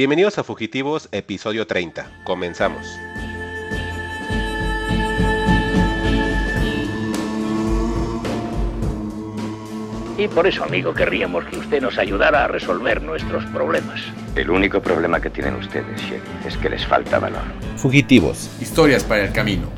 [0.00, 2.10] Bienvenidos a Fugitivos, episodio 30.
[2.24, 2.86] Comenzamos.
[10.16, 14.00] Y por eso, amigo, querríamos que usted nos ayudara a resolver nuestros problemas.
[14.36, 17.42] El único problema que tienen ustedes, Sheriff, es que les falta valor.
[17.76, 18.48] Fugitivos.
[18.58, 19.68] Historias para el camino.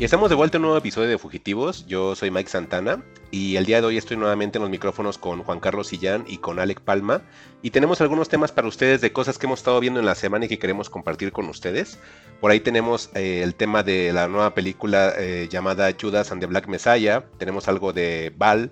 [0.00, 1.84] Y estamos de vuelta en un nuevo episodio de Fugitivos.
[1.86, 5.42] Yo soy Mike Santana y el día de hoy estoy nuevamente en los micrófonos con
[5.42, 7.20] Juan Carlos Sillán y con Alec Palma.
[7.60, 10.46] Y tenemos algunos temas para ustedes de cosas que hemos estado viendo en la semana
[10.46, 11.98] y que queremos compartir con ustedes.
[12.40, 16.46] Por ahí tenemos eh, el tema de la nueva película eh, llamada Judas and the
[16.46, 17.22] Black Messiah.
[17.36, 18.70] Tenemos algo de Val,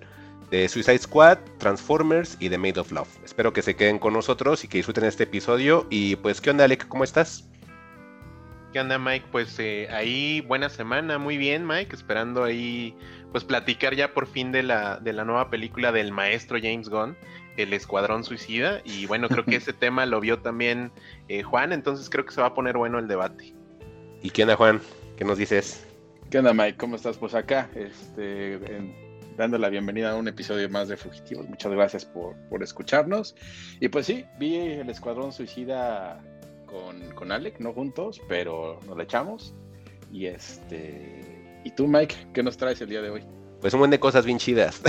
[0.49, 3.23] de Suicide Squad, Transformers y de Made of Love.
[3.23, 5.85] Espero que se queden con nosotros y que disfruten este episodio.
[5.91, 6.87] Y pues, ¿qué onda, Alec?
[6.87, 7.47] ¿Cómo estás?
[8.71, 9.25] ¿Qué onda, Mike?
[9.31, 12.95] Pues eh, ahí buena semana, muy bien, Mike, esperando ahí
[13.31, 17.17] pues platicar ya por fin de la, de la nueva película del maestro James Gunn,
[17.57, 20.91] El Escuadrón Suicida, y bueno, creo que ese tema lo vio también
[21.29, 23.55] eh, Juan, entonces creo que se va a poner bueno el debate.
[24.21, 24.81] ¿Y qué onda, Juan?
[25.17, 25.87] ¿Qué nos dices?
[26.29, 26.77] ¿Qué onda, Mike?
[26.77, 27.17] ¿Cómo estás?
[27.17, 28.59] Pues acá, este,
[29.35, 31.49] dando la bienvenida a un episodio más de Fugitivos.
[31.49, 33.35] Muchas gracias por, por escucharnos.
[33.79, 36.21] Y pues sí, vi El Escuadrón Suicida
[36.69, 39.53] con, con Alec, no juntos, pero nos la echamos.
[40.11, 41.61] Y este.
[41.63, 43.23] ¿Y tú, Mike, qué nos traes el día de hoy?
[43.61, 44.81] Pues un buen de cosas bien chidas.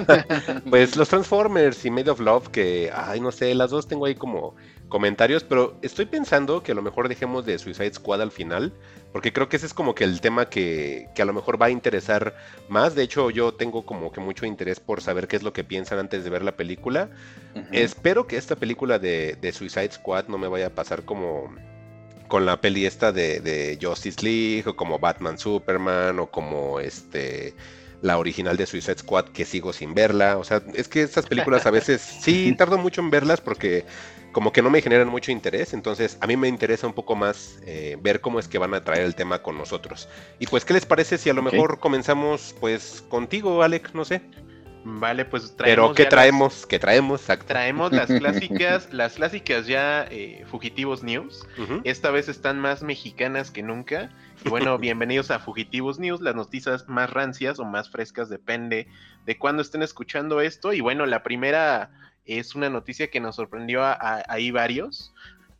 [0.70, 4.14] pues los Transformers y Made of Love, que, ay, no sé, las dos tengo ahí
[4.14, 4.54] como
[4.88, 8.72] comentarios, pero estoy pensando que a lo mejor dejemos de Suicide Squad al final,
[9.12, 11.66] porque creo que ese es como que el tema que, que, a lo mejor va
[11.66, 12.36] a interesar
[12.68, 12.94] más.
[12.94, 15.98] De hecho, yo tengo como que mucho interés por saber qué es lo que piensan
[15.98, 17.10] antes de ver la película.
[17.54, 17.68] Uh -huh.
[17.72, 21.54] Espero que esta película de, de, Suicide Squad no me vaya a pasar como
[22.28, 27.54] con la peli esta de, de Justice League, o como Batman Superman, o como este
[28.04, 30.36] la original de Suicide Squad que sigo sin verla.
[30.36, 33.86] O sea, es que estas películas a veces sí tardo mucho en verlas porque
[34.32, 37.60] como que no me generan mucho interés, entonces a mí me interesa un poco más
[37.64, 40.08] eh, ver cómo es que van a traer el tema con nosotros.
[40.38, 41.52] Y pues, ¿qué les parece si a lo okay.
[41.52, 43.94] mejor comenzamos pues contigo, Alec?
[43.94, 44.20] No sé.
[44.84, 45.86] Vale, pues traemos.
[45.86, 46.54] Pero ¿qué traemos?
[46.54, 46.66] Las...
[46.66, 47.20] ¿Qué traemos?
[47.22, 47.46] Exacto.
[47.46, 51.46] Traemos las clásicas, las clásicas ya eh, Fugitivos News.
[51.58, 51.80] Uh -huh.
[51.84, 54.10] Esta vez están más mexicanas que nunca.
[54.44, 58.86] Y bueno, bienvenidos a Fugitivos News, las noticias más rancias o más frescas, depende
[59.24, 60.72] de cuándo estén escuchando esto.
[60.74, 61.90] Y bueno, la primera
[62.26, 65.14] es una noticia que nos sorprendió a, a, ahí varios.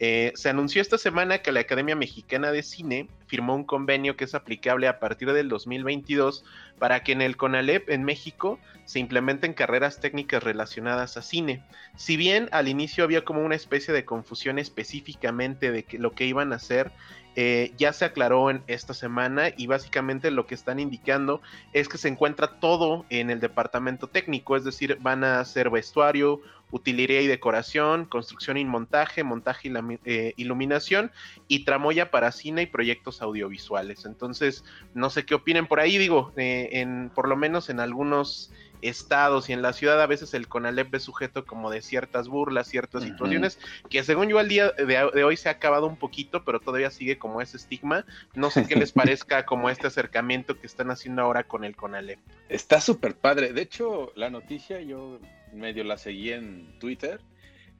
[0.07, 4.25] Eh, se anunció esta semana que la Academia Mexicana de Cine firmó un convenio que
[4.25, 6.45] es aplicable a partir del 2022
[6.79, 11.65] para que en el CONALEP en México se implementen carreras técnicas relacionadas a cine.
[11.97, 16.27] Si bien al inicio había como una especie de confusión específicamente de que lo que
[16.27, 16.93] iban a hacer,
[17.37, 21.41] eh, ya se aclaró en esta semana y básicamente lo que están indicando
[21.73, 26.41] es que se encuentra todo en el departamento técnico, es decir, van a hacer vestuario,
[26.71, 29.73] utilería y decoración, construcción y montaje, montaje y
[30.05, 31.13] eh, iluminación
[31.47, 34.05] y tramoya para cine y proyectos audiovisuales.
[34.05, 38.53] Entonces, no sé qué opinen por ahí, digo, eh, en, por lo menos en algunos
[38.89, 42.69] estados y en la ciudad a veces el CONALEP es sujeto como de ciertas burlas,
[42.69, 43.11] ciertas uh -huh.
[43.11, 43.59] situaciones,
[43.89, 46.91] que según yo al día de, de, hoy se ha acabado un poquito, pero todavía
[46.91, 48.05] sigue como ese estigma.
[48.35, 52.19] No sé qué les parezca como este acercamiento que están haciendo ahora con el CONALEP.
[52.49, 53.53] Está súper padre.
[53.53, 55.21] De hecho, la noticia yo
[55.53, 57.21] medio la seguí en Twitter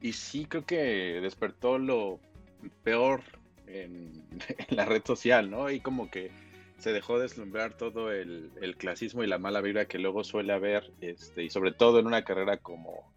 [0.01, 2.19] y sí creo que despertó lo
[2.83, 3.21] peor
[3.67, 4.23] en,
[4.69, 5.69] en la red social, ¿no?
[5.69, 6.31] Y como que
[6.77, 10.91] se dejó deslumbrar todo el, el, clasismo y la mala vibra que luego suele haber,
[11.01, 13.11] este, y sobre todo en una carrera como,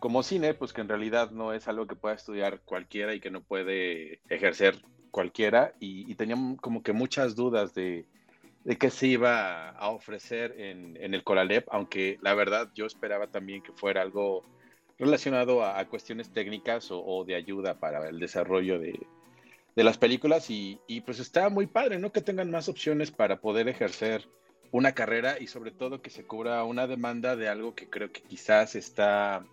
[0.00, 3.30] como cine, pues que en realidad no es algo que pueda estudiar cualquiera y que
[3.30, 4.80] no puede ejercer
[5.10, 8.06] cualquiera, y, y como que muchas dudas de,
[8.64, 13.26] de qué se iba a ofrecer en, en el Coralep, aunque la verdad yo esperaba
[13.26, 14.44] también que fuera algo
[14.98, 18.98] relacionado a, cuestiones técnicas o de ayuda para el desarrollo de,
[19.78, 22.10] de las películas y, pues está muy padre, ¿no?
[22.10, 24.28] Que tengan más opciones para poder ejercer
[24.72, 28.20] una carrera y sobre todo que se cubra una demanda de algo que creo que
[28.22, 29.46] quizás está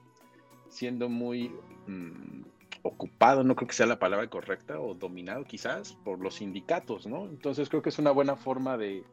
[0.68, 1.51] siendo muy
[1.86, 2.42] mmm,
[2.81, 7.25] ocupado, no creo que sea la palabra correcta, o dominado quizás por los sindicatos, ¿no?
[7.25, 9.04] Entonces creo que es una buena forma de,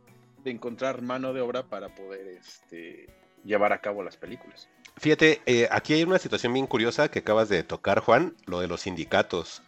[0.42, 3.10] de encontrar mano de obra para poder este,
[3.44, 4.66] llevar a cabo las películas.
[4.96, 8.66] Fíjate, eh, aquí hay una situación bien curiosa que acabas de tocar, Juan, lo de
[8.68, 9.62] los sindicatos.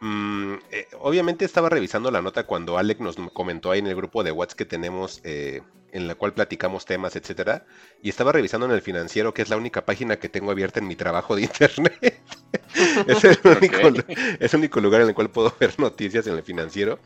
[0.00, 4.22] Mm, eh, obviamente estaba revisando la nota cuando Alec nos comentó ahí en el grupo
[4.22, 7.66] de WhatsApp que tenemos, eh, en la cual platicamos temas, etcétera,
[8.02, 10.86] y estaba revisando en el financiero, que es la única página que tengo abierta en
[10.86, 12.20] mi trabajo de internet.
[13.06, 14.16] es, el único, okay.
[14.38, 17.00] es, el único, lugar en el cual puedo ver noticias en el financiero.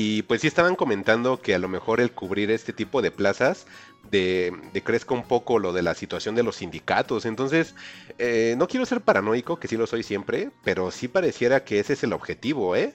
[0.00, 3.66] Y pues sí estaban comentando que a lo mejor el cubrir este tipo de plazas
[4.12, 4.52] de,
[4.84, 7.26] crezca un poco lo de la situación de los sindicatos.
[7.26, 7.74] Entonces,
[8.16, 11.94] eh, no quiero ser paranoico, que sí lo soy siempre, pero sí pareciera que ese
[11.94, 12.94] es el objetivo, ¿eh?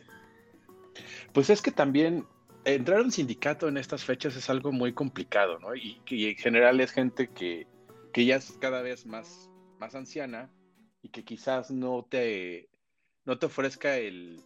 [1.33, 2.25] Pues es que también
[2.63, 5.75] entrar al sindicato en estas fechas es algo muy complicado, ¿no?
[5.75, 7.67] Y, que en general es gente que,
[8.13, 10.49] que, ya es cada vez más, más anciana
[11.01, 12.69] y que quizás no te,
[13.25, 14.41] no te ofrezca el,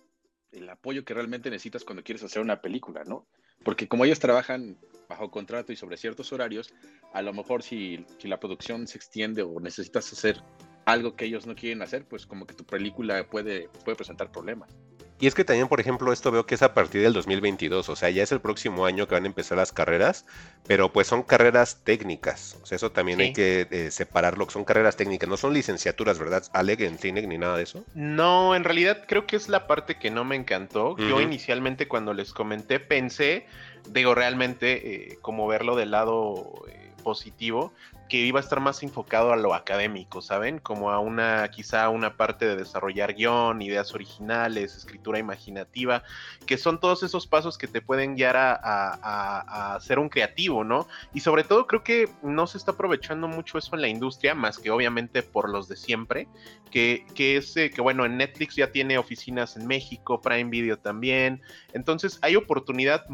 [0.52, 3.28] el apoyo que realmente necesitas cuando quieres hacer una película, ¿no?
[3.64, 4.78] Porque como ellos trabajan
[5.10, 6.74] bajo contrato y sobre ciertos horarios,
[7.14, 10.42] a lo mejor si, si, la producción se extiende o necesitas hacer
[10.86, 14.76] algo que ellos no quieren hacer, pues como que tu película puede, puede presentar problemas.
[15.20, 17.96] Y es que también, por ejemplo, esto veo que es a partir del 2022, o
[17.96, 20.26] sea, ya es el próximo año que van a empezar las carreras,
[20.68, 24.96] pero pues son carreras técnicas, o sea, eso también hay que eh, separarlo, son carreras
[24.96, 26.44] técnicas, no son licenciaturas, ¿verdad?
[26.54, 27.84] Aleg en cine ni nada de eso.
[27.96, 30.96] No, en realidad creo que es la parte que no me encantó.
[30.98, 33.48] Yo inicialmente cuando les comenté pensé,
[33.90, 36.66] digo, realmente eh, como verlo del lado...
[36.70, 37.72] Eh, positivo,
[38.08, 40.60] que iba a estar más enfocado a lo académico, ¿saben?
[40.60, 46.04] Como a una, quizá una parte de desarrollar guion, ideas originales, escritura imaginativa,
[46.46, 50.88] que son todos esos pasos que te pueden guiar a, a, ser un creativo, ¿no?
[51.14, 54.58] Y sobre todo creo que no se está aprovechando mucho eso en la industria, más
[54.58, 56.28] que obviamente por los de siempre,
[56.72, 60.78] que, que es eh, que bueno, en Netflix ya tiene oficinas en México, Prime Video
[60.78, 61.42] también,
[61.74, 63.06] entonces hay oportunidad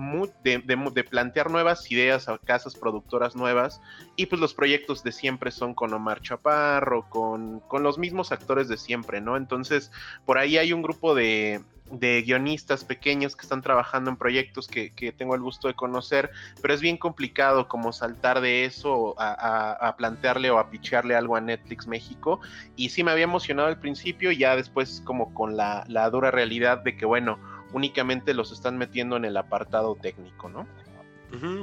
[0.44, 3.81] de, de plantear nuevas ideas a casas productoras nuevas
[4.16, 8.68] y pues los proyectos de siempre son con Omar Chaparro, con, con los mismos actores
[8.68, 9.38] de siempre, ¿no?
[9.38, 9.92] Entonces,
[10.26, 11.62] por ahí hay un grupo de,
[11.94, 16.32] de guionistas pequeños que están trabajando en proyectos que, tengo el gusto de conocer,
[16.62, 21.42] pero es bien complicado como saltar de eso a, plantearle o a pichearle algo a
[21.42, 22.40] Netflix México.
[22.76, 26.98] Y sí me había emocionado al principio, ya después como con la, dura realidad de
[26.98, 27.38] que, bueno,
[27.74, 30.68] únicamente los están metiendo en el apartado técnico, ¿no?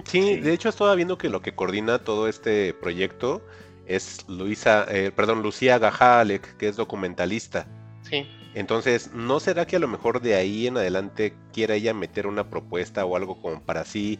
[0.04, 3.42] Sí, de hecho estaba viendo que lo que coordina todo este proyecto
[3.86, 7.66] es Luisa, eh, perdón, Lucía Gajalek, que es documentalista.
[8.02, 8.26] Sí.
[8.54, 12.50] Entonces, ¿no será que a lo mejor de ahí en adelante quiera ella meter una
[12.50, 14.18] propuesta o algo como para así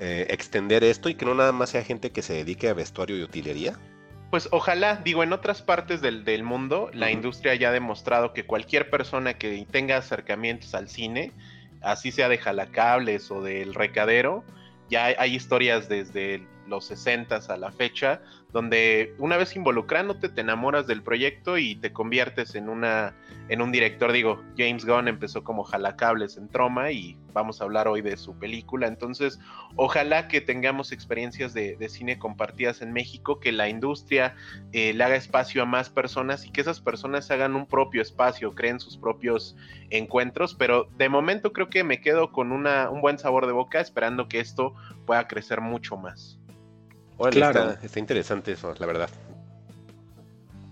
[0.00, 3.16] eh, extender esto y que no nada más sea gente que se dedique a vestuario
[3.16, 3.76] y utilería?
[4.30, 8.90] Pues ojalá, digo, en otras partes del, mundo, la industria ya ha demostrado que cualquier
[8.90, 11.32] persona que tenga acercamientos al cine,
[11.80, 14.44] así sea de jalacables o del recadero,
[14.88, 18.20] ya hay, historias desde los 60 a la fecha,
[18.52, 23.14] donde una vez involucrándote te enamoras del proyecto y te conviertes en una
[23.48, 27.88] en un director, digo, James Gunn empezó como jalacables en Troma y vamos a hablar
[27.88, 29.38] hoy de su película, entonces
[29.76, 34.34] ojalá que tengamos experiencias de, cine compartidas en México, que la industria
[34.72, 38.54] eh, le haga espacio a más personas y que esas personas hagan un propio espacio,
[38.54, 39.56] creen sus propios
[39.88, 43.80] encuentros, pero de momento creo que me quedo con una, un buen sabor de boca
[43.80, 44.74] esperando que esto
[45.06, 46.37] pueda crecer mucho más
[47.30, 47.76] claro.
[47.82, 49.10] está, interesante eso, la verdad.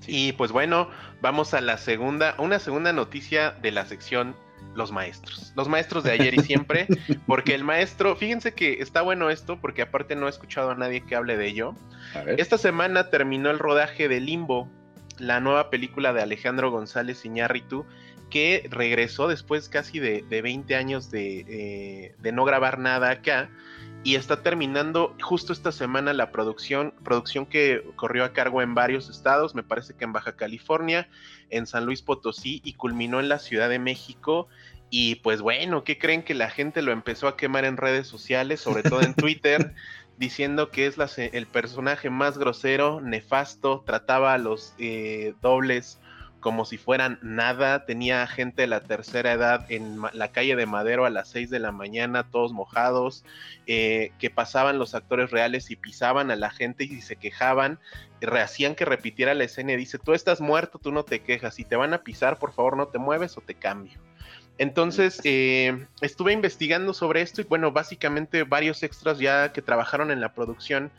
[0.07, 0.89] Y pues bueno,
[1.21, 4.37] vamos a la segunda, una segunda noticia de la sección
[4.75, 5.53] los maestros.
[5.57, 6.87] Los maestros de ayer y siempre,
[7.27, 11.03] porque el maestro, fíjense que está bueno esto, porque aparte no he escuchado a nadie
[11.03, 11.75] que hable de ello.
[12.37, 14.69] Esta semana terminó el rodaje de Limbo,
[15.19, 17.87] la nueva película de Alejandro González Iñárritu,
[18.31, 23.51] que regresó después casi de, 20 años de, eh, de no grabar nada acá
[24.07, 29.11] y está terminando justo esta semana la producción, producción que corrió a cargo en varios
[29.11, 31.09] estados, me parece que en Baja California,
[31.51, 34.47] en San Luis Potosí y culminó en la Ciudad de México.
[34.91, 38.61] Y pues bueno, ¿qué creen que la gente lo empezó a quemar en redes sociales,
[38.61, 39.75] sobre todo en Twitter?
[40.19, 46.01] diciendo que es el personaje más grosero, nefasto, trataba a los eh, dobles
[46.41, 47.85] como si fueran nada.
[47.85, 51.59] Tenía gente de la tercera edad en la calle de Madero a las 6 de
[51.59, 53.25] la mañana, todos mojados,
[53.67, 57.79] eh, que pasaban los actores reales y pisaban a la gente y se quejaban,
[58.21, 61.65] hacían que repitiera la escena y dice, tú estás muerto, tú no te quejas, si
[61.65, 63.99] te van a pisar, por favor no te mueves o te cambio.
[64.59, 70.21] Entonces eh, estuve investigando sobre esto y bueno, básicamente varios extras ya que trabajaron en
[70.21, 70.91] la producción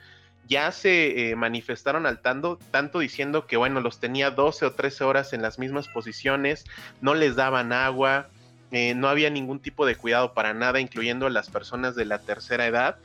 [0.47, 5.03] ya se eh, manifestaron al tanto, tanto diciendo que, bueno, los tenía 12 o 13
[5.03, 6.65] horas en las mismas posiciones,
[7.01, 8.27] no les daban agua,
[8.71, 12.19] eh, no había ningún tipo de cuidado para nada, incluyendo a las personas de la
[12.19, 12.97] tercera edad.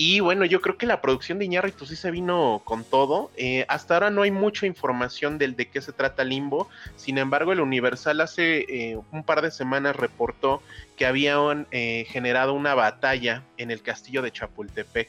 [0.00, 3.32] Y bueno, yo creo que la producción de Iñárritu sí se vino con todo.
[3.36, 6.68] Eh, hasta ahora no hay mucha información del de qué se trata Limbo.
[6.94, 10.62] Sin embargo, el Universal hace un par de semanas reportó
[10.96, 15.08] que habían generado una batalla en el castillo de Chapultepec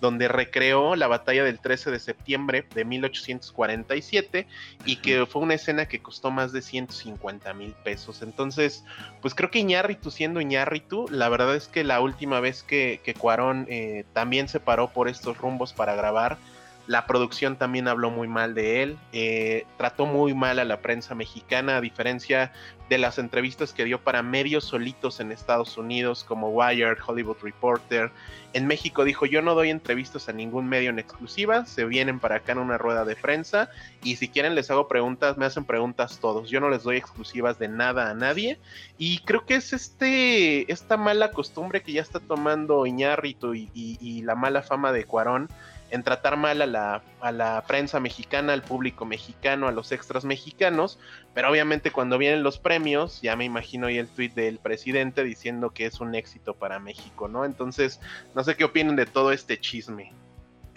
[0.00, 4.46] donde recreó la batalla del 13 de septiembre de 1847
[4.84, 8.22] y que fue una escena que costó más de 150 mil pesos.
[8.22, 8.84] Entonces,
[9.22, 13.14] pues creo que Iñárritu siendo Iñárritu, la verdad es que la última vez que, que
[13.14, 16.38] Cuarón eh, también se paró por estos rumbos para grabar,
[16.86, 21.14] la producción también habló muy mal de él, eh, trató muy mal a la prensa
[21.14, 22.52] mexicana, a diferencia
[22.88, 28.12] de las entrevistas que dio para medios solitos en Estados Unidos como Wired, Hollywood Reporter.
[28.52, 32.36] En México dijo, yo no doy entrevistas a ningún medio en exclusiva, se vienen para
[32.36, 33.68] acá en una rueda de prensa
[34.04, 37.58] y si quieren les hago preguntas, me hacen preguntas todos, yo no les doy exclusivas
[37.58, 38.60] de nada a nadie
[38.96, 44.22] y creo que es este, esta mala costumbre que ya está tomando Iñárritu y, y
[44.22, 45.48] la mala fama de Cuarón
[45.90, 50.24] en tratar mal a la, a la prensa mexicana, al público mexicano, a los extras
[50.24, 50.98] mexicanos,
[51.34, 55.70] pero obviamente cuando vienen los premios, ya me imagino ahí el tweet del presidente diciendo
[55.70, 57.44] que es un éxito para México, ¿no?
[57.44, 58.00] Entonces,
[58.34, 60.12] no sé qué opinan de todo este chisme.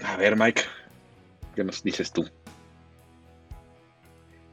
[0.03, 0.61] A ver, Mike,
[1.55, 2.29] ¿qué nos dices tú?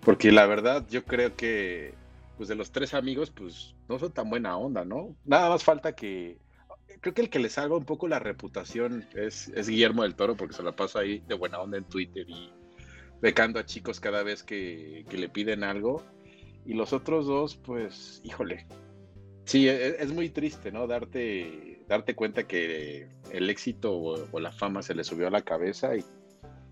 [0.01, 1.95] Porque la verdad, yo creo que,
[2.37, 5.17] pues de los tres amigos, pues no son tan buena onda, ¿no?
[5.25, 6.39] Nada más falta que
[7.01, 10.55] creo que el que les salva un poco la reputación es, Guillermo del Toro, porque
[10.55, 12.53] se la pasa ahí de buena onda en Twitter y
[13.21, 16.03] becando a chicos cada vez que, le piden algo.
[16.65, 18.67] Y los otros dos, pues, híjole.
[19.45, 20.87] Sí, e, e, es, muy triste, ¿no?
[20.89, 25.97] Darte, darte cuenta que el éxito o, la fama se les subió a la cabeza
[25.97, 26.05] y,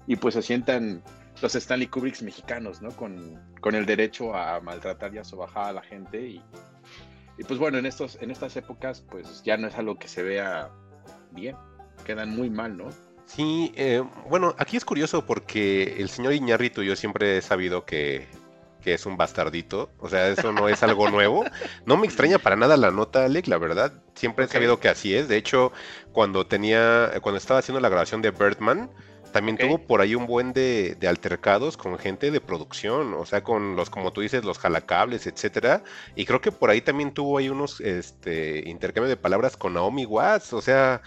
[0.09, 1.03] y pues se sientan
[1.41, 2.91] los Stanley Kubricks mexicanos, ¿no?
[2.91, 6.43] Con, con el derecho a maltratar y a sobajar a la gente y,
[7.39, 10.23] y pues bueno, en, estos, en estas épocas, pues ya no es algo que se
[10.23, 10.71] vea
[11.33, 11.57] bien,
[12.05, 12.91] quedan muy mal, ¿no?
[13.27, 18.29] Sí, eh, bueno, aquí es curioso porque el señor Iñarrito yo siempre he sabido que,
[18.85, 21.43] es un bastardito, o sea, eso no es algo nuevo.
[21.87, 25.15] No me extraña para nada la nota, Alec, la verdad, siempre he sabido que así
[25.15, 25.27] es.
[25.27, 25.73] De hecho,
[26.13, 28.91] cuando tenía, cuando estaba haciendo la grabación de Birdman,
[29.35, 33.75] también tuvo por ahí un buen de, altercados con gente de producción, o sea, con
[33.75, 35.83] los, como tú dices, los jalacables, etcétera.
[36.15, 40.07] Y creo que por ahí también tuvo ahí unos este, intercambios de palabras con Naomi
[40.07, 40.53] Watts.
[40.53, 41.03] O sea,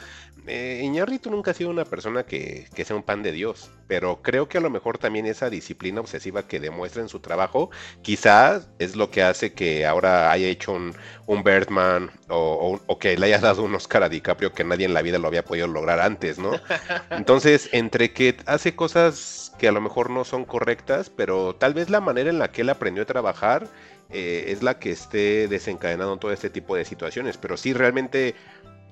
[0.48, 4.48] eh, Iñarrito nunca ha sido una persona que, sea un pan de Dios, pero creo
[4.48, 7.70] que a lo mejor también esa disciplina obsesiva que demuestra en su trabajo,
[8.02, 10.94] quizás es lo que hace que ahora haya hecho un,
[11.26, 15.02] un Birdman o, que le haya dado un Oscar a DiCaprio que nadie en la
[15.02, 16.52] vida lo había podido lograr antes, ¿no?
[17.12, 21.90] Entonces, entre que hace cosas que a lo mejor no son correctas, pero tal vez
[21.90, 23.68] la manera en la que él aprendió a trabajar
[24.10, 28.36] eh, es la que esté desencadenando todo este tipo de situaciones, pero sí realmente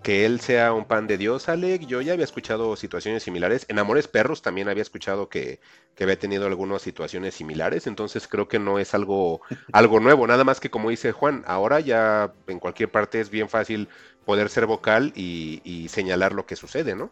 [0.06, 1.88] que él sea un pan de Dios, Alec.
[1.88, 3.66] Yo ya había escuchado situaciones similares.
[3.70, 5.60] En Amores Perros también había escuchado que,
[6.00, 7.88] había tenido algunas situaciones similares.
[7.88, 9.42] Entonces creo que no es algo,
[9.74, 10.28] algo nuevo.
[10.28, 13.90] Nada más que como dice Juan, ahora ya en cualquier parte es bien fácil
[14.26, 17.10] poder ser vocal y, y señalar lo que sucede, ¿no?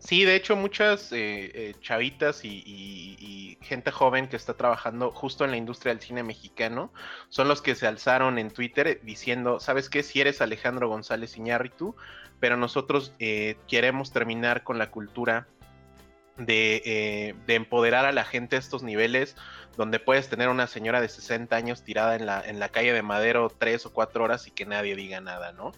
[0.00, 5.50] Sí, de hecho muchas eh, eh, chavitas y, gente joven que está trabajando justo en
[5.50, 6.90] la industria del cine mexicano
[7.28, 10.02] son los que se alzaron en Twitter diciendo, ¿sabes qué?
[10.02, 11.94] Si eres Alejandro González Iñárritu,
[12.40, 15.46] pero nosotros eh, queremos terminar con la cultura
[16.38, 19.36] de, de, empoderar a la gente a estos niveles
[19.76, 23.02] donde puedes tener una señora de 60 años tirada en la, en la calle de
[23.02, 25.72] Madero tres o cuatro horas y que nadie diga nada, ¿no?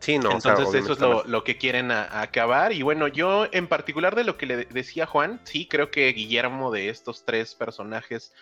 [0.00, 0.32] Sí, no.
[0.32, 2.72] Entonces eso es lo, que quieren acabar.
[2.72, 6.70] Y bueno, yo en particular de lo que le decía Juan, sí, creo que Guillermo
[6.70, 8.32] de estos tres personajes,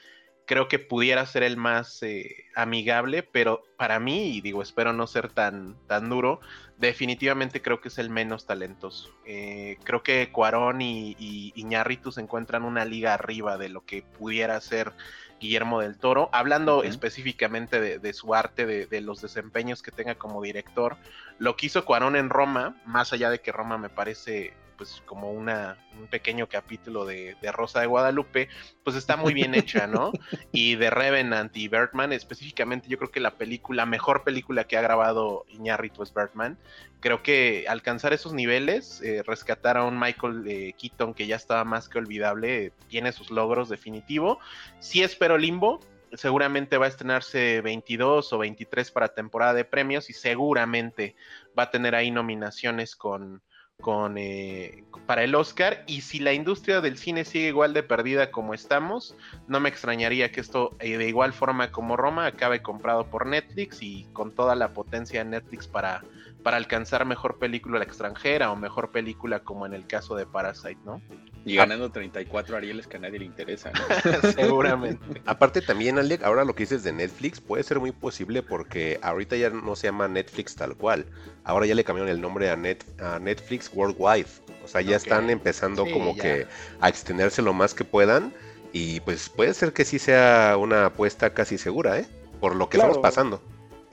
[0.45, 5.07] creo que pudiera ser el más eh, amigable, pero para mí, y digo, espero no
[5.07, 6.41] ser tan, tan duro,
[6.79, 9.11] definitivamente creo que es el menos talentoso.
[9.25, 14.03] Eh, creo que Cuarón y, y Iñárritu se encuentran una liga arriba de lo que
[14.03, 14.93] pudiera ser
[15.40, 20.97] Guillermo del Toro, hablando específicamente de, su arte, de, los desempeños que tenga como director.
[21.38, 25.33] Lo que hizo Cuarón en Roma, más allá de que Roma me parece pues como
[25.33, 28.49] una, un pequeño capítulo de, Rosa de Guadalupe,
[28.85, 30.12] pues está muy bien hecha, ¿no?
[30.52, 34.83] Y de Revenant y Birdman, específicamente yo creo que la película, mejor película que ha
[34.83, 36.59] grabado Iñárritu es Birdman,
[37.00, 41.64] creo que alcanzar esos niveles, eh, rescatar a un Michael eh, Keaton que ya estaba
[41.64, 44.38] más que olvidable, tiene sus logros definitivo.
[44.80, 45.80] Sí espero Limbo,
[46.12, 51.16] seguramente va a estrenarse 22 o 23 para temporada de premios y seguramente
[51.59, 53.42] va a tener ahí nominaciones con,
[53.80, 58.30] con eh, para el Oscar y si la industria del cine sigue igual de perdida
[58.30, 59.14] como estamos,
[59.47, 64.04] no me extrañaría que esto de igual forma como Roma acabe comprado por Netflix y
[64.12, 66.02] con toda la potencia de Netflix para
[66.43, 71.02] para alcanzar mejor película extranjera o mejor película como en el caso de Parasite, ¿no?
[71.45, 73.71] Y ganando 34 Arieles que a nadie le interesa.
[74.35, 75.23] Seguramente.
[75.26, 79.37] Aparte también, Alec, ahora lo que dices de Netflix puede ser muy posible porque ahorita
[79.37, 81.07] ya no se llama Netflix tal cual.
[81.45, 84.26] Ahora ya le cambiaron el nombre a, Net, a Netflix Worldwide.
[84.64, 86.49] O sea, ya están empezando como que
[86.81, 88.33] a extenderse lo más que puedan.
[88.73, 92.07] Y pues puede ser que sí sea una apuesta casi segura, ¿eh?
[92.40, 93.40] Por lo que estamos pasando.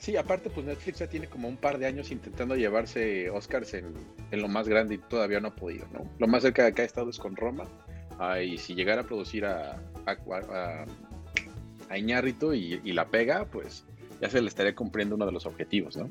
[0.04, 3.94] Sí, aparte, pues Netflix ya tiene como un par de años intentando llevarse Oscars en,
[4.32, 6.04] lo más grande y todavía no ha podido, ¿no?
[6.18, 7.64] Lo más cerca de acá ha estado es con Roma.
[8.44, 10.86] y si llegara a producir a, a,
[12.54, 13.86] y, y, la pega, pues
[14.20, 16.10] ya se le estaría cumpliendo uno de los objetivos, ¿no?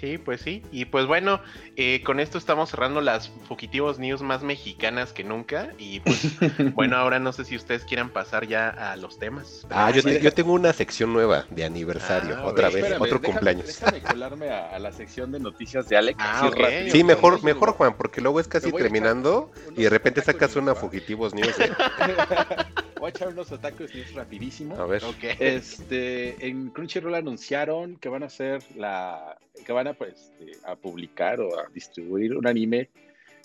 [0.00, 0.62] Sí, pues sí.
[0.72, 1.40] Y pues bueno,
[1.76, 5.70] eh, con esto estamos cerrando las Fugitivos News más mexicanas que nunca.
[5.78, 6.34] Y pues
[6.74, 9.66] bueno, ahora no sé si ustedes quieran pasar ya a los temas.
[9.70, 13.66] Ah, yo, yo tengo una sección nueva de aniversario, ah, otra vez, otro cumpleaños.
[13.66, 16.18] Déjame colarme a, la sección de noticias de Alex.
[16.20, 16.50] Ah,
[16.90, 21.34] sí, mejor, mejor Juan, porque luego es casi terminando y de repente sacas una Fugitivos
[21.34, 21.58] News.
[21.60, 21.70] ¿eh?
[22.98, 24.76] Voy a echar unos otakus news rapidísimo.
[24.76, 25.02] A ver.
[25.38, 30.76] Este, en Crunchyroll anunciaron que van a hacer la que van a, pues, este, a
[30.76, 32.90] publicar o a distribuir un anime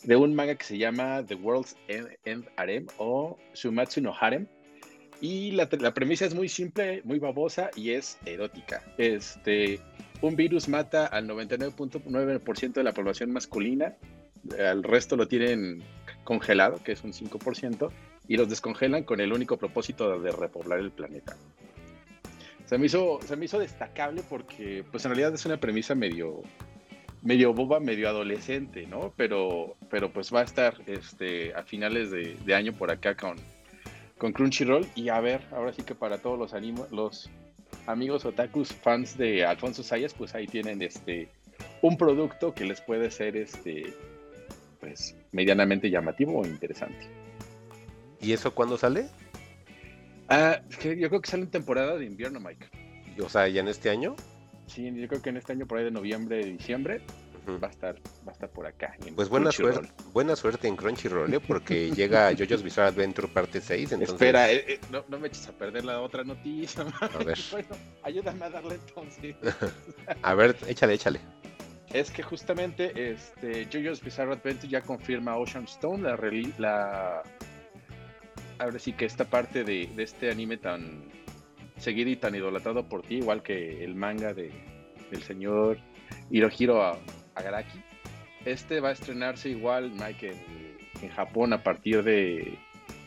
[0.03, 4.47] de un manga que se llama The World's End, Harem o Shumatsu no Harem.
[5.21, 8.81] Y la, la, premisa es muy simple, muy babosa y es erótica.
[8.97, 9.81] Este,
[10.21, 13.97] un virus mata al 99.9% de la población masculina,
[14.57, 15.83] al resto lo tienen
[16.23, 17.91] congelado, que es un 5%,
[18.29, 21.35] y los descongelan con el único propósito de repoblar el planeta
[22.69, 26.43] se me hizo, se me hizo destacable porque, pues en realidad es una premisa medio,
[27.23, 29.11] medio boba, medio adolescente, ¿no?
[29.17, 33.37] Pero, pero pues va a estar este, a finales de, año por acá con,
[34.19, 34.85] con Crunchyroll.
[34.93, 37.31] Y a ver, ahora sí que para todos los, los
[37.87, 41.27] amigos otakus, fans de Alfonso Sayas, pues ahí tienen este,
[41.81, 43.91] un producto que les puede ser este,
[44.79, 47.07] pues, medianamente llamativo o interesante.
[48.21, 49.09] ¿Y eso cuándo sale?
[50.29, 52.67] Ah, yo creo que sale en temporada de invierno, Mike.
[53.23, 54.15] O sea, ¿ya en este año?
[54.67, 57.01] Sí, yo creo que en este año por ahí de noviembre, diciembre,
[57.57, 58.95] va a estar, va a estar por acá.
[59.15, 61.39] Pues buena suerte, buena suerte en Crunchyroll, ¿eh?
[61.39, 63.93] porque llega JoJo's Bizarre Adventure parte 6.
[63.93, 66.85] Espera, eh, eh, no, no, me eches a perder la otra noticia.
[67.01, 67.37] A ver.
[67.51, 67.69] bueno,
[68.03, 69.35] ayúdame a darle entonces.
[70.21, 71.19] a ver, échale, échale.
[71.91, 76.15] Es que justamente este, JoJo's Bizarre Adventure ya confirma Ocean Stone, la,
[76.59, 77.23] la
[78.59, 81.03] ahora sí que esta parte de, este anime tan
[81.77, 84.51] seguido y tan idolatrado por ti, igual que el manga de,
[85.09, 85.77] del señor
[86.29, 86.99] Hirohiro
[87.35, 87.79] Agaraki.
[88.45, 90.33] Este va a estrenarse igual, Mike,
[91.01, 92.57] en, Japón a partir de,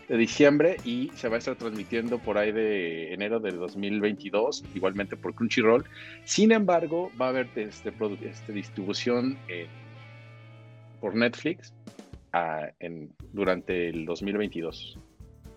[0.08, 5.34] diciembre y se va a estar transmitiendo por ahí de enero del 2022, igualmente por
[5.34, 5.84] Crunchyroll.
[6.24, 9.38] Sin embargo, va a haber este, este distribución
[11.00, 11.72] por Netflix
[12.32, 12.68] ah,
[13.32, 14.98] durante el 2022.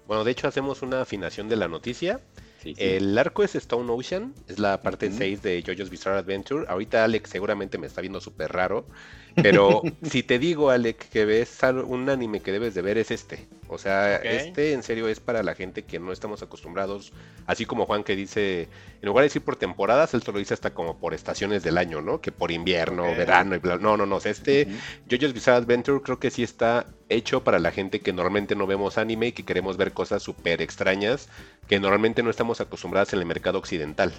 [0.08, 2.22] Bueno, de hecho hacemos una afinación de la noticia.
[2.64, 6.66] El arco es Stone Ocean, es la parte 6 de JoJo's Bizarre Adventure.
[6.68, 8.88] Ahorita Alex seguramente me está viendo súper raro,
[9.36, 13.48] pero si te digo, Alex, que ves un anime que debes de ver es este.
[13.68, 17.14] O sea, este en serio es para la gente que no estamos acostumbrados,
[17.48, 18.70] así como Juan que dice,
[19.02, 21.78] en lugar de decir por temporadas, él te lo dice hasta como por estaciones del
[21.78, 22.22] año, ¿no?
[22.22, 23.78] Que por invierno, verano y bla.
[23.78, 24.18] No, no, no.
[24.24, 24.68] este
[25.10, 28.98] JoJo's Bizarre Adventure creo que sí está hecho para la gente que normalmente no vemos
[28.98, 31.30] anime y que queremos ver cosas súper extrañas
[31.68, 34.14] que normalmente no estamos acostumbradas en el mercado occidental.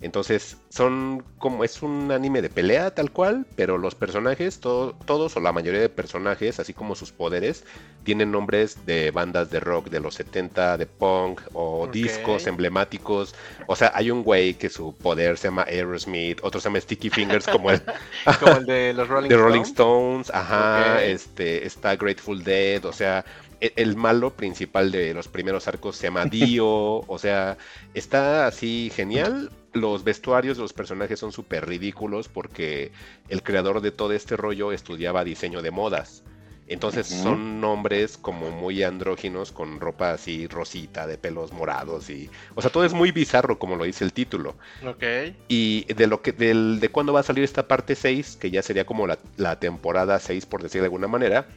[0.00, 5.40] Entonces, son como es un anime de pelea tal cual, pero los personajes, todos o
[5.40, 7.64] la mayoría de personajes, así como sus poderes,
[8.04, 13.34] tienen nombres de bandas de rock de los 70, de punk o discos emblemáticos.
[13.66, 17.10] O sea, hay un güey que su poder se llama Aerosmith, otro se llama Sticky
[17.10, 17.82] Fingers como el,
[18.66, 20.30] de los Rolling, Rolling Stones.
[20.32, 23.24] Ajá, este, está Grateful Dead, o sea,
[23.60, 27.56] e, el malo principal de los primeros arcos se llama Dio, o sea,
[27.94, 32.92] está así genial, los vestuarios de los personajes son súper ridículos porque
[33.28, 36.22] el creador de todo este rollo estudiaba diseño de modas.
[36.68, 42.28] Entonces son nombres como muy andróginos con ropa así rosita, de pelos morados y...
[42.54, 44.54] O sea, todo es muy bizarro como lo dice el título.
[44.86, 45.02] Ok.
[45.48, 48.62] Y de lo que del, de cuándo va a salir esta parte 6, que ya
[48.62, 51.48] sería como la, la temporada 6 por decir de alguna manera,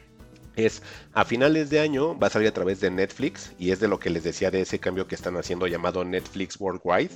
[0.56, 3.88] es a finales de año va a salir a través de Netflix y es de
[3.88, 7.10] lo que les decía de ese cambio que están haciendo llamado Netflix Worldwide,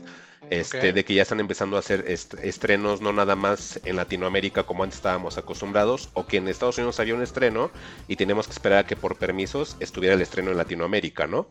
[0.50, 4.84] este, de que ya están empezando a hacer estrenos no nada más en Latinoamérica como
[4.84, 7.70] antes estábamos acostumbrados o que en Estados Unidos había un estreno
[8.08, 11.48] y tenemos que esperar a que por permisos estuviera el estreno en Latinoamérica, ¿no?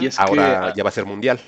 [0.00, 1.40] y es Ahora ya va a ser mundial.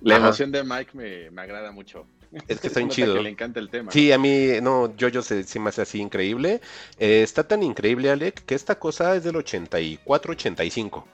[0.00, 2.06] La emoción de Mike me, agrada mucho.
[2.48, 3.20] Es que está bien chido.
[3.20, 3.92] le encanta el tema.
[3.92, 6.60] Sí, a mí, no, yo, yo se, me hace así increíble.
[6.98, 11.06] Eh, está tan increíble, Alec, que esta cosa es del 84, 85.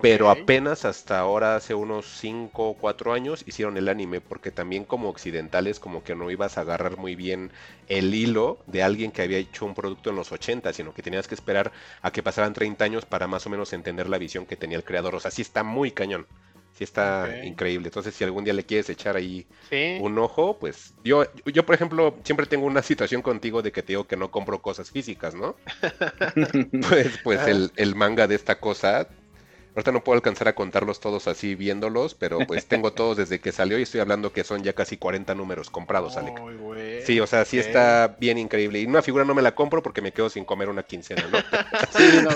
[0.00, 4.84] Pero apenas hasta ahora, hace unos 5 o 4 años, hicieron el anime, porque también
[4.84, 7.50] como occidentales como que no ibas a agarrar muy bien
[7.88, 11.26] el hilo de alguien que había hecho un producto en los 80, sino que tenías
[11.26, 14.56] que esperar a que pasaran 30 años para más o menos entender la visión que
[14.56, 15.16] tenía el creador.
[15.16, 16.26] O sea, sí está muy cañón.
[16.72, 17.88] Sí está increíble.
[17.88, 19.46] Entonces, si algún día le quieres echar ahí
[20.00, 23.92] un ojo, pues yo, yo, por ejemplo, siempre tengo una situación contigo de que te
[23.92, 25.56] digo que no compro cosas físicas, ¿no?
[26.88, 29.08] pues pues el, el manga de esta cosa
[29.80, 33.50] Ahorita no puedo alcanzar a contarlos todos así viéndolos, pero pues tengo todos desde que
[33.50, 36.38] salió y estoy hablando que son ya casi 40 números comprados, Alec.
[37.06, 38.78] sí, o sea, sí está bien increíble.
[38.78, 41.38] Y una figura no me la compro porque me quedo sin comer una quincena, ¿no?
[41.96, 42.28] sí, no,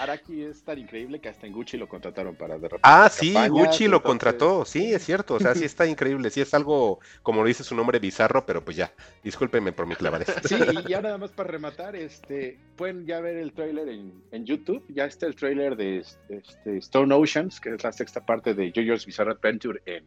[0.00, 2.82] Araki es tan increíble que hasta en Gucci lo contrataron para de repente.
[2.84, 5.34] Ah, sí, Gucci lo contrató, sí, es cierto.
[5.34, 6.30] O sea, sí está increíble.
[6.30, 8.92] Sí es algo, como lo dice su nombre, bizarro, pero pues ya,
[9.24, 10.28] discúlpenme por mi clavadez.
[10.44, 14.44] Sí, y ya nada más para rematar, este, pueden ya ver el trailer en, en
[14.46, 14.84] YouTube.
[14.88, 18.70] Ya está el trailer de, este, este, Stone Oceans, que es la sexta parte de
[18.70, 20.04] JoJo's Bizarre Adventure en,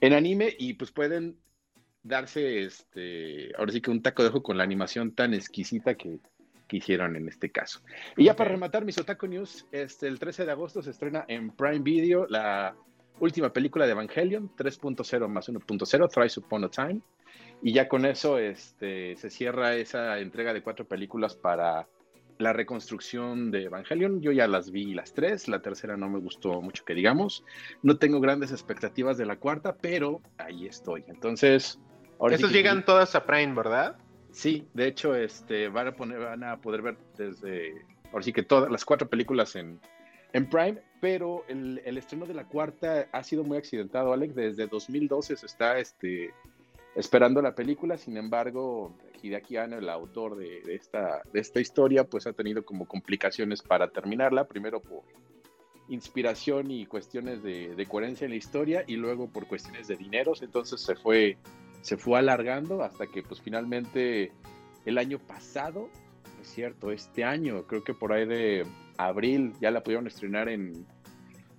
[0.00, 1.36] en anime, y pues pueden
[2.02, 6.20] darse, este, ahora sí que un taco de ojo con la animación tan exquisita que,
[6.66, 7.80] que hicieron en este caso.
[8.16, 11.50] Y ya para rematar mis Otaku News, este, el 13 de agosto se estrena en
[11.50, 12.74] Prime Video la
[13.20, 17.00] última película de Evangelion, 3.0 más 1.0, Thrice Upon a Time.
[17.62, 21.88] Y ya con eso este, se cierra esa entrega de cuatro películas para
[22.38, 26.60] la reconstrucción de Evangelion, yo ya las vi las tres, la tercera no me gustó
[26.60, 27.44] mucho que digamos,
[27.82, 31.04] no tengo grandes expectativas de la cuarta, pero ahí estoy.
[31.08, 31.78] Entonces,
[32.18, 33.96] ahora Estos llegan todas a Prime, ¿verdad?
[34.32, 37.72] Sí, de hecho, este, van a poner, van a poder ver desde,
[38.12, 39.78] ahora sí que todas las cuatro películas en,
[40.32, 44.66] en Prime, pero el, el, estreno de la cuarta ha sido muy accidentado, Alex, desde
[44.66, 46.34] 2012 se está, este,
[46.94, 52.26] esperando la película, sin embargo, Hideaki Anno, el autor de, esta, de esta historia, pues
[52.26, 55.02] ha tenido como complicaciones para terminarla, primero por
[55.88, 60.80] inspiración y cuestiones de, coherencia en la historia y luego por cuestiones de dineros, entonces
[60.80, 61.36] se fue,
[61.82, 64.32] se fue alargando hasta que pues finalmente
[64.86, 65.88] el año pasado,
[66.40, 70.86] es cierto, este año, creo que por ahí de abril ya la pudieron estrenar en,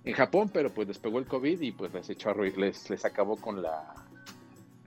[0.04, 3.36] en Japón, pero pues despegó el COVID y pues les echó a les, les acabó
[3.36, 4.05] con la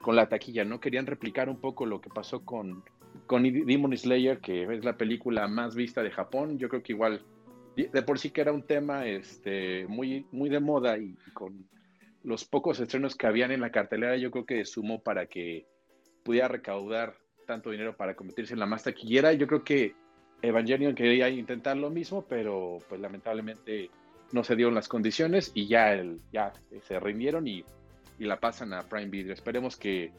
[0.00, 0.80] con la taquilla, ¿no?
[0.80, 2.82] Querían replicar un poco lo que pasó con,
[3.26, 6.58] con Demon Slayer, que es la película más vista de Japón.
[6.58, 7.24] Yo creo que igual,
[7.76, 11.68] de por sí que era un tema este, muy, muy de moda y con
[12.22, 15.66] los pocos estrenos que habían en la cartelera, yo creo que sumó para que
[16.22, 19.32] pudiera recaudar tanto dinero para convertirse en la más taquillera.
[19.32, 19.94] Yo creo que
[20.42, 23.90] Evangelion quería intentar lo mismo, pero pues lamentablemente
[24.32, 27.64] no se dieron las condiciones y ya, el, ya se rindieron y
[28.20, 29.32] y la pasan a Prime Video.
[29.32, 30.12] Esperemos que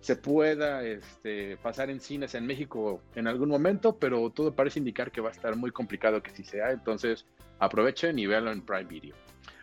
[0.00, 5.10] se pueda este, pasar en cines en México en algún momento, pero todo parece indicar
[5.10, 6.70] que va a estar muy complicado que sí sea.
[6.70, 7.26] Entonces
[7.58, 9.14] aprovechen y véanlo en Prime Video.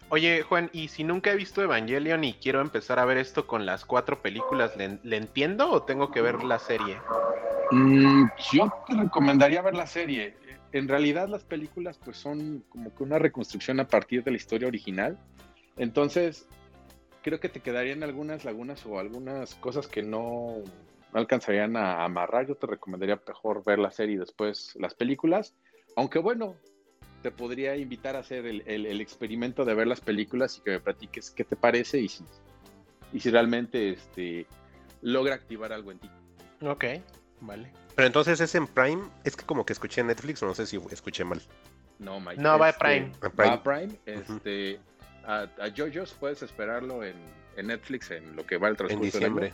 [0.10, 3.66] Oye, Juan, y si nunca he visto Evangelion y quiero empezar a ver esto con
[3.66, 6.98] las cuatro películas, ¿le, entiendo o tengo que ver la serie?
[7.72, 10.36] Mm, yo te recomendaría ver la serie.
[10.72, 14.68] En realidad las películas pues son como que una reconstrucción a partir de la historia
[14.68, 15.18] original.
[15.78, 16.48] Entonces,
[17.22, 20.64] creo que te quedarían algunas lagunas o algunas cosas que no
[21.14, 22.48] alcanzarían a amarrar.
[22.48, 25.54] Yo te recomendaría mejor ver la serie y después las películas.
[25.96, 26.56] Aunque bueno,
[27.22, 31.32] te podría invitar a hacer el, experimento de ver las películas y que me platiques
[31.32, 32.24] qué te parece y si,
[33.12, 34.46] y si realmente este,
[35.02, 36.10] logra activar algo en ti.
[36.62, 36.86] Ok,
[37.42, 37.72] vale.
[37.96, 40.66] Pero entonces es en Prime, es que como que escuché en Netflix, o no sé
[40.66, 41.42] si escuché mal.
[41.98, 43.12] No, No, va a este, Prime.
[43.38, 44.00] Va a Prime.
[44.06, 44.80] Este,
[45.26, 47.16] a, a JoJo's puedes esperarlo en,
[47.62, 49.54] Netflix en lo que va el transcurso en diciembre.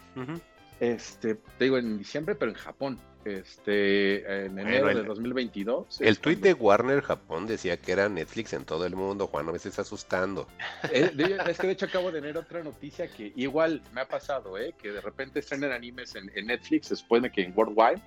[0.79, 2.99] Este, te digo en diciembre, pero en Japón.
[3.23, 5.99] Este, en enero de 2022.
[5.99, 9.51] El tweet de Warner Japón decía que era Netflix en todo el mundo, Juan, no
[9.51, 10.47] me estés asustando.
[10.91, 11.11] Eh,
[11.47, 14.75] es, que de hecho acabo de tener otra noticia que igual me ha pasado, ¿eh?
[14.79, 17.99] que de repente estrenan animes en, Netflix después de que en Worldwide,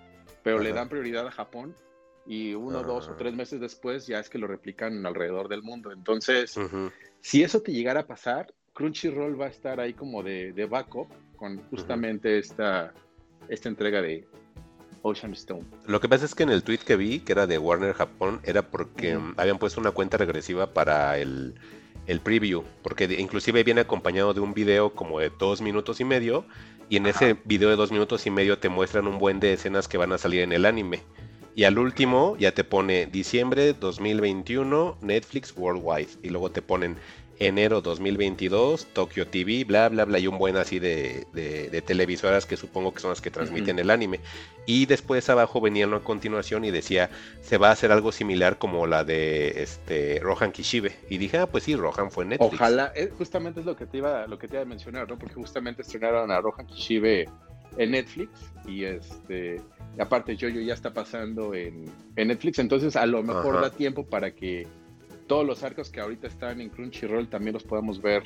[0.44, 1.74] pero le dan prioridad a Japón
[2.28, 5.90] y uno, dos o tres meses después ya es que lo replican alrededor del mundo.
[5.90, 6.60] Entonces,
[7.22, 11.08] si eso te llegara a pasar, Crunchyroll va a estar ahí como de, de backup
[11.36, 12.92] con justamente esta,
[13.48, 14.26] esta entrega de
[15.00, 15.64] Ocean Stone.
[15.86, 18.40] Lo que pasa es que en el tweet que vi, que era de Warner Japón,
[18.44, 21.54] era porque habían puesto una cuenta regresiva para el,
[22.06, 26.44] el preview, porque inclusive viene acompañado de un video como de dos minutos y medio,
[26.90, 29.88] y en ese video de dos minutos y medio te muestran un buen de escenas
[29.88, 31.02] que van a salir en el anime
[31.58, 36.10] Y al último ya te pone diciembre 2021 Netflix Worldwide.
[36.22, 36.98] Y luego te ponen
[37.40, 41.26] enero 2022, Tokyo TV, bla, bla, bla, y un buen así de,
[41.84, 44.20] televisoras que supongo que son las que transmiten el anime.
[44.66, 47.10] Y después abajo venía a continuación y decía,
[47.42, 50.94] se va a hacer algo similar como la de este Rohan Kishibe.
[51.10, 52.54] Y dije, ah, pues sí, Rohan fue Netflix.
[52.54, 55.18] Ojalá, eh, justamente es lo que te iba, lo que te iba a mencionar, ¿no?
[55.18, 57.28] Porque justamente estrenaron a Rohan Kishibe
[57.76, 58.30] en Netflix
[58.66, 59.60] y este
[59.98, 61.84] aparte Jojo ya está pasando en,
[62.16, 64.66] Netflix, entonces a lo mejor da tiempo para que
[65.26, 68.22] todos los arcos que ahorita están en Crunchyroll también los podemos ver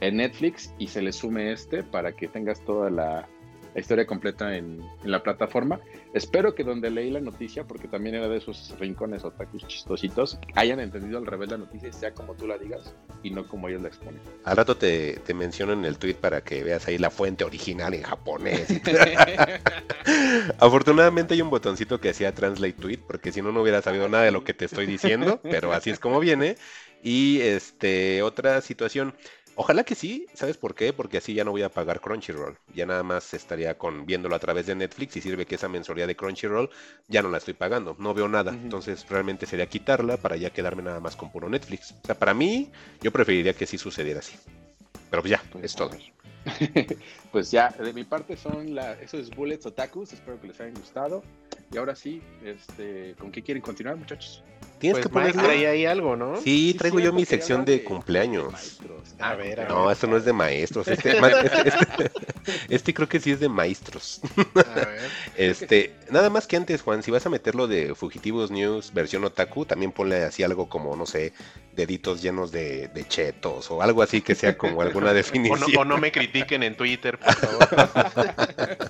[0.00, 3.28] en Netflix y se le sume este para que tengas toda la,
[3.74, 5.80] la historia completa en, la plataforma.
[6.14, 10.80] Espero que donde leí la noticia, porque también era de esos rincones otakus chistositos, hayan
[10.80, 13.82] entendido al revés la noticia y sea como tú la digas y no como ellos
[13.82, 14.20] la exponen.
[14.44, 17.94] Al rato te, te menciono en el tweet para que veas ahí la fuente original
[17.94, 18.68] en japonés.
[20.58, 24.24] Afortunadamente hay un botoncito que hacía translate tweet, porque si no, no hubiera sabido nada
[24.24, 26.56] de lo que te estoy diciendo, pero así es como viene.
[27.02, 29.14] Y este, otra situación.
[29.54, 30.92] Ojalá que sí, ¿sabes por qué?
[30.94, 32.56] Porque así ya no voy a pagar Crunchyroll.
[32.74, 36.06] Ya nada más estaría con viéndolo a través de Netflix y sirve que esa mensualidad
[36.06, 36.70] de Crunchyroll
[37.08, 38.52] ya no la estoy pagando, no veo nada.
[38.52, 41.92] Entonces realmente sería quitarla para ya quedarme nada más con puro Netflix.
[42.02, 42.70] O sea, para mí
[43.02, 44.36] yo preferiría que sí sucediera así.
[45.10, 45.90] Pero pues ya, pues es todo.
[47.32, 51.22] pues ya, de mi parte son la, esos Bullets Otakus, espero que les hayan gustado.
[51.72, 54.42] Y ahora sí, este, ¿con qué quieren continuar, muchachos?
[54.82, 56.40] Tienes pues que ponerle ahí algo, ¿no?
[56.40, 58.80] Sí, traigo yo mi sección de, cumpleaños.
[59.20, 60.88] A ver, No, esto no es de maestros.
[60.88, 62.10] Este, este, este,
[62.68, 64.20] este, creo que sí es de maestros.
[64.56, 64.98] A ver.
[65.36, 69.66] Este, nada más que antes, Juan, si vas a meterlo de Fugitivos News versión otaku,
[69.66, 71.32] también ponle así algo como, no sé,
[71.76, 75.76] deditos llenos de, chetos o algo así que sea como alguna definición.
[75.78, 77.68] O no, me critiquen en Twitter, por favor.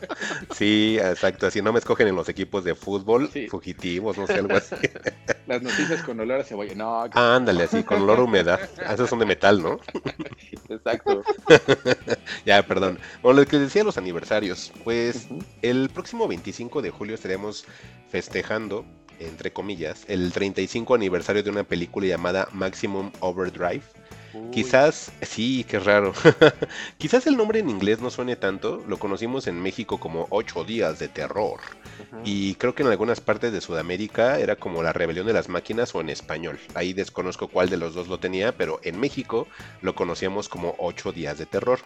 [0.55, 1.47] sí, exacto.
[1.47, 4.75] Así no me escogen en los equipos de fútbol, fugitivos, no sé, algo así.
[5.47, 5.63] Las
[6.05, 6.75] con olor a cebolla.
[6.75, 8.61] No, ándale, así, con olor a humedad.
[8.85, 9.81] Ah, esos son de metal, ¿no?
[10.69, 11.23] Exacto.
[12.47, 12.99] ya, perdón.
[13.23, 14.73] Bueno, lo que decía los aniversarios.
[14.85, 15.27] Pues
[15.61, 17.67] el próximo 25 de julio estaremos
[18.09, 18.85] festejando,
[19.19, 23.83] entre comillas, el 35 aniversario de una película llamada Maximum Overdrive.
[24.51, 26.13] Quizás, sí, qué raro.
[26.99, 28.83] Quizás el nombre en inglés no suene tanto.
[28.87, 31.61] Lo conocimos en México como Ocho Días de Terror.
[32.25, 35.95] Y creo que en algunas partes de Sudamérica era como la rebelión de las máquinas
[35.95, 36.59] o en español.
[36.75, 39.47] Ahí desconozco cuál de los dos lo tenía, pero en México
[39.81, 41.81] lo conocíamos como Ocho Días de Terror.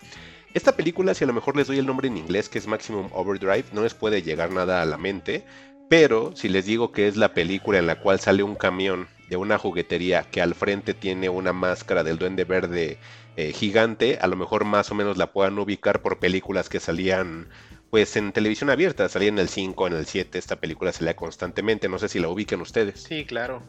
[0.55, 3.11] Esta película, si a lo mejor les doy el nombre en inglés, que es Maximum
[3.13, 5.45] Overdrive, no les puede llegar nada a la mente.
[5.89, 9.37] Pero si les digo que es la película en la cual sale un camión de
[9.37, 12.99] una juguetería que al frente tiene una máscara del duende verde
[13.37, 17.49] eh, gigante, a lo mejor más o menos la puedan ubicar por películas que salían
[17.91, 21.17] pues en televisión abierta, salía en el 5, en el 7, esta película se salía
[21.17, 23.03] constantemente, no sé si la ubiquen ustedes.
[23.03, 23.63] Sí, claro.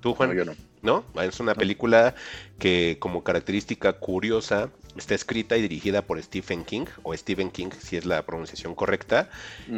[0.00, 0.28] ¿Tú, Juan?
[0.28, 0.54] No, yo no.
[0.82, 1.22] ¿No?
[1.22, 2.14] Es una película
[2.58, 7.96] que como característica curiosa está escrita y dirigida por Stephen King, o Stephen King, si
[7.96, 9.30] es la pronunciación correcta.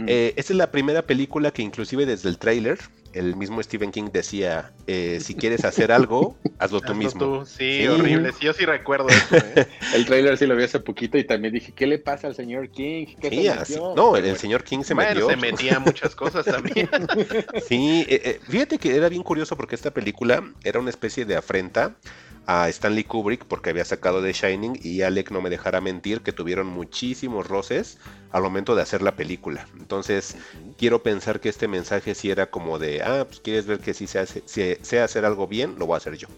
[0.09, 2.81] Eh, esta es la primera película que inclusive desde el tráiler
[3.17, 7.47] el mismo Stephen King decía, eh, si quieres hacer algo, hazlo tú mismo.
[7.47, 9.37] Sí, horrible, sí, yo sí recuerdo eso.
[9.37, 9.67] ¿eh?
[9.95, 12.71] el trailer sí lo vi hace poquito y también dije, ¿qué le pasa al señor
[12.71, 13.07] King?
[13.23, 13.49] sí,
[13.97, 15.29] no, el, señor King se metió.
[15.31, 16.89] se metía muchas cosas también.
[17.67, 21.97] sí, eh, fíjate que era bien curioso porque esta película era una especie de afrenta
[22.47, 26.33] a Stanley Kubrick porque había sacado The Shining y Alec no me dejara mentir que
[26.33, 27.99] tuvieron muchísimos roces
[28.31, 29.67] al momento de hacer la película.
[29.79, 30.37] Entonces,
[30.79, 34.07] quiero pensar que este mensaje sí era como de, ah, pues quieres ver que si
[34.07, 36.29] se hace, si sé hacer algo bien, lo voy a hacer yo.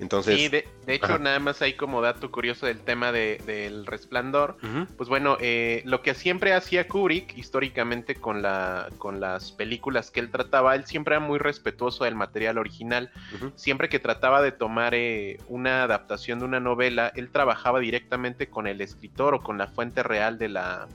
[0.00, 4.56] Entonces, sí, de, hecho, nada más hay como dato curioso del tema de, del resplandor.
[4.96, 10.20] Pues bueno, eh, lo que siempre hacía Kubrick históricamente con, la, con las películas que
[10.20, 13.10] él trataba, él siempre era muy respetuoso del material original.
[13.54, 18.66] Siempre que trataba de tomar eh, una adaptación de una novela, él trabajaba directamente con
[18.66, 20.88] el escritor o con la fuente real de la,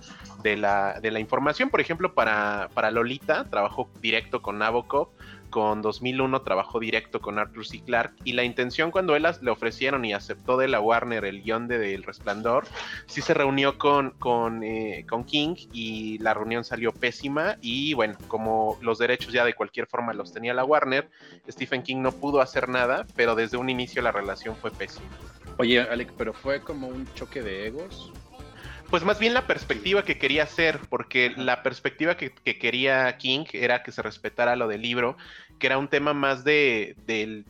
[0.44, 1.70] de la, de la información.
[1.70, 5.10] Por ejemplo, para, para Lolita, trabajó directo con Nabokov
[5.52, 7.82] con 2001 trabajó directo con Arthur C.
[7.86, 11.68] Clarke y la intención cuando él le ofrecieron y aceptó de la Warner el guion
[11.68, 12.66] de El Resplandor,
[13.06, 18.18] sí se reunió con, con, eh, con, King y la reunión salió pésima y bueno,
[18.28, 21.10] como los derechos ya de cualquier forma los tenía la Warner,
[21.48, 25.06] Stephen King no pudo hacer nada, pero desde un inicio la relación fue pésima.
[25.58, 28.12] Oye, Alec, pero fue como un choque de egos.
[28.92, 33.84] Pues más bien la perspectiva que quería hacer, porque la perspectiva que, quería King era
[33.84, 35.16] que se respetara lo del libro,
[35.60, 37.46] que era un tema más de, del,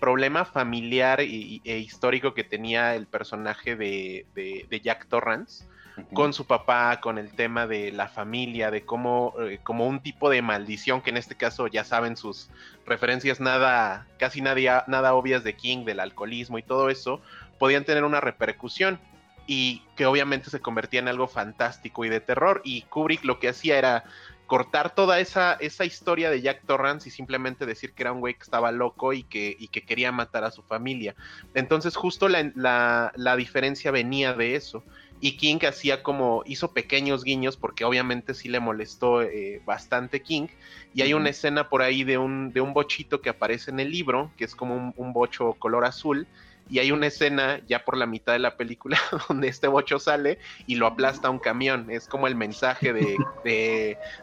[0.00, 5.66] problema familiar e histórico que tenía el personaje de, Jack Torrance.
[6.12, 10.28] con su papá, con el tema de la familia, de cómo, eh, como un tipo
[10.28, 12.50] de maldición, que en este caso ya saben sus
[12.84, 17.22] referencias nada, casi nada, nada obvias de King, del alcoholismo y todo eso,
[17.58, 18.98] podían tener una repercusión
[19.46, 22.60] y que obviamente se convertía en algo fantástico y de terror.
[22.64, 24.04] Y Kubrick lo que hacía era
[24.46, 28.34] cortar toda esa, esa historia de Jack Torrance y simplemente decir que era un güey
[28.34, 31.14] que estaba loco y que, y que quería matar a su familia.
[31.54, 34.84] Entonces justo la, la, diferencia venía de eso.
[35.18, 40.48] Y King hacía como, hizo pequeños guiños porque obviamente sí le molestó eh, bastante King.
[40.94, 43.90] Y hay una escena por ahí de un, de un bochito que aparece en el
[43.90, 46.26] libro, que es como un, un bocho color azul
[46.68, 48.98] y hay una escena ya por la mitad de la película
[49.28, 51.90] donde este bocho sale y lo aplasta un camión.
[51.90, 53.16] Es como el mensaje de,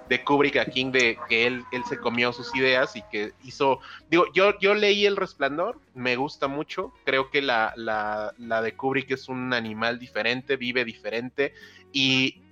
[0.09, 3.79] de, Kubrick a King de que él, él se comió sus ideas y que hizo...
[4.09, 8.75] Digo, yo, yo leí El Resplandor, me gusta mucho, creo que la, la, la de
[8.75, 11.53] Kubrick es un animal diferente, vive diferente
[11.91, 12.42] y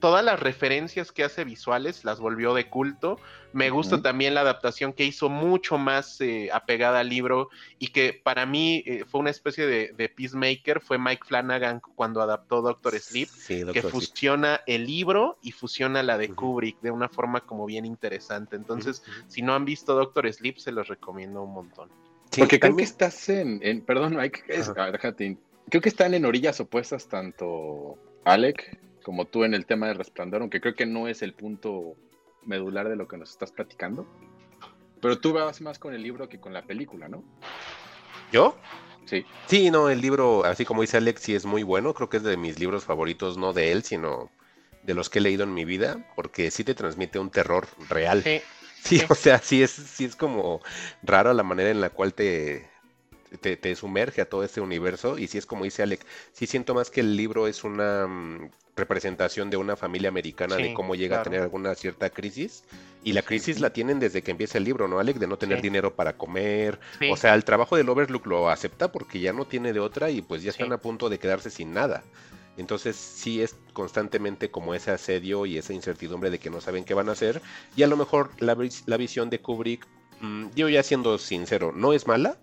[0.00, 3.18] todas las referencias que hace visuales las volvió de culto.
[3.52, 8.18] Me gusta también la adaptación que hizo mucho más eh, apegada al libro y que
[8.22, 13.28] para mí eh, fue una especie de, peacemaker, fue Mike Flanagan cuando adaptó Doctor Sleep,
[13.72, 18.56] que fusiona el libro y fusiona la de Kubrick de una forma como bien interesante.
[18.56, 21.90] Entonces, si no han visto Doctor Sleep, se los recomiendo un montón.
[22.36, 25.36] Porque creo que estás en, perdón Mike, déjate,
[25.68, 30.42] creo que están en orillas opuestas tanto Alec como tú en el tema del resplandor,
[30.42, 31.96] aunque creo que no es el punto
[32.44, 34.06] medular de lo que nos estás platicando.
[35.00, 37.24] Pero tú vas más con el libro que con la película, ¿no?
[38.32, 38.56] ¿Yo?
[39.06, 39.24] Sí.
[39.46, 41.94] Sí, no, el libro, así como dice Alex, sí es muy bueno.
[41.94, 44.30] Creo que es de mis libros favoritos, no de él, sino
[44.82, 48.22] de los que he leído en mi vida, porque sí te transmite un terror real.
[48.22, 48.40] Sí.
[48.82, 50.62] Sí, o sea, sí es, sí es como
[51.02, 52.70] raro la manera en la cual te,
[53.38, 55.18] te, sumerge a todo este universo.
[55.18, 58.50] Y sí es como dice Alex, sí siento más que el libro es una mm,
[58.76, 62.64] representación de una familia americana de cómo llega a tener alguna cierta crisis.
[63.02, 65.20] Y la crisis la tienen desde que empieza el libro, ¿no, Alex?
[65.20, 66.80] De no tener dinero para comer.
[67.10, 70.20] O sea, el trabajo del Overlook lo acepta porque ya no tiene de otra y
[70.20, 72.02] pues ya están a punto de quedarse sin nada.
[72.56, 76.92] Entonces sí es constantemente como ese asedio y esa incertidumbre de que no saben qué
[76.92, 77.40] van a hacer.
[77.74, 79.86] Y a lo mejor la, la visión de Kubrick,
[80.20, 82.36] mm, yo ya siendo sincero, no es mala,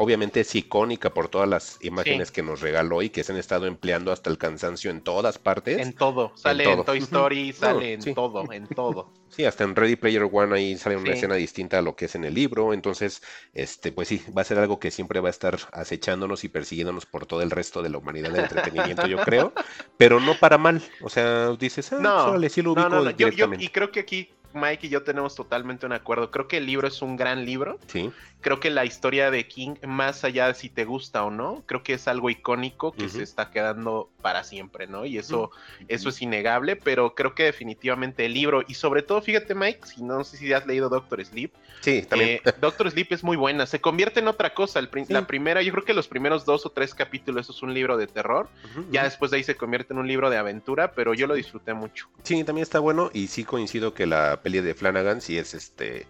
[0.00, 3.66] obviamente es icónica por todas las imágenes que nos regaló y que se han estado
[3.66, 5.78] empleando hasta el cansancio en todas partes.
[5.78, 9.12] En todo, sale en, Toy Story, sale en todo, en todo.
[9.28, 12.14] Sí, hasta en Ready Player One ahí sale una escena distinta a lo que es
[12.14, 15.30] en el libro, entonces, este, pues sí, va a ser algo que siempre va a
[15.30, 19.52] estar acechándonos y persiguiéndonos por todo el resto de la humanidad del entretenimiento, yo creo,
[19.98, 23.10] pero no para mal, o sea, dices, ah, no, pues, sí lo ubico no, no,
[23.10, 26.30] y creo que aquí Mike y yo tenemos totalmente un acuerdo.
[26.30, 27.78] Creo que el libro es un gran libro.
[27.86, 28.10] Sí.
[28.40, 31.82] Creo que la historia de King, más allá de si te gusta o no, creo
[31.82, 35.04] que es algo icónico que se está quedando para siempre, ¿no?
[35.04, 35.50] Y eso,
[35.88, 40.02] eso es innegable, pero creo que definitivamente el libro, y sobre todo, fíjate, Mike, si
[40.02, 41.52] no, sé si has leído Doctor Sleep.
[41.80, 42.40] Sí, también.
[42.44, 43.66] Eh, Doctor Sleep es muy buena.
[43.66, 44.80] Se convierte en otra cosa.
[45.08, 47.96] La primera, yo creo que los primeros dos o tres capítulos eso es un libro
[47.96, 48.48] de terror.
[48.90, 51.74] ya después de ahí se convierte en un libro de aventura, pero yo lo disfruté
[51.74, 52.08] mucho.
[52.22, 56.06] Sí, también está bueno y sí coincido que la peli de Flanagan sí es este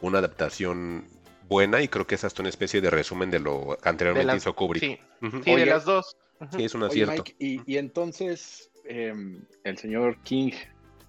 [0.00, 1.06] una adaptación
[1.48, 5.00] buena y creo que es hasta una especie de resumen de lo anteriormente hizo Kubrick.
[5.44, 6.16] Sí, de las dos.
[6.56, 7.24] Sí, es un acierto.
[7.38, 10.52] y, entonces em, el señor King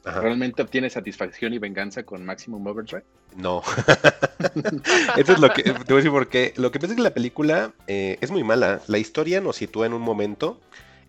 [0.04, 3.04] realmente obtiene satisfacción y venganza con Maximum Overdrive.
[3.36, 3.64] No.
[5.18, 7.14] Eso es lo que te voy a decir porque lo que pasa es que la
[7.14, 8.82] película eh, es muy mala.
[8.88, 10.60] La historia nos sitúa en un momento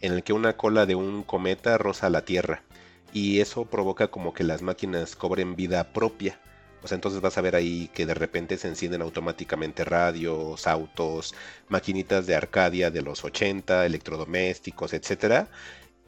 [0.01, 2.62] en el que una cola de un cometa roza la Tierra
[3.12, 6.41] y eso provoca como que las máquinas cobren vida propia.
[6.92, 11.35] Entonces vas a ver ahí que de repente se encienden automáticamente radios, autos,
[11.68, 15.49] maquinitas de Arcadia de los 80, electrodomésticos, etcétera,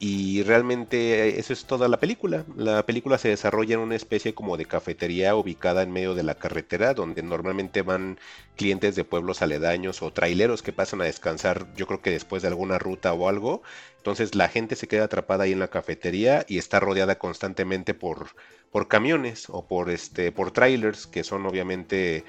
[0.01, 2.45] y realmente eso es toda la película.
[2.55, 6.35] La película se desarrolla en una especie como de cafetería ubicada en medio de la
[6.35, 8.17] carretera, donde normalmente van
[8.55, 12.47] clientes de pueblos aledaños o traileros que pasan a descansar, yo creo que después de
[12.47, 13.61] alguna ruta o algo.
[13.97, 18.27] Entonces la gente se queda atrapada ahí en la cafetería y está rodeada constantemente por,
[18.71, 22.23] por camiones o por, este, por trailers que son obviamente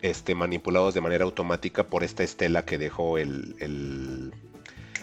[0.00, 4.32] este, manipulados de manera automática por esta estela que dejó el, el,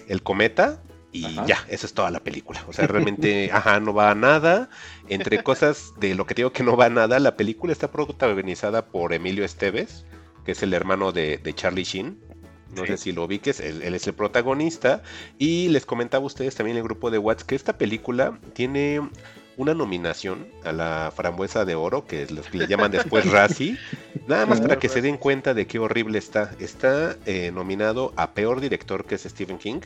[0.08, 0.82] el cometa
[1.14, 2.66] y ya, esa es toda la película.
[2.68, 4.70] O sea, realmente, ajá, no va a nada.
[5.08, 8.88] Entre cosas de lo que digo que no va a nada, la película está protagonizada
[8.88, 10.06] por Emilio Esteves,
[10.44, 12.20] que es el hermano de, Charlie Sheen.
[12.76, 15.04] No sé si lo ubiques, él, él, es el protagonista.
[15.38, 19.00] Y les comentaba a ustedes también en el grupo de WhatsApp que esta película tiene
[19.58, 23.78] una nominación a la frambuesa de oro, que es lo que le llaman después Razzie.
[24.28, 26.56] Nada más para que se den cuenta de qué horrible está.
[26.60, 29.82] Está eh, nominado a peor director, que es Stephen King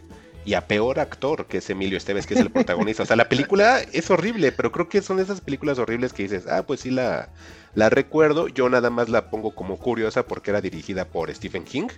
[0.47, 3.03] y a peor actor, que es Emilio Esteves, que es el protagonista.
[3.03, 6.45] O sea, la película es horrible, pero creo que son esas películas horribles que dices,
[6.47, 7.27] ah, pues sí la,
[7.75, 8.47] la recuerdo.
[8.47, 11.89] Yo nada más la pongo como curiosa porque era dirigida por Stephen King.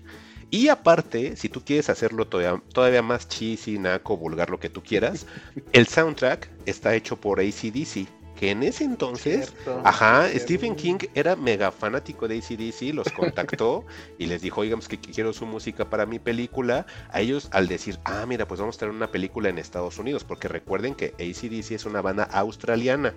[0.49, 4.81] Y aparte, si tú quieres hacerlo todavía, todavía más cheesy, naco, vulgar, lo que tú
[4.81, 5.27] quieras,
[5.71, 8.07] el soundtrack está hecho por ACDC
[8.39, 13.85] que en ese entonces, ajá, Stephen King era mega fanático de ACDC, los contactó
[14.17, 16.85] y les dijo, oigan, pues que quiero su música para mi película.
[17.11, 20.23] A ellos, al decir, ah, mira, pues vamos a tener una película en Estados Unidos,
[20.23, 23.13] porque recuerden que ACDC es una banda australiana.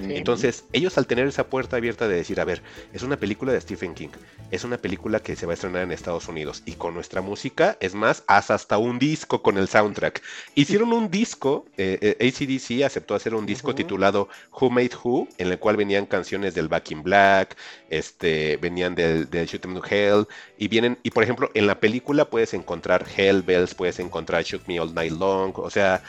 [0.00, 2.62] Entonces, ellos al tener esa puerta abierta de decir, a ver,
[2.92, 4.08] es una película de Stephen King,
[4.50, 7.76] es una película que se va a estrenar en Estados Unidos y con nuestra música,
[7.80, 10.22] es más, haz hasta un disco con el soundtrack.
[10.54, 14.28] Hicieron un disco, eh, eh ACDC aceptó hacer un disco titulado
[14.60, 17.56] Who Made Who, en el cual venían canciones del Back in Black,
[17.90, 20.26] este, venían del, del Shoot 'em to Hell,
[20.58, 24.66] y vienen, y por ejemplo, en la película puedes encontrar Hell Bells, puedes encontrar Shoot
[24.66, 26.02] Me All Night Long, o sea,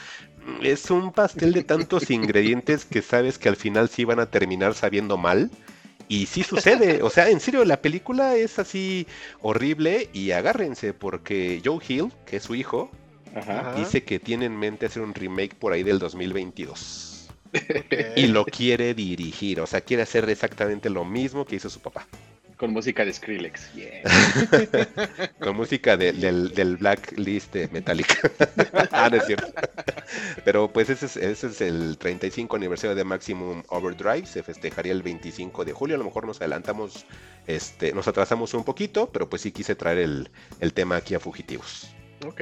[0.62, 4.74] es un pastel de tantos ingredientes que sabes que al final sí van a terminar
[4.74, 5.50] sabiendo mal.
[6.06, 9.06] Y sí sucede, o sea, en serio, la película es así
[9.40, 12.90] horrible y agárrense porque Joe Hill, que es su hijo,
[13.76, 17.30] dice que tiene en mente hacer un remake por ahí del 2022.
[18.16, 22.06] Y lo quiere dirigir, o sea, quiere hacer exactamente lo mismo que hizo su papá.
[22.56, 23.70] Con música de Skrillex.
[25.40, 28.14] Con música del, del Blacklist de Metallica.
[28.92, 29.52] ah, es cierto.
[30.44, 34.26] Pero pues ese es, ese es el 35 aniversario de Maximum Overdrive.
[34.26, 35.96] Se festejaría el 25 de julio.
[35.96, 37.06] A lo mejor nos adelantamos,
[37.46, 40.30] este, nos atrasamos un poquito, pero pues sí quise traer el,
[40.60, 41.94] el tema aquí a Fugitivos.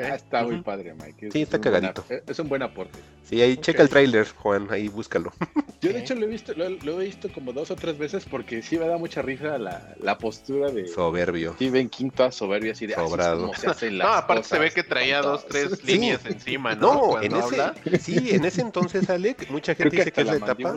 [0.02, 1.30] Ah, está muy padre, Mike.
[1.30, 2.04] sí, está cagadito.
[2.08, 2.98] es un buen aporte.
[3.24, 5.32] Sí, ahí checa el tráiler, Juan, ahí búscalo.
[5.80, 8.62] Yo de hecho lo he visto, lo, he visto como dos o tres veces porque
[8.62, 11.54] sí me da mucha risa la, la postura de soberbio.
[11.54, 13.50] Steven King toda soberbia así de sobrado.
[13.92, 16.94] no, aparte se ve que traía dos, tres líneas encima, ¿no?
[16.94, 20.76] No, en ese, sí, en ese entonces, Alec, mucha gente dice que es la, etapa.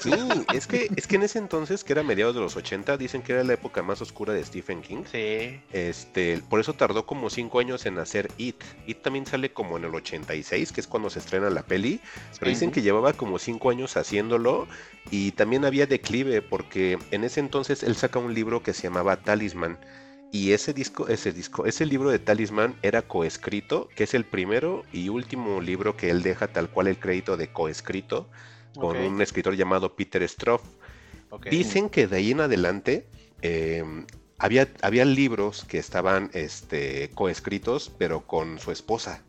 [0.00, 0.12] Sí,
[0.54, 3.32] es que, es que en ese entonces, que era mediados de los 80, dicen que
[3.32, 5.04] era la época más oscura de Stephen King.
[5.10, 5.60] Sí.
[5.72, 8.56] Este, por eso tardó como cinco años en hacer It.
[8.86, 12.00] It también sale como en el 86, que es cuando se estrena la peli.
[12.38, 14.66] Pero dicen que llevaba como cinco años haciéndolo
[15.10, 19.16] y también había declive porque en ese entonces él saca un libro que se llamaba
[19.16, 19.78] Talisman.
[20.30, 24.82] Y ese disco, ese disco, ese libro de Talisman era coescrito, que es el primero
[24.92, 28.28] y último libro que él deja tal cual el crédito de coescrito
[28.74, 30.62] con un escritor llamado Peter Stroff.
[31.50, 33.06] Dicen que de ahí en adelante
[33.42, 34.06] em,
[34.38, 39.22] había, había libros que estaban este, coescritos, pero con su esposa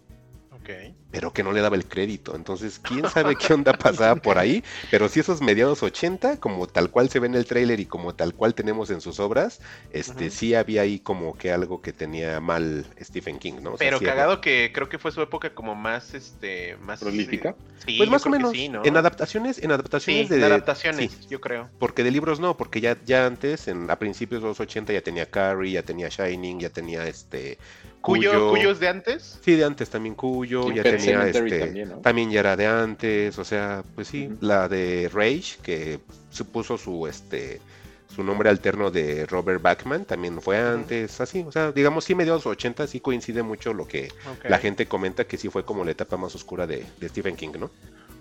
[1.12, 2.36] pero que no le daba el crédito.
[2.36, 4.64] Entonces, quién sabe qué onda pasaba por ahí.
[4.92, 8.14] Pero si esos mediados 80, como tal cual se ve en el tráiler y como
[8.14, 9.60] tal cual tenemos en sus obras,
[9.92, 13.76] este sí había ahí como que algo que tenía mal Stephen King, ¿no?
[13.78, 17.56] pero cagado que creo que fue su época como más este más prolífica.
[17.86, 18.54] pues más o menos.
[18.56, 21.70] En adaptaciones, en adaptaciones de adaptaciones, yo creo.
[21.80, 25.02] Porque de libros no, porque ya ya antes en a principios de los 80 ya
[25.02, 27.58] tenía Carrie, ya tenía Shining, ya tenía este
[28.02, 29.40] Cuyo, ¿Cuyo es de antes?
[29.44, 33.84] Sí, de antes también Cuyo, ya tenía este, también, ya era de antes, o sea,
[33.96, 37.60] pues sí, la de Rage, que supuso su este
[38.08, 42.46] su nombre alterno de Robert Backman, también fue antes, así, o sea, digamos sí mediados
[42.46, 44.10] 80 sí coincide mucho lo que
[44.44, 47.70] la gente comenta que sí fue como la etapa más oscura de, Stephen King, ¿no?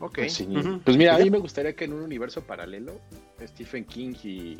[0.01, 0.19] Ok.
[0.19, 0.47] Pues,
[0.85, 3.01] pues mira, a mí me gustaría que en un universo paralelo,
[3.43, 4.59] Stephen King y,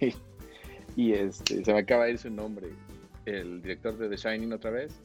[0.96, 2.68] y este, se me acaba de ir su nombre,
[3.26, 5.00] el director de The Shining otra vez.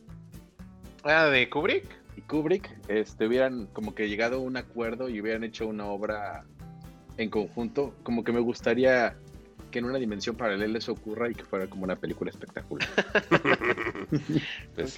[1.03, 1.85] Ah, de Kubrick.
[2.17, 6.45] Y Kubrick este, hubieran como que llegado a un acuerdo y hubieran hecho una obra
[7.17, 7.95] en conjunto.
[8.03, 9.15] Como que me gustaría
[9.71, 12.89] que en una dimensión paralela eso ocurra y que fuera como una película espectacular.
[14.73, 14.95] Pues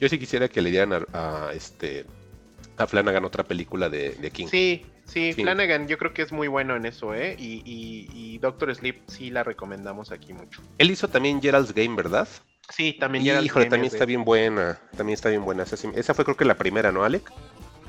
[0.00, 2.06] yo sí quisiera que le dieran a, este
[2.76, 4.48] a Flanagan otra película de, King.
[4.48, 7.36] Sí, sí, Flanagan yo creo que es muy bueno en eso, ¿eh?
[7.38, 10.60] Y, y Doctor Sleep sí la recomendamos aquí mucho.
[10.78, 12.26] Él hizo también Gerald's Game, ¿verdad?
[12.68, 13.40] Sí, también ya.
[13.40, 14.78] Híjole, también está bien buena.
[14.96, 15.62] También está bien buena.
[15.62, 17.30] Esa, fue creo que la primera, ¿no, Alec?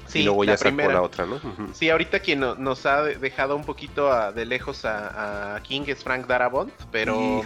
[0.07, 1.39] Sí, y luego ya sacó la otra, ¿no?
[1.73, 6.73] Sí, ahorita quien nos ha dejado un poquito de lejos a, King es Frank Darabont,
[6.91, 7.43] pero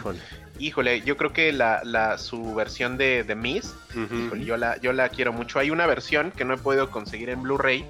[0.59, 3.75] híjole, yo creo que la, su versión de The Mist,
[4.39, 5.59] yo la, yo la quiero mucho.
[5.59, 7.85] Hay una versión que no he podido conseguir en Blu-ray,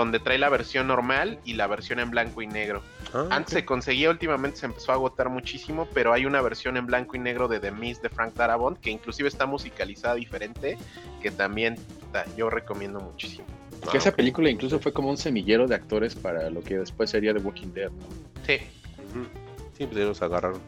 [0.00, 2.82] donde trae la versión normal y la versión en blanco y negro.
[3.14, 6.86] Ah, Antes se conseguía, últimamente se empezó a agotar muchísimo, pero hay una versión en
[6.86, 10.76] blanco y negro de The Mist de Frank Darabont que inclusive está musicalizada diferente,
[11.22, 11.76] que también
[12.36, 13.46] yo recomiendo muchísimo.
[13.90, 17.32] Que esa película incluso fue como un semillero de actores para lo que después sería
[17.32, 17.90] The Walking Dead,
[18.46, 18.58] Sí.
[19.78, 20.60] Sí, pues ellos agarraron.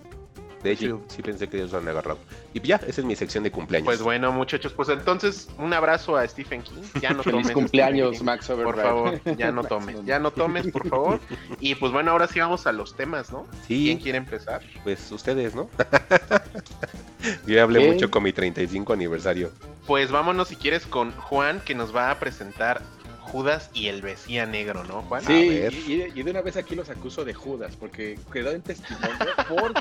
[0.63, 1.23] De hecho, sí.
[1.23, 2.19] pensé que ellos lo han agarrado.
[2.53, 3.87] Y ya, esa es mi sección de cumpleaños.
[3.87, 6.83] Pues bueno, muchachos, pues entonces un abrazo a Stephen King.
[7.01, 11.21] Ya no Feliz cumpleaños, Max Por favor, ya no tomes, ya no tomes, por favor.
[11.61, 13.47] Y pues bueno, ahora sí vamos a los temas, ¿no?
[13.67, 13.85] Sí.
[13.85, 14.63] ¿Quién quiere empezar?
[14.83, 15.69] Pues ustedes, ¿no?
[17.47, 19.53] Yo hablé mucho con mi 35 aniversario.
[19.87, 22.83] Pues vámonos si quieres con Juan, que nos va a presentar
[23.29, 25.23] Judas y el Mesía Negro, ¿no, Juan?
[25.25, 29.17] Sí, y, de una vez aquí los acuso de Judas, porque quedó en testimonio
[29.49, 29.75] por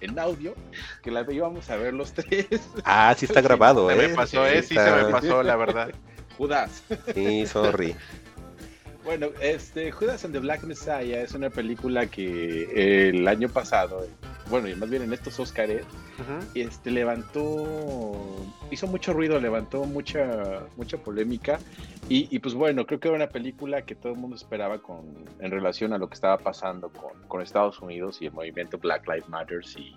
[0.00, 0.54] en audio
[1.02, 2.46] que la íbamos a ver los tres.
[2.84, 4.08] Ah, sí está grabado, se ¿eh?
[4.08, 4.62] me pasó, ¿eh?
[4.62, 5.90] Sí, se me pasó, la verdad.
[6.36, 6.82] Judas.
[7.14, 7.94] Sí, sorry.
[9.04, 14.06] Bueno, este Judas and the Black Messiah es una película que el año pasado,
[14.50, 15.84] bueno, y más bien en estos Oscars,
[16.54, 21.58] este levantó, hizo mucho ruido, levantó mucha, mucha polémica.
[22.08, 25.04] Y, pues bueno, creo que era una película que todo el mundo esperaba con,
[25.38, 26.90] en relación a lo que estaba pasando
[27.28, 29.94] con, Estados Unidos y el movimiento Black Lives Matter y,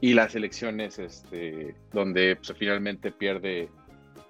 [0.00, 3.70] y las elecciones este, donde pues, finalmente pierde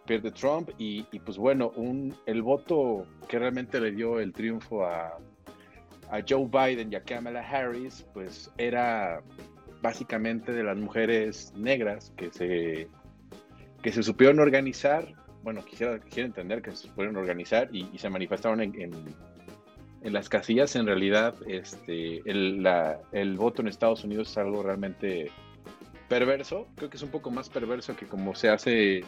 [0.07, 5.19] pierde Trump y, pues bueno, un, el voto que realmente le dio el triunfo a,
[6.11, 9.21] a Joe Biden y a Kamala Harris, pues era
[9.83, 12.89] básicamente de las mujeres negras que se,
[13.83, 15.07] que se supieron organizar,
[15.43, 20.77] bueno, quisiera, quisiera entender que se supieron organizar y, se manifestaron en, en, las casillas.
[20.77, 25.31] En realidad, este, el, la, el voto en Estados Unidos es algo realmente
[26.09, 26.69] perverso.
[26.77, 29.05] Creo que es un poco más perverso que como se hace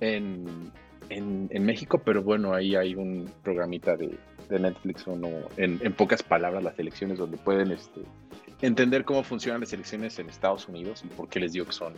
[0.00, 0.72] en,
[1.08, 4.18] en, México, pero bueno, ahí hay un programita de,
[4.48, 8.02] de Netflix, o no, en, en, pocas palabras, las elecciones donde pueden este,
[8.60, 11.94] entender cómo funcionan las elecciones en Estados Unidos y por qué les digo que son,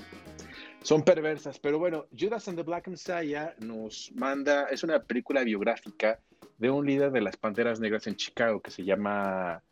[0.82, 1.58] son perversas.
[1.58, 6.20] Pero bueno, Judas and the Black Messiah nos manda, es una película biográfica
[6.58, 9.62] de un líder de las Panteras Negras en Chicago que se llama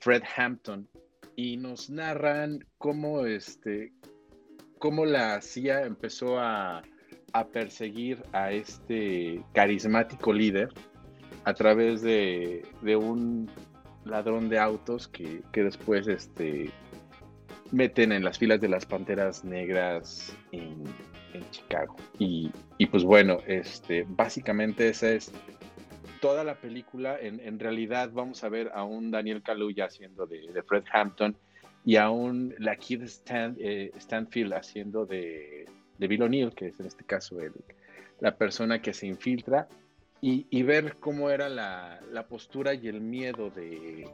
[0.00, 0.88] Fred Hampton
[1.34, 3.92] y nos narran cómo, este,
[4.78, 6.82] cómo la CIA empezó a
[7.44, 10.70] perseguir a este carismático líder
[11.44, 13.48] a través de, un
[14.04, 16.70] ladrón de autos que, después este,
[17.70, 20.84] meten en las filas de las Panteras Negras en,
[21.50, 21.96] Chicago.
[22.18, 22.50] Y,
[22.90, 25.30] pues bueno, este, básicamente esa es
[26.20, 27.18] toda la película.
[27.20, 31.36] En, realidad vamos a ver a un Daniel Kaluuya haciendo de, Fred Hampton
[31.84, 35.66] y a un la Kid eh, Stanfield haciendo de
[35.98, 37.52] de Bill O'Neill, que es en este caso el,
[38.20, 39.68] la persona que se infiltra,
[40.22, 44.08] y, ver cómo era la, postura y el miedo de,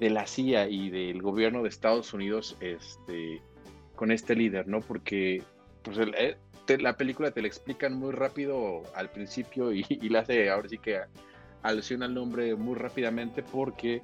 [0.00, 3.40] la CIA y del gobierno de Estados Unidos este,
[3.94, 4.80] con este líder, ¿no?
[4.80, 5.42] Porque
[5.82, 6.36] pues eh,
[6.78, 10.78] la película te la explican muy rápido al principio y, y la hace ahora sí
[10.78, 11.00] que
[11.62, 14.02] alusiona al nombre muy rápidamente porque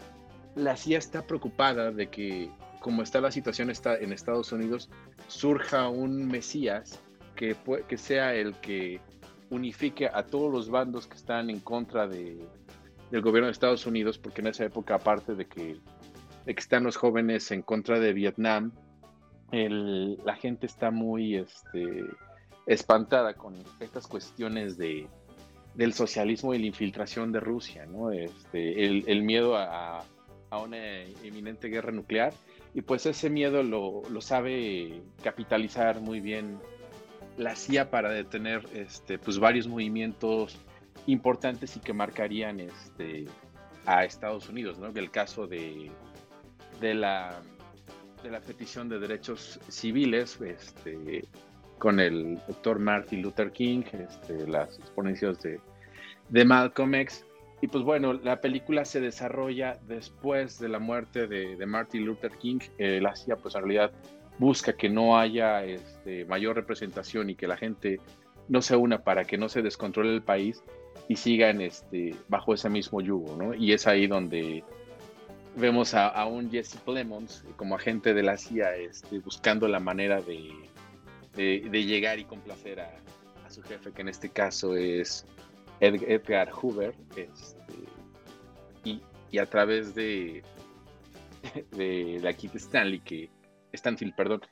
[0.55, 2.51] la CIA está preocupada de que
[2.81, 4.91] como está la situación está en Estados Unidos,
[5.29, 7.01] surja un Mesías
[7.35, 7.57] que,
[7.97, 9.01] sea el que
[9.51, 12.39] unifique a todos los bandos que están en contra de,
[13.11, 15.77] del gobierno de Estados Unidos, porque en esa época, aparte de que,
[16.47, 18.73] están los jóvenes en contra de Vietnam,
[19.53, 22.05] la gente está muy este,
[22.67, 25.07] espantada con estas cuestiones de,
[25.75, 28.11] del socialismo y la infiltración de Rusia, ¿no?
[28.11, 30.05] Este, el, miedo a,
[30.51, 32.35] una inminente guerra nuclear,
[32.75, 36.59] y pues ese miedo lo sabe capitalizar muy bien
[37.37, 40.59] la CIA para detener este, pues varios movimientos
[41.07, 43.27] importantes y que marcarían este,
[43.87, 44.89] a Estados Unidos, ¿no?
[44.89, 45.91] El caso de,
[46.81, 47.41] de, la,
[48.47, 51.25] petición de derechos civiles este,
[51.79, 55.61] con el doctor Martin Luther King, este, las exponencias de,
[56.29, 57.25] de Malcolm X.
[57.61, 62.59] Y pues bueno, la película se desarrolla después de la muerte de, Martin Luther King.
[62.79, 63.93] Eh, la CIA pues en realidad
[64.39, 68.01] busca que no haya este, mayor representación y que la gente
[68.49, 70.63] no se una para que no se descontrole el país
[71.09, 73.55] y sigan este, bajo ese mismo yugo, ¿no?
[73.55, 74.65] Y es ahí donde
[75.57, 80.51] vemos a, un Jesse Plemons como agente de la CIA este, buscando la manera de,
[81.37, 82.91] llegar y complacer a,
[83.49, 85.27] su jefe, que en este caso es
[85.81, 86.95] Edgar Hoover,
[88.85, 90.43] y, a través de,
[91.73, 93.31] de la Stanley, que
[93.73, 94.43] Stanfield, perdón,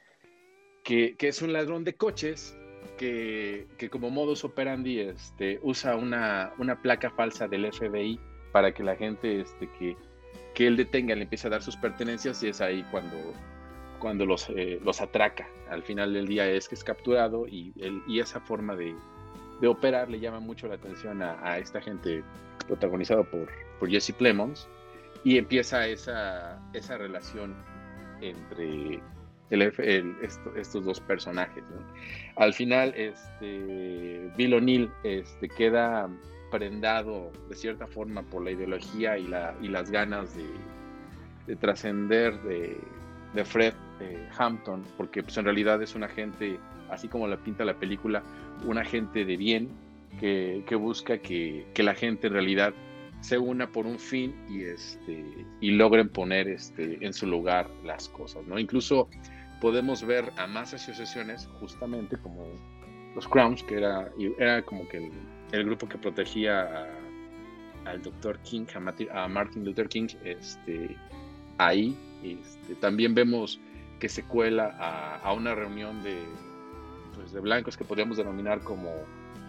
[0.82, 2.56] que, es un ladrón de coches
[2.98, 8.18] que, como modus operandi este, usa una, una, placa falsa del FBI
[8.52, 9.96] para que la gente este, que,
[10.54, 13.16] que él detenga le empiece a dar sus pertenencias y es ahí cuando,
[13.98, 15.48] cuando los, eh, los atraca.
[15.70, 17.72] Al final del día es que es capturado y,
[18.06, 18.94] y esa forma de,
[19.60, 22.24] de, operar le llama mucho la atención a, esta gente
[22.66, 23.48] protagonizado por,
[23.78, 24.68] por Jesse Plemons
[25.24, 27.54] y empieza esa, esa relación
[28.20, 29.00] entre,
[29.50, 31.64] estos dos personajes.
[32.36, 36.08] Al final, este, Bill O'Neill este, queda
[36.50, 40.36] prendado de cierta forma por la ideología y, la, y las ganas
[41.46, 46.58] de, trascender de, Fred eh, Hampton, porque pues, en realidad es un agente,
[46.90, 48.22] así como la pinta la película,
[48.64, 49.68] un agente de bien
[50.18, 52.74] que, busca que, la gente en realidad
[53.20, 58.08] se una por un fin y, este, y logren poner este, en su lugar las
[58.08, 58.46] cosas.
[58.46, 58.58] ¿no?
[58.58, 59.08] Incluso
[59.60, 62.46] podemos ver a más asociaciones, justamente como
[63.14, 65.10] los Crowns, que era, era como que
[65.52, 66.88] el, grupo que protegía
[67.84, 68.38] al Dr.
[68.40, 68.66] King,
[69.12, 70.96] a, Martin Luther King, este,
[71.58, 71.96] ahí.
[72.22, 73.60] Este, también vemos
[73.98, 74.76] que se cuela
[75.22, 76.16] a, una reunión de,
[77.14, 78.90] pues, de blancos que podríamos denominar como,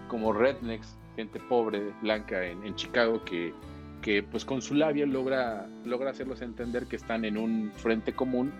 [0.08, 0.98] como rednecks,
[1.30, 3.54] pobre, blanca en, en Chicago, que,
[4.02, 8.52] que pues con su labia logra, logra hacerlos entender que están en un frente común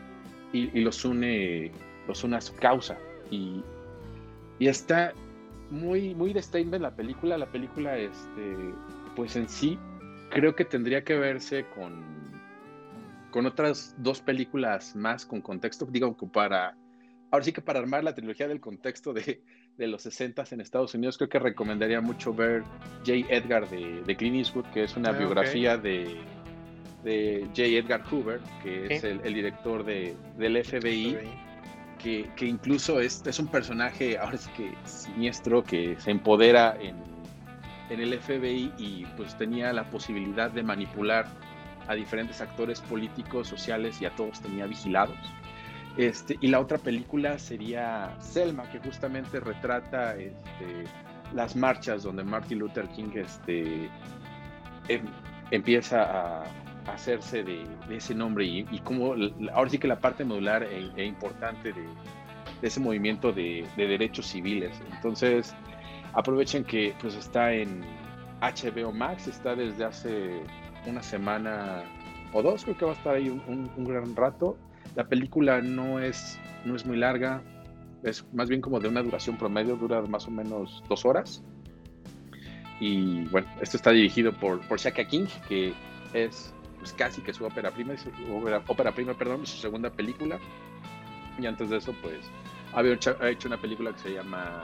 [0.54, 1.72] y, los une
[2.08, 2.98] los une a su causa.
[3.30, 3.64] Y,
[4.60, 5.14] y está
[5.70, 7.38] muy muy de statement la película.
[7.38, 8.56] La película este
[9.16, 9.78] pues en sí
[10.30, 12.04] creo que tendría que verse con
[13.32, 15.86] con otras dos películas más con contexto.
[15.86, 16.76] Digo para
[17.32, 19.42] ahora sí que para armar la trilogía del contexto de,
[19.82, 22.62] de los 60 en Estados Unidos creo que recomendaría mucho ver
[23.00, 23.26] J.
[23.30, 26.22] Edgar de, de Clint Eastwood que es una ah, biografía de
[27.04, 27.64] de J.
[27.64, 31.18] Edgar Hoover, que es el, director de, del FBI,
[31.98, 36.96] Que, que, incluso es, es, un personaje, ahora sí que siniestro, que se empodera en,
[37.90, 41.26] en, el FBI y pues tenía la posibilidad de manipular
[41.88, 45.18] a diferentes actores políticos, sociales y a todos tenía vigilados.
[45.98, 50.86] Este, y la otra película sería Selma, que justamente retrata este,
[51.34, 53.90] las marchas donde Martin Luther King este,
[54.88, 55.06] em,
[55.52, 56.44] empieza a,
[56.88, 59.14] hacerse de, ese nombre y, como
[59.54, 61.86] ahora sí que la parte modular e, e importante de,
[62.62, 64.80] ese movimiento de, derechos civiles.
[64.94, 65.56] Entonces,
[66.14, 67.82] aprovechen que pues está en
[68.42, 70.42] HBO Max, está desde hace
[70.86, 71.84] una semana
[72.34, 74.58] o dos, creo que va a estar ahí un, gran rato.
[74.96, 77.42] La película no es, no es muy larga,
[78.04, 81.44] es más bien como de una duración promedio, dura más o menos dos horas.
[82.80, 85.74] Y bueno, esto está dirigido por, por Shaka King, que
[86.14, 88.10] es pues casi que su ópera prima, su
[88.68, 90.40] ópera, prima, perdón, su segunda película.
[91.40, 92.18] Y antes de eso, pues,
[92.74, 94.64] había hecho una película que se llama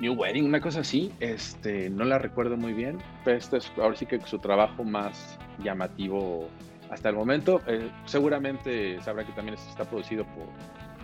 [0.00, 1.12] New Wedding, una cosa así.
[1.20, 5.38] Este, no la recuerdo muy bien, pero este es ahora sí que su trabajo más
[5.62, 6.48] llamativo
[6.90, 7.60] hasta el momento.
[7.66, 10.46] Eh, seguramente sabrá que también está producido por,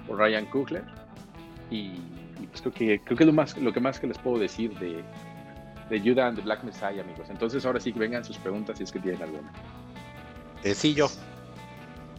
[0.06, 0.84] por Ryan Coogler.
[1.70, 1.92] Y,
[2.50, 5.02] pues creo que, creo que lo, más, lo que más que les puedo decir de,
[5.88, 7.28] de Judah and the Black Messiah, amigos.
[7.30, 9.50] Entonces ahora sí que vengan sus preguntas si es que tienen alguna.
[10.64, 11.08] Eh, sí, yo.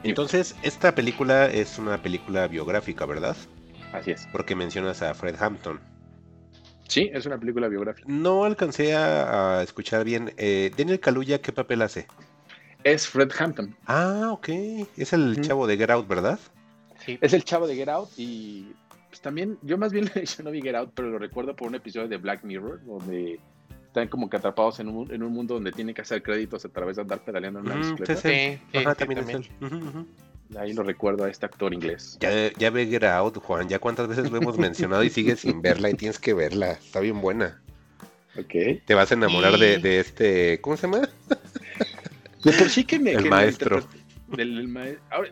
[0.04, 3.38] Entonces, esta película es una película biográfica, ¿verdad?
[3.94, 4.28] Así es.
[4.32, 5.80] Porque mencionas a Fred Hampton.
[6.90, 8.08] Sí, es una película biográfica.
[8.10, 10.34] No alcancé a, escuchar bien.
[10.38, 12.08] Eh, Daniel Kaluuya, ¿qué papel hace?
[12.84, 13.76] Es Fred Hampton.
[13.86, 14.50] Ah, ok.
[14.98, 16.40] Es el chavo de Get Out, ¿verdad?
[17.06, 17.18] Sí.
[17.22, 18.74] Es el chavo de Get Out y
[19.10, 21.76] pues también, yo más bien yo no vi Get Out, pero lo recuerdo por un
[21.76, 23.40] episodio de Black Mirror, donde
[23.86, 26.70] están como que atrapados en un, en un mundo donde tienen que hacer créditos a
[26.70, 28.16] través de andar pedaleando en una bicicleta.
[28.16, 30.08] Sí, sí, también,
[30.58, 32.18] Ahí lo recuerdo a este actor inglés.
[32.20, 33.70] Ya, ya ve Get Out, Juan.
[33.70, 36.74] Ya cuántas veces lo hemos mencionado y sigues sin verla y tienes que verla.
[36.74, 37.62] Está bien buena.
[38.38, 38.82] Ok.
[38.86, 40.60] Te vas a enamorar de, de, este.
[40.62, 41.08] ¿Cómo se llama?
[42.44, 43.12] De por sí que me.
[43.12, 43.84] El maestro.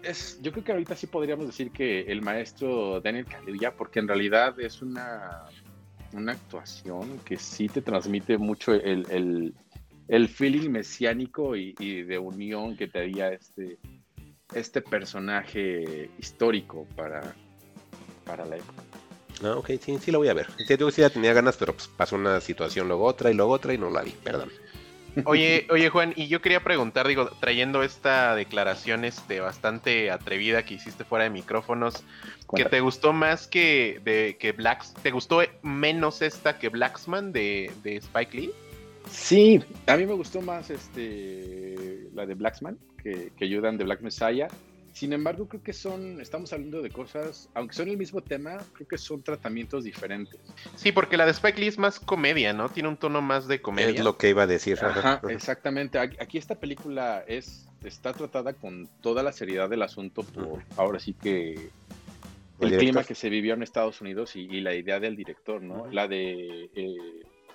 [0.04, 4.08] es, yo creo que ahorita sí podríamos decir que el maestro Daniel Kaluuya, porque en
[4.08, 5.46] realidad es una
[6.14, 9.54] una actuación que sí te transmite mucho el,
[10.30, 13.78] feeling mesiánico y, de unión que te haría este,
[14.54, 17.36] este personaje histórico para,
[18.26, 18.84] para la época.
[19.44, 20.48] Ah, ok, sí, sí la voy a ver.
[20.68, 23.54] Sí, yo sí ya tenía ganas, pero pues pasó una situación, luego otra y luego
[23.54, 24.50] otra y no la vi, perdón.
[25.26, 30.76] Oye, oye Juan, y yo quería preguntar, digo, trayendo esta declaración este, bastante atrevida que
[30.76, 32.04] hiciste fuera de micrófonos,
[32.56, 37.72] ¿que te gustó más que de que Blacks, te gustó menos esta que Blacksman de,
[37.84, 38.52] de Spike Lee?
[39.10, 44.02] Sí, a mí me gustó más este la de Blacksman que, que ayudan de Black
[44.02, 44.48] Messiah.
[44.94, 48.88] Sin embargo, creo que son, estamos hablando de cosas, aunque son el mismo tema, creo
[48.88, 50.40] que son tratamientos diferentes.
[50.76, 52.70] Sí, porque la de Spike Lee es más comedia, ¿no?
[52.70, 53.92] Tiene un tono más de comedia.
[53.92, 54.78] Es lo que iba a decir.
[54.82, 55.98] Ajá, exactamente.
[55.98, 61.14] Aquí esta película es, está tratada con toda la seriedad del asunto por, ahora sí
[61.14, 61.70] que
[62.60, 65.88] el clima que se vivió en Estados Unidos y, la idea del director, ¿no?
[65.92, 66.96] La de eh,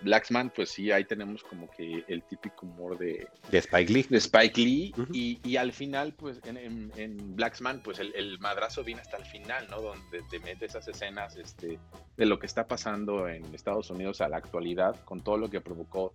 [0.02, 4.06] Blacksman, pues sí, ahí tenemos como que el típico humor de, de Spike Lee.
[4.08, 4.94] De Spike Lee.
[5.12, 9.80] y, al final, pues en, en, Blacksman, pues el, madrazo viene hasta el final, ¿no?
[9.80, 11.78] Donde te mete esas escenas este,
[12.16, 15.60] de lo que está pasando en Estados Unidos a la actualidad, con todo lo que
[15.60, 16.14] provocó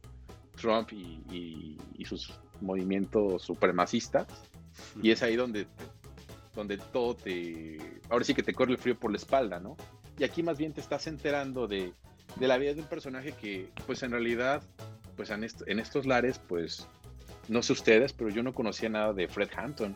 [0.59, 4.27] Trump y, sus movimientos supremacistas.
[5.01, 5.67] Y es ahí donde,
[6.55, 7.77] donde todo te.
[8.09, 9.77] Ahora sí que te corre el frío por la espalda, ¿no?
[10.17, 11.93] Y aquí más bien te estás enterando de
[12.35, 14.61] de la vida de un personaje que, pues en realidad,
[15.15, 15.43] pues en,
[15.79, 16.87] estos lares, pues
[17.47, 19.95] no sé ustedes, pero yo no conocía nada de Fred Hampton.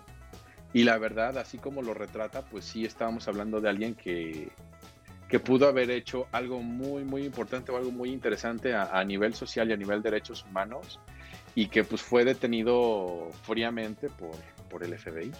[0.73, 4.49] Y la verdad, así como lo retrata, pues sí estábamos hablando de alguien que,
[5.29, 9.69] que pudo haber hecho algo muy, muy importante o algo muy interesante a, nivel social
[9.69, 10.99] y a nivel de derechos humanos
[11.55, 14.35] y que pues fue detenido fríamente por,
[14.69, 15.31] por el FBI.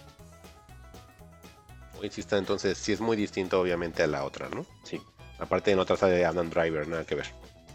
[2.02, 4.64] Insisto, entonces sí es muy distinto obviamente a la otra, ¿no?
[4.84, 5.00] Sí.
[5.38, 7.26] Aparte no trata de Adam Driver, nada que ver.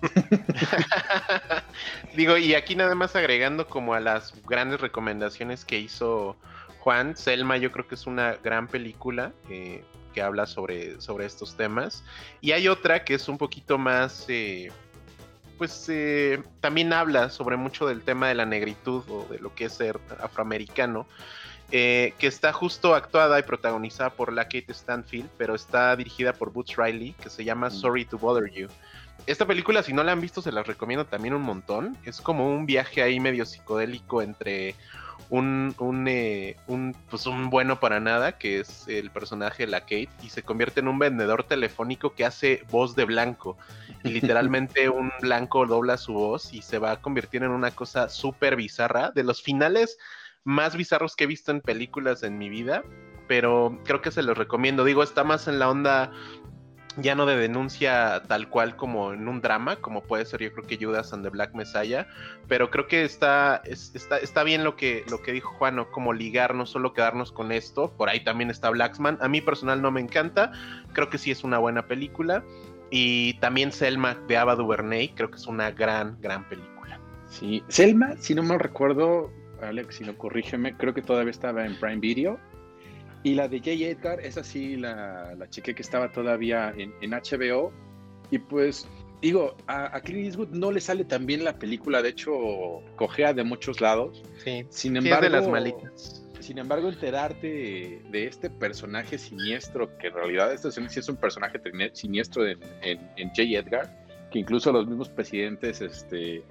[2.15, 6.35] Digo, y aquí nada más agregando como a las grandes recomendaciones que hizo
[6.79, 9.83] Juan, Selma yo creo que es una gran película eh,
[10.13, 12.03] que habla sobre, sobre estos temas.
[12.41, 14.71] Y hay otra que es un poquito más, eh,
[15.57, 19.65] pues eh, también habla sobre mucho del tema de la negritud o de lo que
[19.65, 21.07] es ser afroamericano.
[21.73, 26.51] Eh, que está justo actuada y protagonizada por la Kate Stanfield, pero está dirigida por
[26.51, 27.71] Boots Riley, que se llama mm.
[27.71, 28.67] Sorry to Bother You.
[29.25, 31.95] Esta película, si no la han visto, se las recomiendo también un montón.
[32.03, 34.75] Es como un viaje ahí medio psicodélico entre
[35.29, 39.81] un, un, eh, un, pues un bueno para nada, que es el personaje de la
[39.81, 43.57] Kate, y se convierte en un vendedor telefónico que hace voz de blanco.
[44.03, 48.09] Y literalmente un blanco dobla su voz y se va a convertir en una cosa
[48.09, 49.11] súper bizarra.
[49.11, 49.97] De los finales
[50.43, 52.83] más bizarros que he visto en películas en mi vida,
[53.27, 54.83] pero creo que se los recomiendo.
[54.83, 56.11] Digo, está más en la onda
[56.97, 60.65] ya no de denuncia tal cual como en un drama, como puede ser yo creo
[60.65, 62.07] que Judas and the Black Messiah,
[62.47, 66.53] pero creo que está, está, está bien lo que, lo que dijo Juan, como ligar,
[66.53, 70.01] no solo quedarnos con esto, por ahí también está Blacksman, a mí personal no me
[70.01, 70.51] encanta,
[70.93, 72.43] creo que sí es una buena película,
[72.89, 76.99] y también Selma de Ava DuVernay, creo que es una gran, gran película.
[77.27, 79.31] Sí, Selma, si no mal recuerdo,
[79.63, 82.39] Alex, si no corrígeme, creo que todavía estaba en Prime Video.
[83.23, 83.71] Y la de J.
[83.71, 87.71] Edgar, es así la, la chica que estaba todavía en, en HBO.
[88.31, 88.87] Y pues,
[89.21, 92.31] digo, a, a, Clint Eastwood no le sale tan bien la película, de hecho,
[92.95, 94.23] cojea de muchos lados.
[94.43, 96.23] Sí, sin embargo, de las malitas.
[96.39, 101.59] Sin embargo, enterarte de, este personaje siniestro, que en realidad este sí es un personaje
[101.93, 103.43] siniestro en, en, en J.
[103.43, 106.43] Edgar, que incluso los mismos presidentes este,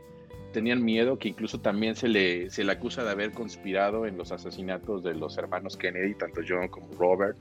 [0.52, 4.32] tenían miedo, que incluso también se le, se le acusa de haber conspirado en los
[4.32, 7.38] asesinatos de los hermanos Kennedy, tanto John como Robert.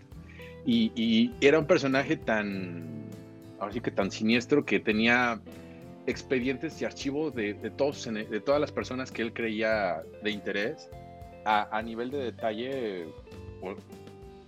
[0.65, 3.05] Y, era un personaje tan,
[3.59, 5.41] así que tan siniestro que tenía
[6.05, 10.89] expedientes y archivos de, todos, de todas las personas que él creía de interés
[11.45, 13.07] a, nivel de detalle
[13.61, 13.77] pues,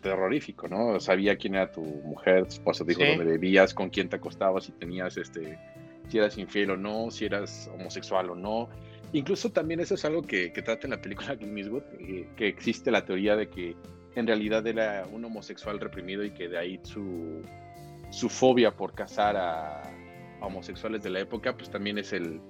[0.02, 1.00] terrorífico, ¿no?
[1.00, 4.72] Sabía quién era tu mujer, tu esposa, dijo dónde vivías, con quién te acostabas, si
[4.74, 5.58] tenías este
[6.12, 8.70] si eras infiel o no, si eras homosexual o no.
[9.14, 12.48] Incluso también eso es algo que, que trata en la película Clint Eastwood, eh, que
[12.48, 13.76] existe la teoría de que
[14.16, 17.42] en realidad era un homosexual reprimido y que de ahí su,
[18.10, 19.82] su fobia por casar a,
[20.42, 22.42] homosexuales de la época, pues también es el,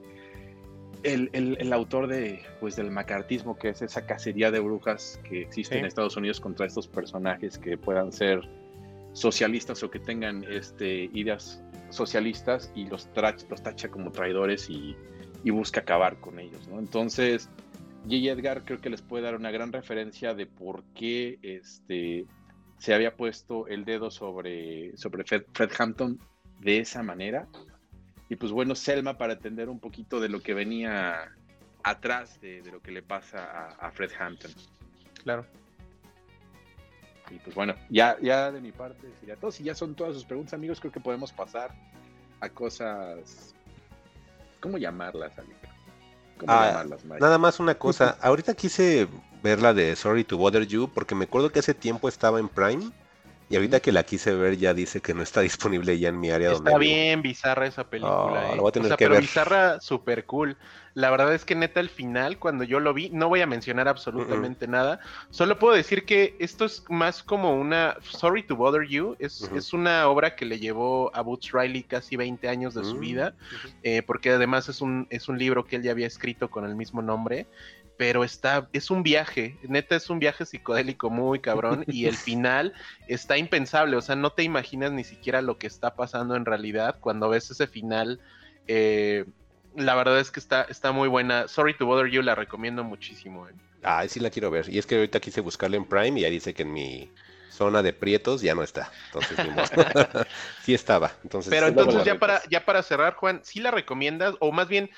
[1.04, 5.78] el, el, autor de, pues, del macartismo, que es esa cacería de brujas que existe
[5.78, 8.48] en Estados Unidos contra estos personajes que puedan ser
[9.12, 11.62] socialistas o que tengan este, ideas
[11.92, 13.10] socialistas y los,
[13.50, 14.96] los tacha como traidores y,
[15.52, 16.68] busca acabar con ellos.
[16.68, 16.80] ¿no?
[16.80, 17.50] Entonces,
[18.04, 18.32] J.
[18.32, 22.26] Edgar creo que les puede dar una gran referencia de por qué este,
[22.78, 26.20] se había puesto el dedo sobre, sobre Fred, Hampton
[26.60, 27.48] de esa manera.
[28.30, 31.32] Y pues bueno, Selma para entender un poquito de lo que venía
[31.84, 34.52] atrás de, lo que le pasa a Fred Hampton.
[35.24, 35.46] Claro.
[37.32, 39.52] Y pues bueno, ya, ya de mi parte sería todo.
[39.52, 41.72] Si ya son todas sus preguntas, amigos, creo que podemos pasar
[42.40, 43.56] a cosas.
[44.60, 45.56] ¿Cómo llamarlas, Alex?
[46.38, 48.18] ¿Cómo ah, llamarlas, Nada más una cosa.
[48.22, 49.08] Ahorita quise
[49.42, 52.50] ver la de Sorry to Bother You porque me acuerdo que hace tiempo estaba en
[52.50, 52.92] Prime
[53.52, 56.32] y ahorita que la quise ver ya dice que no está disponible ya en mi
[56.32, 56.54] área.
[56.54, 58.52] Está bien bizarra esa película.
[58.52, 58.60] Ah, eh.
[58.60, 60.56] o sea, pero bizarra super cool.
[60.94, 63.88] La verdad es que neta al final, cuando yo lo vi, no voy a mencionar
[63.88, 65.00] absolutamente nada.
[65.30, 69.16] Solo puedo decir que esto es más como una Sorry to Bother You.
[69.20, 72.96] Es, es una obra que le llevó a Boots Riley casi 20 años de su
[72.96, 73.34] mm, vida.
[73.84, 76.76] Eh, porque además es un, es un libro que él ya había escrito con el
[76.76, 77.48] mismo nombre
[78.02, 82.74] pero está, es un viaje, neta es un viaje psicodélico muy cabrón y el final
[83.08, 86.96] está impensable, o sea, no te imaginas ni siquiera lo que está pasando en realidad
[87.00, 88.20] cuando ves ese final,
[88.68, 89.26] eh,
[89.76, 91.48] La verdad es que está, está muy buena.
[91.48, 93.48] Sorry to Bother You la recomiendo muchísimo.
[93.48, 93.54] Eh.
[93.84, 94.68] Ah, sí la quiero ver.
[94.68, 97.12] Y es que ahorita quise buscarla en Prime y ya dice que en mi
[97.52, 98.92] zona de prietos ya no está.
[99.06, 99.38] Entonces,
[100.64, 101.12] sí estaba.
[101.24, 104.34] Entonces, Pero entonces ya para, ya para cerrar, Juan, ¿sí la recomiendas?
[104.40, 104.90] O más bien,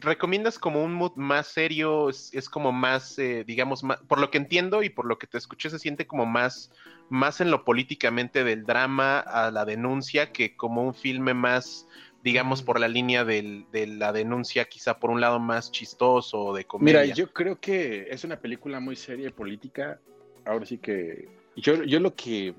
[0.00, 2.08] ¿recomiendas como un mood más serio?
[2.10, 5.70] Es, como más, eh, digamos, por lo que entiendo y por lo que te escuché,
[5.70, 6.72] se siente como más,
[7.08, 11.86] más en lo políticamente del drama a la denuncia que como un filme más
[12.22, 17.02] digamos, por la línea de la denuncia, quizá por un lado más chistoso de comedia.
[17.02, 20.00] Mira, yo creo que es una película muy seria y política.
[20.44, 21.28] Ahora sí que.
[21.56, 22.54] Yo, yo lo que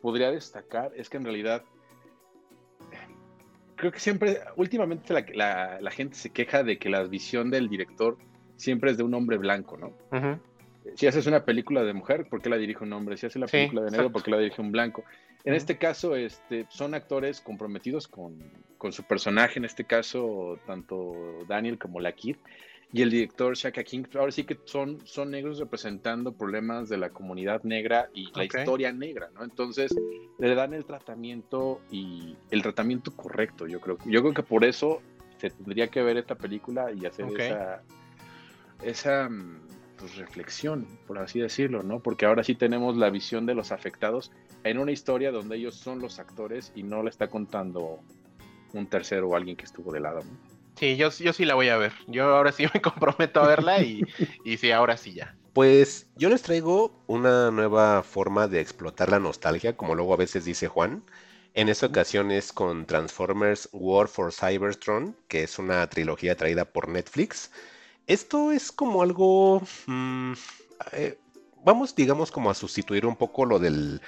[0.00, 1.64] podría destacar es que en realidad.
[3.84, 8.16] Creo que siempre, últimamente la, la, gente se queja de que la visión del director
[8.56, 9.92] siempre es de un hombre blanco, ¿no?
[10.94, 13.18] Si haces una película de mujer, ¿por qué la dirige un hombre?
[13.18, 15.04] Si haces una película de negro, ¿por qué la dirige un blanco?
[15.44, 18.38] En este caso, este, son actores comprometidos con,
[18.90, 22.36] su personaje, en este caso, tanto Daniel como la Kid,
[22.94, 24.04] y el director Shaka King.
[24.14, 28.92] Ahora sí que son, son negros representando problemas de la comunidad negra y la historia
[28.92, 29.42] negra, ¿no?
[29.42, 29.92] Entonces,
[30.38, 33.98] le dan el tratamiento y el tratamiento correcto, yo creo.
[34.06, 35.02] Yo creo que por eso
[35.38, 37.82] se tendría que ver esta película y hacer esa,
[38.84, 39.58] esa mm,
[39.98, 41.98] pues, reflexión, por así decirlo, ¿no?
[41.98, 44.30] Porque ahora sí tenemos la visión de los afectados
[44.62, 47.98] en una historia donde ellos son los actores y no le está contando
[48.72, 50.20] un tercero o alguien que estuvo de lado.
[50.78, 51.92] Sí, yo, yo sí la voy a ver.
[52.06, 54.02] Yo ahora sí me comprometo a verla y,
[54.44, 55.36] y sí, ahora sí ya.
[55.52, 60.44] Pues yo les traigo una nueva forma de explotar la nostalgia, como luego a veces
[60.44, 61.04] dice Juan.
[61.54, 66.88] En esta ocasión es con Transformers War for Cybertron, que es una trilogía traída por
[66.88, 67.52] Netflix.
[68.08, 69.62] Esto es como algo...
[69.86, 70.32] Mm,
[70.92, 71.18] eh,
[71.64, 74.00] vamos, digamos, como a sustituir un poco lo del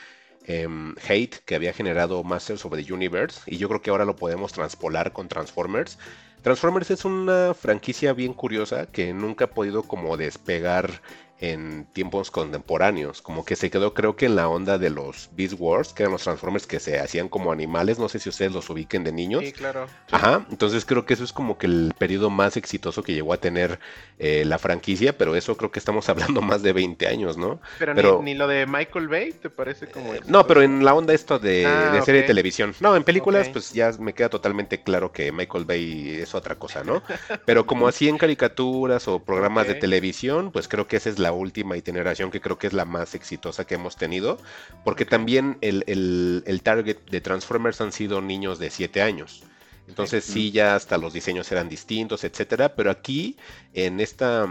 [0.48, 4.14] Em, hate que había generado Masters of the Universe y yo creo que ahora lo
[4.14, 5.98] podemos transpolar con Transformers.
[6.46, 11.02] Transformers es una franquicia bien curiosa que nunca ha podido como despegar
[11.38, 15.54] en tiempos contemporáneos, como que se quedó creo que en la onda de los Beast
[15.58, 18.70] Wars, que eran los Transformers que se hacían como animales, no sé si ustedes los
[18.70, 19.44] ubiquen de niños.
[19.44, 19.86] Sí, claro.
[20.10, 23.36] Ajá, entonces creo que eso es como que el periodo más exitoso que llegó a
[23.36, 23.78] tener
[24.18, 27.60] eh, la franquicia, pero eso creo que estamos hablando más de 20 años, ¿no?
[27.78, 30.14] Pero, ni, lo de Michael Bay, ¿te parece como...
[30.14, 32.74] Eh, no, pero en la onda esto de, ah, serie de televisión.
[32.80, 36.82] No, en películas pues ya me queda totalmente claro que Michael Bay es otra cosa,
[36.84, 37.02] ¿no?
[37.44, 41.25] Pero como así en caricaturas o programas de televisión, pues creo que esa es la
[41.32, 44.38] última itineración que creo que es la más exitosa que hemos tenido,
[44.84, 49.42] porque también el, target de Transformers han sido niños de 7 años.
[49.88, 53.36] Entonces sí, ya hasta los diseños eran distintos, etcétera, pero aquí
[53.72, 54.48] en esta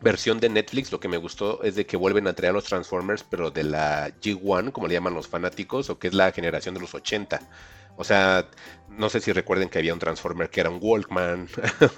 [0.00, 2.64] versión de Netflix lo que me gustó es de que vuelven a traer a los
[2.64, 6.74] Transformers, pero de la G1, como le llaman los fanáticos, o que es la generación
[6.74, 7.40] de los 80.
[7.96, 8.46] O sea,
[8.88, 11.48] no sé si recuerden que había un Transformer que era un Walkman,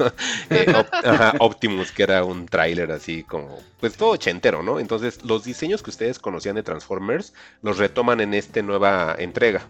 [0.50, 0.72] eh,
[1.38, 4.80] Optimus que era un trailer así como, pues todo ochentero, ¿no?
[4.80, 9.66] Entonces los diseños que ustedes conocían de Transformers los retoman en esta nueva entrega.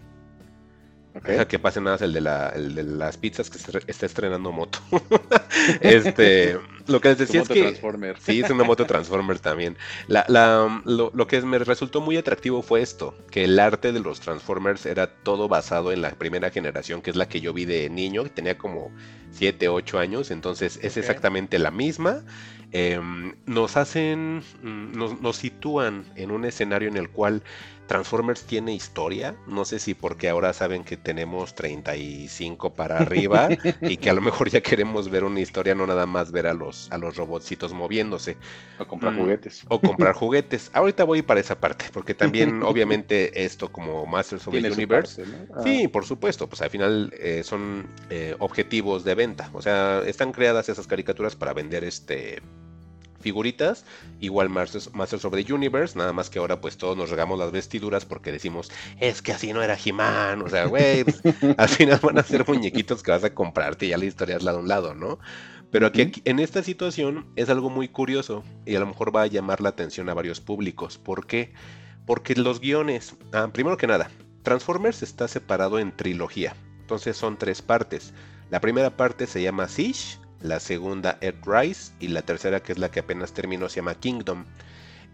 [1.13, 4.51] Deja que pase nada el de, la, el de las pizzas que se está estrenando
[4.51, 4.79] moto.
[5.81, 7.61] este, lo que les decía es que.
[7.61, 8.17] Transformer.
[8.19, 9.75] Sí, es una moto Transformer también.
[10.07, 13.99] La, la, lo, lo, que me resultó muy atractivo fue esto: que el arte de
[13.99, 17.65] los Transformers era todo basado en la primera generación, que es la que yo vi
[17.65, 18.91] de niño, que tenía como
[19.31, 20.29] 7, 8 años.
[20.29, 22.23] Entonces es exactamente la misma.
[22.71, 27.41] Em, nos hacen, mm, nos, nos sitúan en un escenario en el cual
[27.89, 29.35] Transformers tiene historia.
[29.47, 33.49] No sé si porque ahora saben que tenemos 35 para arriba
[33.81, 36.53] y que a lo mejor ya queremos ver una historia, no nada más ver a
[36.53, 38.37] los, a los robotcitos moviéndose.
[38.77, 39.65] O comprar mm, juguetes.
[39.69, 40.69] O comprar juguetes.
[40.73, 45.25] Ahorita voy para esa parte, porque también obviamente esto como Masters of the Universe.
[45.63, 45.89] Sí, ah.
[45.91, 49.49] por supuesto, pues al final eh, son eh, objetivos de venta.
[49.51, 52.43] O sea, están creadas esas caricaturas para vender este
[53.19, 53.85] figuritas,
[54.19, 57.51] igual Masters, Masters of the Universe, nada más que ahora pues todos nos regamos las
[57.51, 61.21] vestiduras porque decimos, es que así no era He-Man, o sea, güey, pues,
[61.57, 64.43] al final van a ser muñequitos que vas a comprarte y ya la historia es
[64.43, 65.19] la de un lado, ¿no?
[65.71, 69.27] Pero aquí, en esta situación es algo muy curioso y a lo mejor va a
[69.27, 70.97] llamar la atención a varios públicos.
[70.97, 71.53] ¿Por qué?
[72.07, 74.09] Porque los guiones, ah, primero que nada,
[74.41, 78.13] Transformers está separado en trilogía, entonces son tres partes.
[78.49, 82.91] La primera parte se llama Siege, la segunda Earthrise y la tercera que es la
[82.91, 84.45] que apenas terminó se llama Kingdom.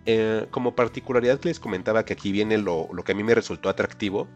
[0.05, 3.69] Eh, como particularidad que les comentaba que aquí viene lo, que a mí me resultó
[3.69, 4.27] atractivo,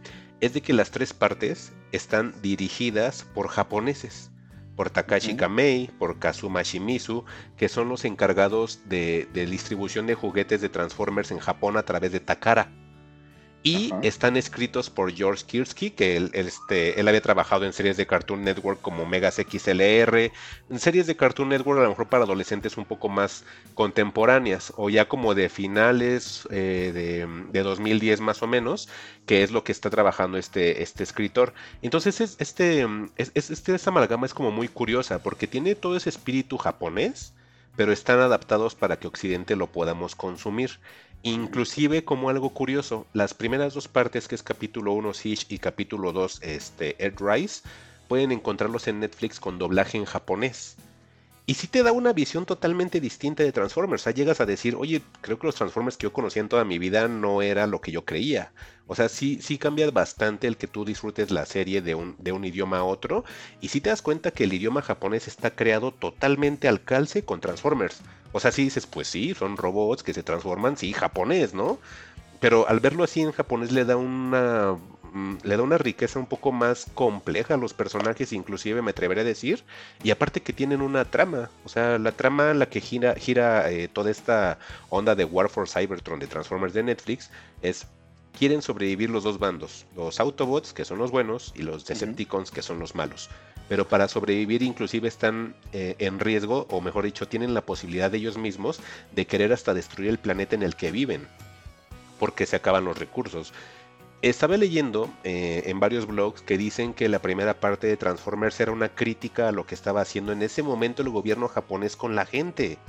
[0.42, 4.32] es de que las tres partes están dirigidas por japoneses,
[4.76, 7.24] por Takashi Kamei, por Kazuma Shimizu,
[7.56, 12.12] que son los encargados de, de, distribución de juguetes de Transformers en Japón a través
[12.14, 12.72] de Takara.
[13.62, 18.08] Y están escritos por George Kirsky, que él, este, él había trabajado en series de
[18.08, 20.32] Cartoon Network como Megas XLR,
[20.70, 23.44] en series de Cartoon Network a lo mejor para adolescentes un poco más
[23.74, 28.88] contemporáneas, o ya como de finales eh, de, 2010 más o menos,
[29.26, 31.54] que es lo que está trabajando este, este escritor.
[31.82, 32.88] Entonces este,
[33.18, 37.34] es, este, esta amalgama es como muy curiosa, porque tiene todo ese espíritu japonés,
[37.76, 40.80] pero están adaptados para que Occidente lo podamos consumir.
[41.24, 46.14] Inclusive como algo curioso, las primeras dos partes que es capítulo 1 Siege y capítulo
[46.14, 47.62] 2 este, Rise,
[48.08, 50.78] pueden encontrarlos en Netflix con doblaje en japonés.
[51.46, 54.04] Y sí te da una visión totalmente distinta de Transformers.
[54.04, 56.64] O sea, llegas a decir, oye, creo que los Transformers que yo conocía en toda
[56.64, 58.54] mi vida no era lo que yo creía.
[58.86, 62.32] O sea, sí, sí cambia bastante el que tú disfrutes la serie de un, de
[62.32, 63.26] un idioma a otro.
[63.62, 67.42] Y sí te das cuenta que el idioma japonés está creado totalmente al calce con
[67.42, 68.04] Transformers.
[68.32, 71.80] O sea, sí dices, pues sí, son robots que se transforman, sí, japonés, ¿no?
[72.40, 74.78] Pero al verlo así en japonés le da una
[75.14, 79.24] mm, le da una riqueza un poco más compleja a los personajes, inclusive me atrevería
[79.24, 79.64] a decir,
[80.04, 83.88] y aparte que tienen una trama, o sea, la trama la que gira, gira eh,
[83.88, 84.60] toda esta
[84.90, 87.30] onda de War for Cybertron de Transformers de Netflix
[87.62, 87.88] es
[88.38, 92.62] quieren sobrevivir los dos bandos, los Autobots que son los buenos y los Decepticons que
[92.62, 93.30] son los malos
[93.70, 98.18] pero para sobrevivir inclusive están eh, en riesgo, o mejor dicho, tienen la posibilidad de
[98.18, 98.82] ellos mismos
[99.14, 101.28] de querer hasta destruir el planeta en el que viven,
[102.20, 103.54] porque se acaban los recursos.
[104.22, 108.74] Estaba leyendo eh, en varios blogs que dicen que la primera parte de Transformers era
[108.74, 112.26] una crítica a lo que estaba haciendo en ese momento el gobierno japonés con la
[112.26, 112.80] gente.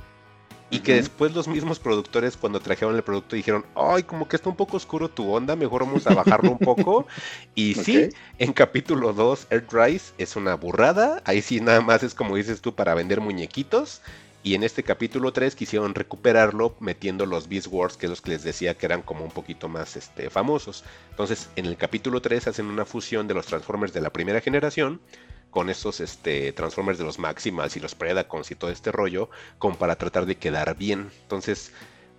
[0.71, 4.47] Y que después los mismos productores cuando trajeron el producto dijeron, ay, como que está
[4.47, 7.05] un poco oscuro tu onda, mejor vamos a bajarlo un poco.
[7.55, 8.09] y sí,
[8.39, 12.73] en capítulo 2, Earthrise es una burrada, ahí sí nada más es como dices tú
[12.73, 14.01] para vender muñequitos.
[14.43, 18.31] Y en este capítulo 3 quisieron recuperarlo metiendo los Beast Wars, que es los que
[18.31, 20.83] les decía que eran como un poquito más este, famosos.
[21.11, 24.99] Entonces, en el capítulo 3 hacen una fusión de los Transformers de la primera generación
[25.51, 29.29] con estos este, Transformers de los Maximals y los Predacons y todo este rollo,
[29.59, 31.11] como para tratar de quedar bien.
[31.23, 31.73] Entonces,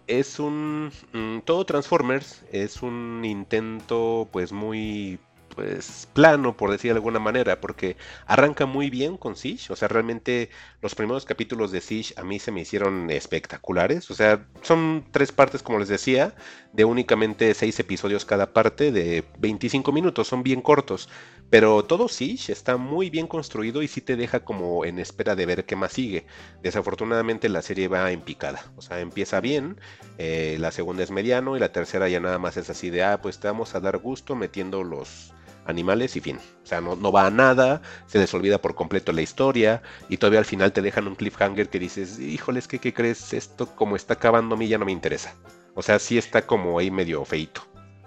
[0.06, 0.92] es un.
[1.12, 5.18] Mm, todo Transformers es un intento, pues, muy
[5.54, 9.88] pues plano, por decir de alguna manera, porque arranca muy bien con Siege, o sea,
[9.88, 15.04] realmente los primeros capítulos de Siege a mí se me hicieron espectaculares, o sea, son
[15.10, 16.34] tres partes, como les decía,
[16.72, 21.08] de únicamente seis episodios cada parte, de 25 minutos, son bien cortos,
[21.52, 25.44] pero todo Siege está muy bien construido y sí te deja como en espera de
[25.44, 26.24] ver qué más sigue.
[26.62, 29.78] Desafortunadamente la serie va en picada, o sea, empieza bien,
[30.16, 33.20] eh, la segunda es mediano y la tercera ya nada más es así de, ah,
[33.20, 35.34] pues te vamos a dar gusto metiendo los
[35.66, 36.38] animales y fin.
[36.64, 40.16] O sea, no, no va a nada, se les olvida por completo la historia y
[40.16, 43.34] todavía al final te dejan un cliffhanger que dices, híjoles, ¿qué, qué crees?
[43.34, 45.36] Esto como está acabando a mí ya no me interesa.
[45.74, 47.60] O sea, sí está como ahí medio feito.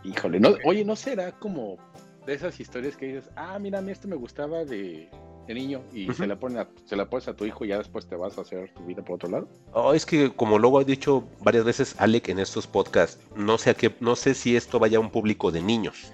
[0.04, 1.78] Híjole, oye, ¿no será como
[2.26, 5.10] de esas historias que dices, ah, mira, a mí esto me gustaba de,
[5.48, 8.16] niño y se, la pone se la pones a tu hijo y ya después te
[8.16, 9.48] vas a hacer tu vida por otro lado?
[9.74, 13.70] Oh, es que como luego ha dicho varias veces Alec en estos podcasts, no sé,
[13.70, 16.12] a qué, no sé si esto vaya a un público de niños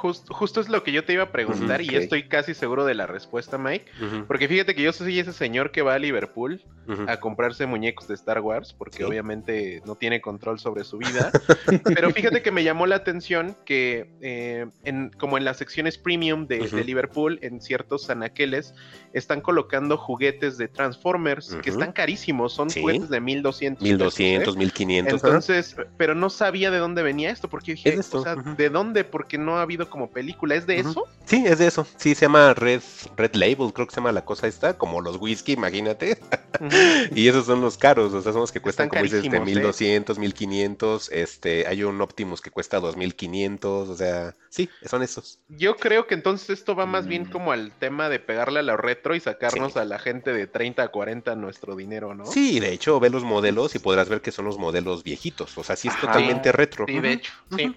[0.00, 3.06] justo es lo que yo te iba a preguntar y estoy casi seguro de la
[3.06, 3.86] respuesta, Mike.
[4.26, 6.62] Porque fíjate que yo soy ese señor que va a Liverpool
[7.06, 11.30] a comprarse muñecos de Star Wars, porque obviamente no tiene control sobre su vida.
[11.84, 16.46] Pero fíjate que me llamó la atención que, eh, en, como en las secciones premium
[16.46, 18.74] de, Liverpool, en ciertos anaqueles,
[19.12, 23.82] están colocando juguetes de Transformers que están carísimos, son juguetes de 1200.
[23.82, 25.12] 1200, 1500.
[25.12, 25.16] ¿eh?
[25.16, 29.04] Entonces, pero no sabía de dónde venía esto, porque dije, o sea, ¿de dónde?
[29.04, 30.54] Porque no ha habido como película.
[30.54, 31.04] ¿Es de eso?
[31.26, 31.86] Sí, es de eso.
[31.96, 32.82] Sí, se llama Red,
[33.16, 36.18] Red Label, creo que se llama la cosa esta, como los whisky, imagínate.
[37.14, 40.18] y esos son los caros, o sea, son los que cuestan, como dices, de 1200,
[40.18, 41.10] 1500.
[41.12, 45.38] Este, hay un Optimus que cuesta 2500, o sea, sí, son esos.
[45.48, 47.30] Yo creo que entonces esto va más bien mm.
[47.30, 50.82] como al tema de pegarle a la retro y sacarnos a la gente de 30
[50.82, 52.26] a 40 nuestro dinero, ¿no?
[52.26, 55.64] Sí, de hecho, ve los modelos y podrás ver que son los modelos viejitos, o
[55.64, 56.86] sea, sí es totalmente retro.
[56.86, 57.74] Sí, de hecho, sí.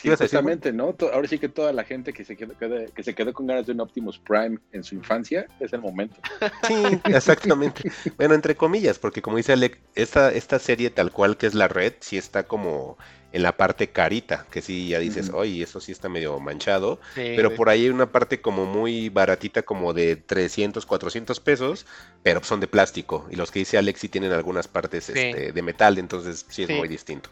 [0.00, 0.94] Sí, exactamente, ¿no?
[1.12, 3.72] Ahora sí que toda la gente que se quedó, que se quedó con ganas de
[3.72, 6.20] un Optimus Prime en su infancia es el momento.
[6.68, 6.74] Sí,
[7.06, 7.90] exactamente.
[8.16, 11.66] bueno, entre comillas, porque como dice Alec, esta, esta serie tal cual que es la
[11.66, 12.96] red, sí está como
[13.38, 17.54] en la parte carita, que sí ya dices, oye, eso sí está medio manchado, pero
[17.54, 21.86] por ahí hay una parte como muy baratita, como de 300, 400 pesos,
[22.24, 25.62] pero son de plástico, y los que dice Alex sí tienen algunas partes este, de
[25.62, 27.30] metal, entonces sí es muy distinto.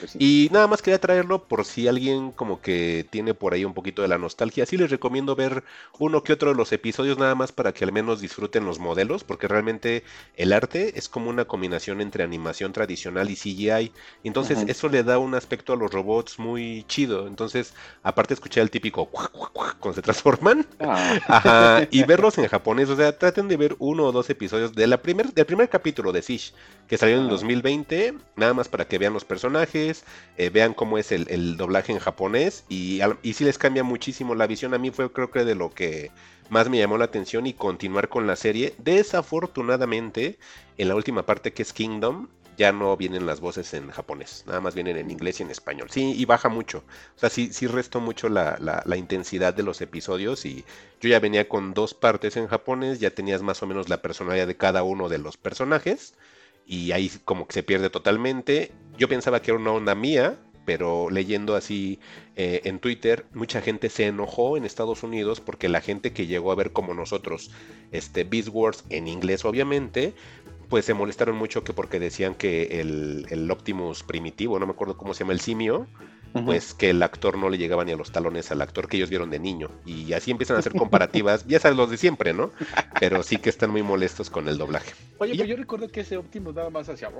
[0.00, 3.72] Pues y nada más quería traerlo por si alguien como que tiene por ahí un
[3.72, 5.62] poquito de la nostalgia, sí les recomiendo ver
[6.00, 9.22] uno que otro de los episodios nada más para que al menos disfruten los modelos,
[9.22, 10.02] porque realmente
[10.34, 13.92] el arte es como una combinación entre animación tradicional y CGI,
[14.24, 17.26] entonces eso le da un aspecto a los robots muy chido.
[17.26, 20.66] Entonces, aparte escuchar el típico cuando se transforman.
[20.80, 21.18] Ah.
[21.28, 22.88] Ajá, y verlos en japonés.
[22.88, 26.12] O sea, traten de ver uno o dos episodios de la primer, del primer capítulo
[26.12, 26.52] de Fish,
[26.88, 28.14] que salió en el 2020.
[28.36, 30.04] Nada más para que vean los personajes,
[30.36, 32.64] eh, vean cómo es el, doblaje en japonés.
[32.68, 34.74] Y, y sí les cambia muchísimo la visión.
[34.74, 36.10] A mí fue creo que de lo que
[36.48, 38.74] más me llamó la atención y continuar con la serie.
[38.78, 40.38] Desafortunadamente,
[40.78, 44.60] en la última parte que es Kingdom, ya no vienen las voces en japonés, nada
[44.60, 45.88] más vienen en inglés y en español.
[45.90, 46.84] Sí, y baja mucho.
[47.16, 50.64] O sea, sí, sí restó mucho la, la, intensidad de los episodios y
[51.00, 54.46] yo ya venía con dos partes en japonés, ya tenías más o menos la personalidad
[54.46, 56.14] de cada uno de los personajes
[56.66, 58.72] y ahí como que se pierde totalmente.
[58.98, 62.00] Yo pensaba que era una onda mía, pero leyendo así
[62.34, 66.52] eh, en Twitter, mucha gente se enojó en Estados Unidos porque la gente que llegó
[66.52, 67.50] a ver como nosotros,
[67.92, 70.14] este Beast Wars en inglés obviamente,
[70.68, 74.96] pues se molestaron mucho que porque decían que el, el Optimus primitivo, no me acuerdo
[74.96, 75.86] cómo se llama el simio,
[76.44, 79.08] pues que el actor no le llegaba ni a los talones al actor que ellos
[79.08, 79.70] vieron de niño.
[79.84, 82.50] Y así empiezan a hacer comparativas, ya sabes los de siempre, ¿no?
[83.00, 84.92] Pero sí que están muy molestos con el doblaje.
[85.18, 87.10] Oye, pero yo recuerdo que ese Optimus daba más hacia...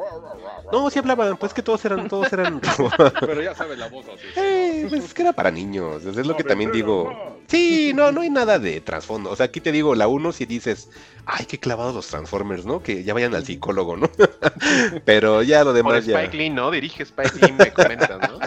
[0.73, 2.61] No, sí hablaban, pues que todos eran, todos eran...
[3.21, 4.27] pero ya sabes la voz así.
[4.37, 7.36] Eh, pues es que era para niños, es lo que también digo.
[7.49, 9.31] Sí, no, no hay nada de trasfondo.
[9.31, 10.89] O sea, aquí te digo, la uno si dices,
[11.27, 12.83] ay, qué clavados los Transformers, ¿no?
[12.83, 14.11] Que ya vayan al psicólogo, ¿no?
[15.05, 16.71] pero ya lo demás Por Spike Lee, ¿no?
[16.71, 18.39] Dirige Spike Lee, me comentas, ¿no?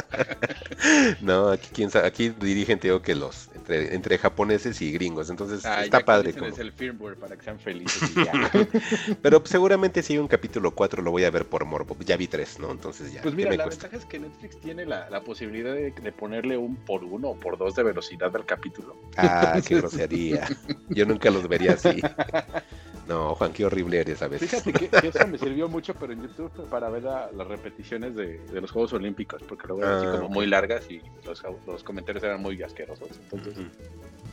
[1.21, 5.63] no, aquí, quién sabe, aquí dirigen, te que los entre, entre japoneses y gringos, entonces
[5.63, 6.33] está padre.
[6.33, 6.47] Como...
[6.47, 8.09] el firmware para que sean felices.
[9.21, 12.27] Pero seguramente si hay un capítulo 4 lo voy a ver por morbo, ya vi
[12.27, 12.71] tres, ¿no?
[12.71, 13.21] Entonces ya.
[13.21, 16.75] Pues mira, la ventaja es que Netflix tiene la, la posibilidad de, de, ponerle un
[16.75, 18.95] por uno o por dos de velocidad al capítulo.
[19.17, 20.47] Ah, qué grosería.
[20.89, 22.01] Yo nunca los vería así.
[23.09, 24.51] No, Juan, qué horrible eres a veces.
[24.51, 28.69] Fíjate que, eso me sirvió mucho, pero en YouTube para ver las repeticiones de, los
[28.69, 32.61] Juegos Olímpicos, porque luego eran así ah, como muy largas y los, comentarios eran muy
[32.61, 33.09] asquerosos.
[33.31, 33.65] Entonces,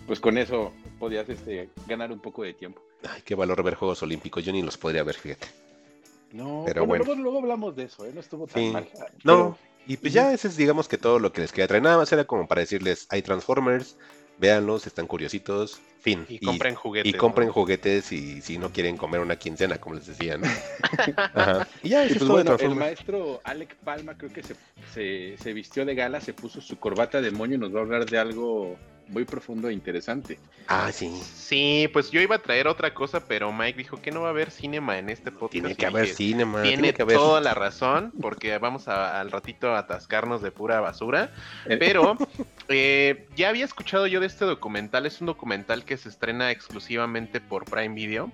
[0.06, 2.82] pues con eso podías este, ganar un poco de tiempo.
[3.08, 5.46] Ay, qué valor ver Juegos Olímpicos, yo ni los podría ver, fíjate.
[6.32, 8.10] No, pero bueno, Luego, hablamos de eso, ¿eh?
[8.12, 8.86] no estuvo tan mal.
[9.24, 9.56] No,
[9.86, 11.82] y pues ya ese es, digamos que todo lo que les quería traer.
[11.82, 13.96] Nada más era como para decirles, hay Transformers,
[14.38, 16.26] véanlos, están curiositos, fin.
[16.28, 17.12] Y, compren juguetes.
[17.12, 20.46] Y compren juguetes y si no quieren comer una quincena, como les decía, ¿no?
[21.82, 24.54] Y ya, pues bueno, el maestro Alec Palma creo que se,
[24.92, 27.82] se, se, vistió de gala, se puso su corbata de moño y nos va a
[27.82, 28.76] hablar de algo
[29.08, 30.38] muy profundo e interesante.
[30.68, 31.08] Ah, sí.
[31.22, 34.30] Sí, pues yo iba a traer otra cosa, pero Mike dijo que no va a
[34.30, 35.52] haber cinema en este podcast.
[35.52, 36.62] Tiene que haber cinema.
[36.62, 37.16] Tiene, que haber...
[37.16, 41.32] toda la razón, porque vamos al ratito a atascarnos de pura basura.
[41.66, 41.76] Eh.
[41.76, 42.16] Pero
[42.68, 45.06] eh, ya había escuchado yo de este documental.
[45.06, 48.32] Es un documental que se estrena exclusivamente por Prime Video.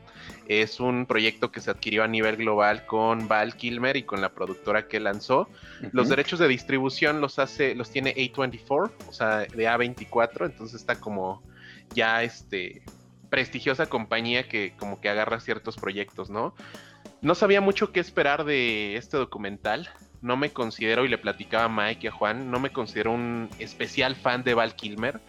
[0.48, 4.30] Es un proyecto que se adquirió a nivel global con Val Kilmer y con la
[4.30, 5.48] productora que lanzó.
[5.92, 10.46] Los derechos de distribución los hace, los tiene A24, o sea, de A24.
[10.46, 11.42] Entonces está como
[11.94, 12.82] ya este
[13.28, 16.54] prestigiosa compañía que como que agarra ciertos proyectos, ¿no?
[17.22, 19.88] No sabía mucho qué esperar de este documental.
[20.22, 23.50] No me considero, y le platicaba a Mike y a Juan, no me considero un
[23.58, 25.20] especial fan de Val Kilmer,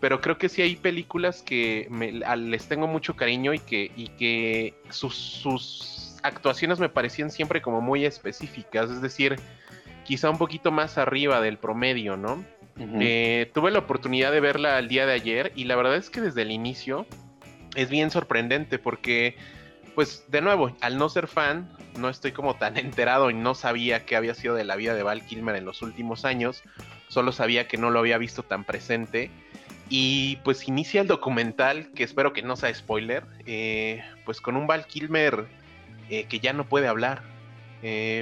[0.00, 1.88] pero creo que sí hay películas que
[2.36, 8.04] les tengo mucho cariño y que, y que sus, actuaciones me parecían siempre como muy
[8.04, 9.36] específicas, es decir,
[10.04, 12.44] quizá un poquito más arriba del promedio, ¿no?
[12.78, 16.20] Eh, tuve la oportunidad de verla el día de ayer y la verdad es que
[16.20, 17.06] desde el inicio
[17.74, 19.36] es bien sorprendente porque,
[19.96, 21.68] pues de nuevo, al no ser fan,
[21.98, 25.02] no estoy como tan enterado y no sabía qué había sido de la vida de
[25.02, 26.62] Val Kilmer en los últimos años,
[27.08, 29.30] solo sabía que no lo había visto tan presente.
[29.88, 34.66] Y pues inicia el documental, que espero que no sea spoiler, eh, pues con un
[34.66, 35.46] Val Kilmer
[36.10, 37.22] eh, que ya no puede hablar.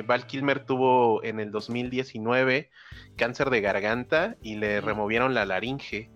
[0.06, 2.68] Val Kilmer tuvo en el 2019
[3.16, 6.10] cáncer de garganta y le removieron la laringe.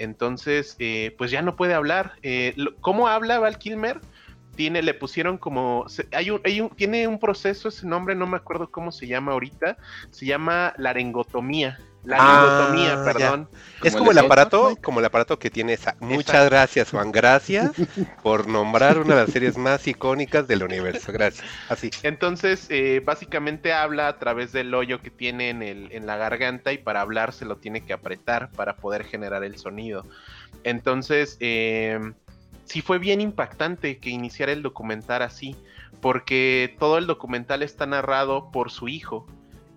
[0.00, 2.14] Entonces, eh, pues ya no puede hablar.
[2.22, 4.00] Eh, ¿Cómo habla Val Kilmer?
[4.60, 8.36] Tiene, le pusieron como, hay un, hay un, tiene un proceso, ese nombre no me
[8.36, 9.78] acuerdo cómo se llama ahorita,
[10.10, 11.78] se llama laringotomía.
[12.04, 13.48] La ah, perdón.
[13.82, 15.96] Es como el, aparato, como el aparato que tiene esa.
[16.00, 17.10] Muchas gracias, Juan.
[17.10, 17.70] Gracias
[18.22, 21.10] por nombrar una de las series más icónicas del universo.
[21.10, 21.42] Gracias.
[21.70, 21.90] Así.
[22.02, 26.70] Entonces, eh, básicamente habla a través del hoyo que tiene en, el, en la garganta
[26.74, 30.04] y para hablar se lo tiene que apretar para poder generar el sonido.
[30.64, 31.98] Entonces, eh,
[32.70, 35.56] sí fue bien impactante que iniciara el documental así,
[36.00, 39.26] porque todo el documental está narrado por su hijo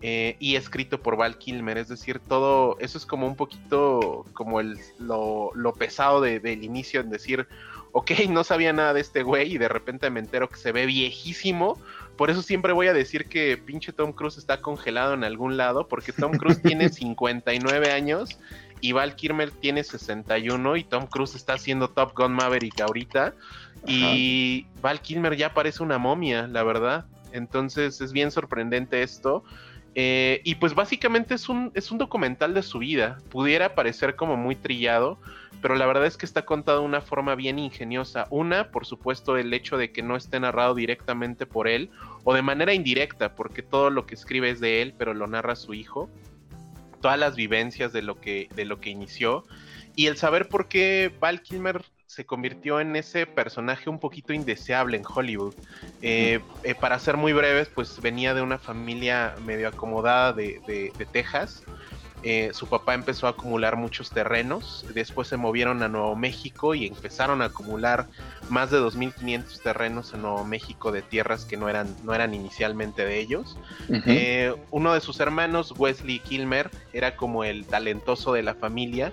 [0.03, 1.79] eh, y escrito por Val Kilmer.
[1.79, 7.09] Es decir, todo eso es como un poquito como el, lo, pesado del inicio en
[7.09, 7.47] decir,
[7.93, 10.85] ok, no sabía nada de este güey y de repente me entero que se ve
[10.85, 11.79] viejísimo.
[12.15, 15.87] Por eso siempre voy a decir que pinche Tom Cruise está congelado en algún lado,
[15.87, 18.37] porque Tom Cruise tiene 59 años
[18.83, 23.33] y Val Kilmer tiene 61 y Tom Cruise está haciendo Top Gun Maverick ahorita.
[23.87, 27.05] Y Val Kilmer ya parece una momia, la verdad.
[27.31, 29.45] Entonces es bien sorprendente esto.
[29.95, 33.19] Eh, y pues básicamente es un, es un documental de su vida.
[33.29, 35.17] Pudiera parecer como muy trillado,
[35.61, 38.27] pero la verdad es que está contado de una forma bien ingeniosa.
[38.31, 41.89] Una, por supuesto, el hecho de que no esté narrado directamente por él,
[42.25, 45.55] o de manera indirecta, porque todo lo que escribe es de él, pero lo narra
[45.55, 46.09] su hijo.
[47.03, 49.43] Todas las vivencias de lo que, de lo que inició.
[49.93, 54.95] Y el saber por qué Val Kilmer se convirtió en ese personaje un poquito indeseable
[54.95, 55.53] en Hollywood.
[56.01, 61.63] Eh, eh, para ser muy breves, pues venía de una familia medio acomodada de, Texas.
[62.25, 66.87] Eh, su papá empezó a acumular muchos terrenos, después se movieron a Nuevo México y
[66.87, 68.07] empezaron a acumular
[68.49, 73.05] más de 2.500 terrenos en Nuevo México de tierras que no eran, no eran inicialmente
[73.05, 73.57] de ellos.
[74.71, 79.11] uno de sus hermanos, Wesley Kilmer, era como el talentoso de la familia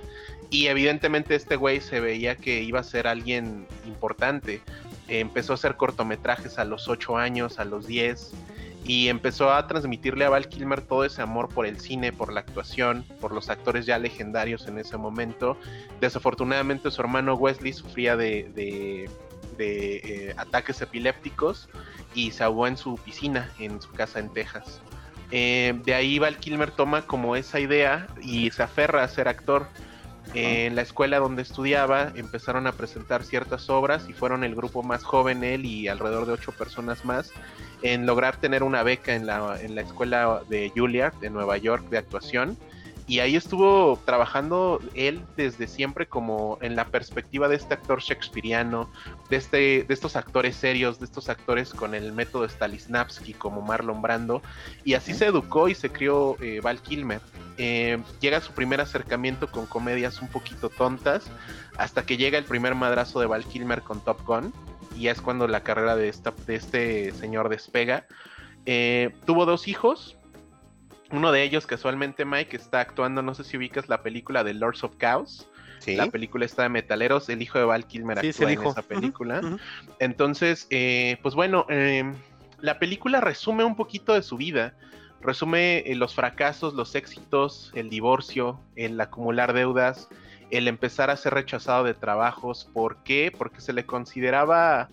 [0.49, 4.61] y evidentemente este güey se veía que iba a ser alguien importante.
[5.09, 8.33] empezó a hacer cortometrajes a los 8 años, a los 10,
[8.91, 12.41] y empezó a transmitirle a Val Kilmer todo ese amor por el cine, por la
[12.41, 15.57] actuación, por los actores ya legendarios en ese momento.
[16.01, 19.09] Desafortunadamente su hermano Wesley sufría de,
[19.61, 21.69] eh, ataques epilépticos
[22.17, 24.81] y se ahogó en su piscina en su casa en Texas.
[25.31, 29.69] Eh, de ahí Val Kilmer toma como esa idea y se aferra a ser actor
[30.35, 35.03] en la escuela donde estudiaba empezaron a presentar ciertas obras y fueron el grupo más
[35.03, 37.33] joven, él y alrededor de ocho personas más,
[37.83, 41.89] en lograr tener una beca en la, en la escuela de Juilliard de Nueva York
[41.89, 42.57] de actuación.
[43.07, 48.89] Y ahí estuvo trabajando él desde siempre como en la perspectiva de este actor shakespeariano,
[49.29, 54.01] de, este, de estos actores serios, de estos actores con el método Stanislavski como Marlon
[54.01, 54.43] Brando,
[54.85, 57.21] y así se educó y se crió eh, Val Kilmer.
[57.59, 61.25] Eh, llega su primer acercamiento con comedias un poquito tontas,
[61.79, 64.53] hasta que llega el primer madrazo de Val Kilmer con Top Gun,
[64.97, 68.07] y es cuando la carrera de, esta, de este señor despega.
[68.67, 70.17] Eh, tuvo dos hijos,
[71.13, 74.85] uno de ellos, casualmente, Mike, está actuando, no sé si ubicas la película de Lords
[74.85, 75.47] of Chaos.
[75.87, 79.41] La película está de metaleros, el hijo de Val Kilmer actúa en esa película.
[79.99, 82.15] Entonces, eh, pues bueno, em,
[82.61, 84.75] la película resume un poquito de su vida.
[85.23, 90.09] Resume eh, los fracasos, los éxitos, el divorcio, el acumular deudas,
[90.51, 92.69] el empezar a ser rechazado de trabajos.
[92.73, 93.33] ¿Por qué?
[93.37, 94.89] Porque se le consideraba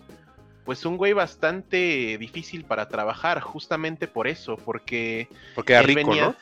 [0.64, 5.28] pues un güey bastante difícil para trabajar, justamente por eso, porque...
[5.54, 6.34] Porque era rico, ¿no?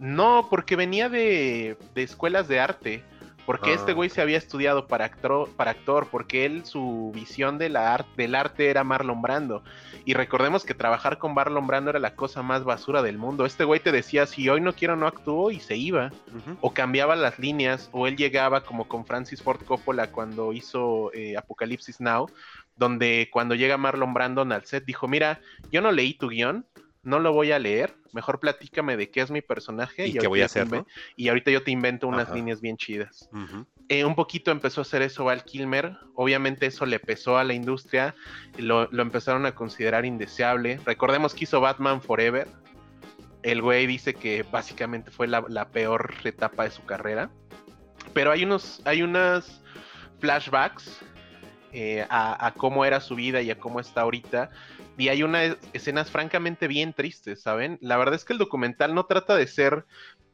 [0.00, 3.04] No, porque venía de, de escuelas de arte.
[3.46, 3.94] Porque este ah.
[3.94, 8.34] güey se había estudiado para actor, para actor, porque él su visión de la del
[8.34, 9.62] arte era Marlon Brando.
[10.04, 13.44] Y recordemos que trabajar con Marlon Brando era la cosa más basura del mundo.
[13.44, 16.12] Este güey te decía, si hoy no quiero, no actúo, y se iba.
[16.60, 21.36] O cambiaba las líneas, o él llegaba como con Francis Ford Coppola cuando hizo eh,
[21.36, 22.30] Apocalipsis Now,
[22.76, 25.40] donde cuando llega Marlon Brandon al set dijo, mira,
[25.70, 26.64] yo no leí tu guion,
[27.02, 30.42] no lo voy a leer, mejor platícame de qué es mi personaje y, qué voy
[30.42, 30.66] a hacer.
[31.16, 33.28] Y ahorita yo te invento unas líneas bien chidas.
[33.88, 37.54] Eh, un poquito empezó a hacer eso Val Kilmer, obviamente eso le pesó a la
[37.54, 38.14] industria,
[38.56, 40.78] lo, empezaron a considerar indeseable.
[40.84, 42.46] Recordemos que hizo Batman Forever,
[43.42, 47.30] el güey dice que básicamente fue la, peor etapa de su carrera,
[48.12, 49.62] pero hay unos, hay unas
[50.20, 51.00] flashbacks
[51.72, 54.50] eh, a, cómo era su vida y a cómo está ahorita.
[55.00, 57.78] Y hay unas escenas francamente bien tristes, ¿saben?
[57.80, 59.86] La verdad es que el documental no trata de ser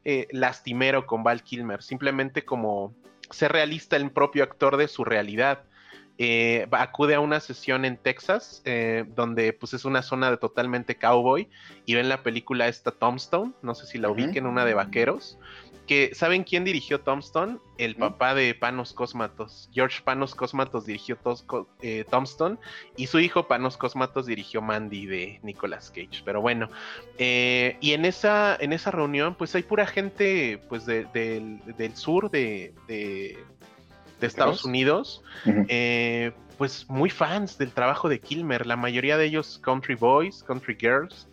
[0.03, 2.93] eh, lastimero con Val Kilmer, simplemente como
[3.29, 5.63] ser realista el propio actor de su realidad.
[6.17, 8.61] Eh, acude a una sesión en Texas,
[9.15, 11.47] donde pues es una zona de totalmente cowboy,
[11.85, 15.39] y ven la película esta Tombstone, no sé si la ubiquen, una de vaqueros,
[15.87, 17.57] que ¿saben quién dirigió Tombstone?
[17.77, 19.69] El papá de Panos Cosmatos.
[19.73, 21.17] George Panos Cosmatos dirigió
[21.81, 22.57] eh, Tombstone
[22.95, 26.21] y su hijo Panos Cosmatos dirigió Mandy de Nicolas Cage.
[26.25, 26.69] Pero bueno,
[27.17, 31.61] eh, y en esa, en esa reunión pues hay pura gente pues del,
[31.95, 33.37] sur de, de,
[34.21, 35.23] Estados Unidos.
[35.69, 40.75] Eh, pues muy fans del trabajo de Kilmer, la mayoría de ellos country boys, country
[40.79, 41.27] girls,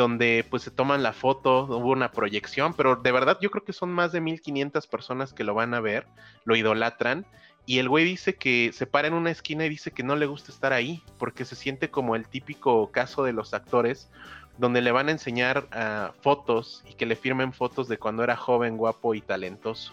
[0.00, 3.74] donde pues se toman la foto, hubo una proyección, pero de verdad yo creo que
[3.74, 6.06] son más de 1500 personas que lo van a ver,
[6.44, 7.26] lo idolatran.
[7.66, 10.24] Y el güey dice que se para en una esquina y dice que no le
[10.24, 14.10] gusta estar ahí, porque se siente como el típico caso de los actores,
[14.56, 18.36] donde le van a enseñar ah, fotos y que le firmen fotos de cuando era
[18.36, 19.92] joven, guapo y talentoso.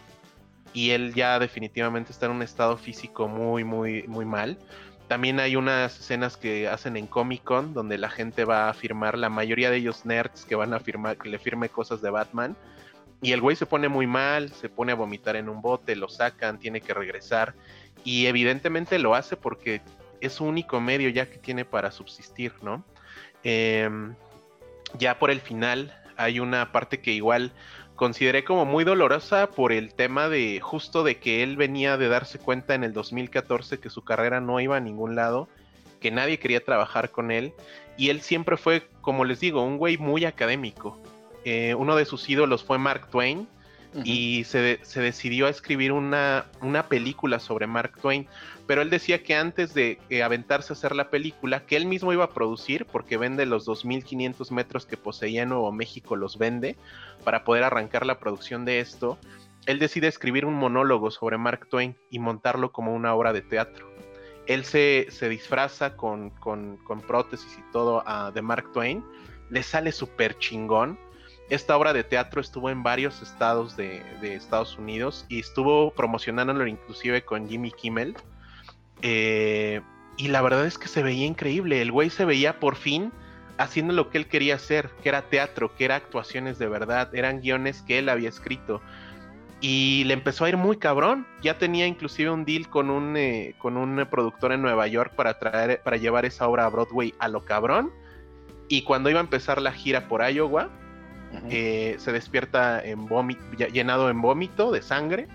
[0.73, 4.57] y él ya definitivamente está en un estado físico muy, muy, muy mal.
[5.07, 9.17] También hay unas escenas que hacen en Comic Con donde la gente va a firmar,
[9.17, 12.57] la mayoría de ellos nerds que van a firmar, que le firme cosas de Batman.
[13.21, 16.09] Y el güey se pone muy mal, se pone a vomitar en un bote, lo
[16.09, 17.55] sacan, tiene que regresar.
[18.03, 19.81] Y evidentemente lo hace porque
[20.21, 22.83] es su único medio ya que tiene para subsistir, ¿no?
[23.43, 24.13] Em,
[24.97, 27.53] ya por el final hay una parte que igual
[27.97, 32.39] consideré como muy dolorosa por el tema de justo de que él venía de darse
[32.39, 35.49] cuenta en el 2014 que su carrera no iba a ningún lado,
[35.99, 37.53] que nadie quería trabajar con él
[37.97, 41.01] y él siempre fue, como les digo, un güey muy académico.
[41.43, 43.47] Eh, uno de sus ídolos fue Mark Twain
[44.03, 46.45] y se, decidió a escribir una,
[46.89, 48.27] película sobre Mark Twain,
[48.67, 52.25] pero él decía que antes de aventarse a hacer la película, que él mismo iba
[52.25, 56.75] a producir, porque vende los 2.500 metros que poseía Nuevo México, los vende,
[57.23, 59.17] para poder arrancar la producción de esto,
[59.67, 63.91] él decide escribir un monólogo sobre Mark Twain y montarlo como una obra de teatro.
[64.47, 66.31] Él se, disfraza con,
[67.05, 69.03] prótesis y todo ah, de Mark Twain,
[69.49, 70.97] le sale súper chingón.
[71.49, 77.23] Esta obra de teatro estuvo en varios estados de, Estados Unidos y estuvo promocionándolo inclusive
[77.23, 78.15] con Jimmy Kimmel
[79.01, 79.81] eh,
[80.17, 81.81] y la verdad es que se veía increíble.
[81.81, 83.13] El güey se veía por fin
[83.57, 87.41] haciendo lo que él quería hacer, que era teatro, que era actuaciones de verdad, eran
[87.41, 88.81] guiones que él había escrito.
[89.59, 91.25] Y le empezó a ir muy cabrón.
[91.41, 95.39] Ya tenía inclusive un deal con un, eh, con un productor en Nueva York para,
[95.39, 97.91] traer, para llevar esa obra a Broadway a lo cabrón.
[98.67, 100.69] Y cuando iba a empezar la gira por Iowa,
[101.49, 103.07] eh, se despierta en
[103.71, 105.27] llenado en vómito de sangre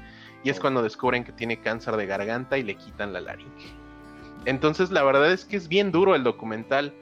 [0.45, 3.73] y es cuando descubren que tiene cáncer de garganta y le quitan la laringe.
[4.45, 6.93] Entonces la verdad es que es bien duro el documental.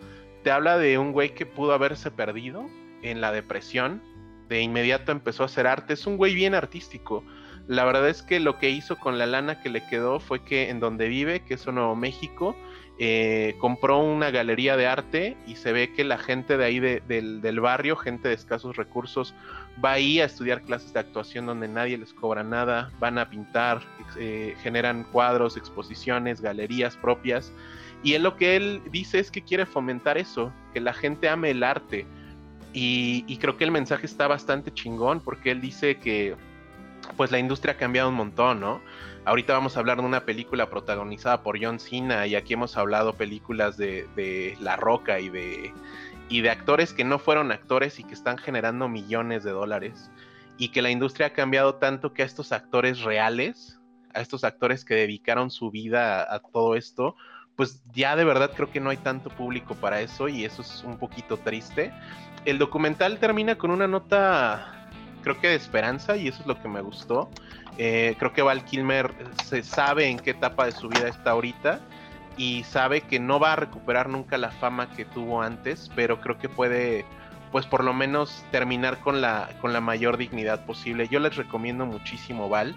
[0.43, 2.67] Te habla de un güey que pudo haberse perdido
[3.03, 4.03] en la depresión.
[4.49, 5.95] De inmediato empezó a hacer arte.
[5.95, 7.25] Es un güey bien artístico.
[7.67, 10.71] La verdad es que lo que hizo con la lana que le quedó fue que
[10.71, 12.57] en donde vive, que es Nuevo México,
[13.03, 17.61] eh, compró una galería de arte y se ve que la gente de ahí del,
[17.61, 19.35] barrio, gente de escasos recursos,
[19.83, 23.81] va ahí a estudiar clases de actuación donde nadie les cobra nada, van a pintar,
[24.19, 27.55] eh, generan cuadros, exposiciones, galerías propias.
[28.03, 31.53] Y él lo que él dice es que quiere fomentar eso, que la gente ame
[31.53, 32.05] el arte.
[32.75, 36.37] Y, y creo que el mensaje está bastante chingón porque él dice que
[37.17, 38.83] pues la industria ha cambiado un montón, ¿no?
[39.27, 43.13] Ahorita vamos a hablar de una película protagonizada por John Cena y aquí hemos hablado
[43.13, 45.75] películas de, La Roca y de,
[46.31, 50.11] y de actores que no fueron actores y que están generando millones de dólares.
[50.57, 53.79] Y que la industria ha cambiado tanto que a estos actores reales,
[54.15, 57.15] a estos actores que dedicaron su vida a, a todo esto,
[57.57, 60.83] pues ya de verdad creo que no hay tanto público para eso y eso es
[60.83, 61.93] un poquito triste.
[62.47, 64.81] El documental termina con una nota
[65.23, 67.31] creo que de esperanza y eso es lo que me gustó.
[67.83, 69.11] Eh, creo que Val Kilmer
[69.43, 71.81] se sabe en qué etapa de su vida está ahorita
[72.37, 76.37] y sabe que no va a recuperar nunca la fama que tuvo antes, pero creo
[76.37, 77.07] que puede,
[77.51, 81.09] pues por lo menos terminar con la, con la mayor dignidad posible.
[81.09, 82.77] Yo les recomiendo muchísimo Val.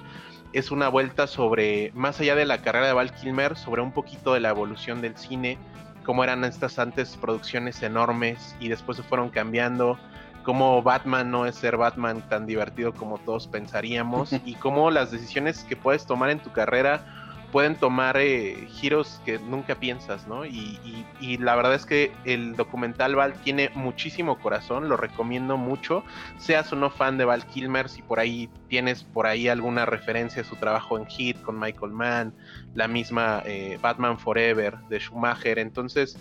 [0.53, 4.33] Es una vuelta sobre, más allá de la carrera de Val Kilmer, sobre un poquito
[4.33, 5.57] de la evolución del cine,
[6.05, 9.99] cómo eran estas antes producciones enormes y después se fueron cambiando
[10.43, 15.63] cómo Batman no es ser Batman tan divertido como todos pensaríamos y cómo las decisiones
[15.63, 17.05] que puedes tomar en tu carrera
[17.53, 20.43] pueden tomar eh, giros que nunca piensas, ¿no?
[20.43, 21.05] Y,
[21.37, 26.03] la verdad es que el documental Val tiene muchísimo corazón, lo recomiendo mucho,
[26.37, 30.41] seas o no fan de Val Kilmer, si por ahí tienes por ahí alguna referencia
[30.41, 32.33] a su trabajo en Hit con Michael Mann,
[32.73, 36.17] la misma eh, Batman Forever de Schumacher, entonces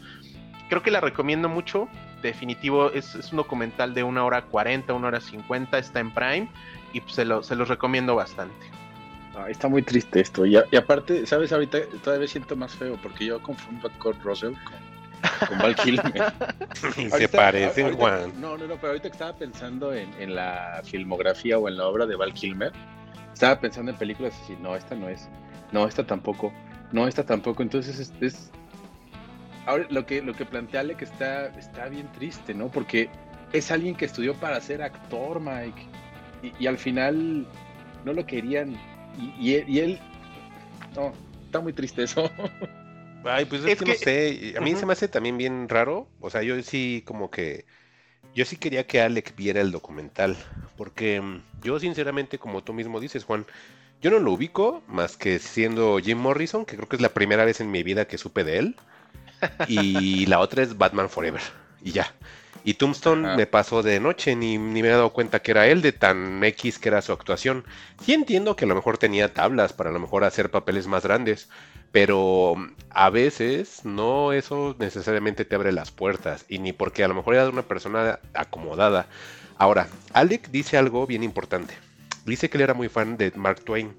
[0.69, 1.89] creo que la recomiendo mucho,
[2.23, 6.49] definitivo, es, un documental de una hora 40, una hora 50, está en Prime
[6.93, 8.67] y pues, se, lo, se los recomiendo bastante.
[9.49, 10.47] está muy triste esto.
[10.47, 11.53] Y, aparte, ¿sabes?
[11.53, 16.33] Ahorita todavía siento más feo porque yo confundo a Kurt Russell con, Val Kilmer.
[17.11, 18.33] se parecen, Juan.
[18.41, 21.87] No, no, no, pero ahorita que estaba pensando en, en, la filmografía o en la
[21.87, 22.73] obra de Val Kilmer,
[23.33, 25.29] estaba pensando en películas así, no, esta no es,
[25.71, 26.53] no, esta tampoco,
[26.93, 27.63] no, esta tampoco.
[27.63, 28.51] Entonces es, es
[29.67, 32.69] ahora lo que, lo que plantea que está, está bien triste, ¿no?
[32.69, 33.09] Porque
[33.53, 35.83] es alguien que estudió para ser actor, Mike.
[36.59, 37.47] Y, al final
[38.05, 38.77] no lo querían.
[39.39, 40.01] Y, él,
[40.97, 41.13] No,
[41.45, 42.31] está muy triste eso.
[43.25, 44.55] Ay, pues es, que, no sé.
[44.57, 46.09] A mí se me hace también bien raro.
[46.21, 47.65] O sea, yo sí, como que.
[48.35, 50.37] Yo sí quería que Alec viera el documental.
[50.77, 53.47] Porque mm, yo, sinceramente, como tú mismo dices, Juan.
[54.01, 57.45] Yo no lo ubico más que siendo Jim Morrison, que creo que es la primera
[57.45, 58.77] vez en mi vida que supe de él
[59.69, 61.43] y la otra es Batman Forever.
[61.83, 62.13] Y ya.
[62.65, 65.83] Y Tombstone me pasó de noche, ni, ni, me he dado cuenta que era él,
[65.83, 67.65] de tan X que era su actuación.
[68.05, 71.03] Sí entiendo que a lo mejor tenía tablas para a lo mejor hacer papeles más
[71.03, 71.49] grandes,
[71.91, 72.55] pero
[72.91, 77.35] a veces no eso necesariamente te abre las puertas, y ni porque a lo mejor
[77.35, 79.07] era de una persona acomodada.
[79.59, 81.75] Ahora, Alec dice algo bien importante.
[82.25, 83.93] Dice que él era muy fan de Mark Twain.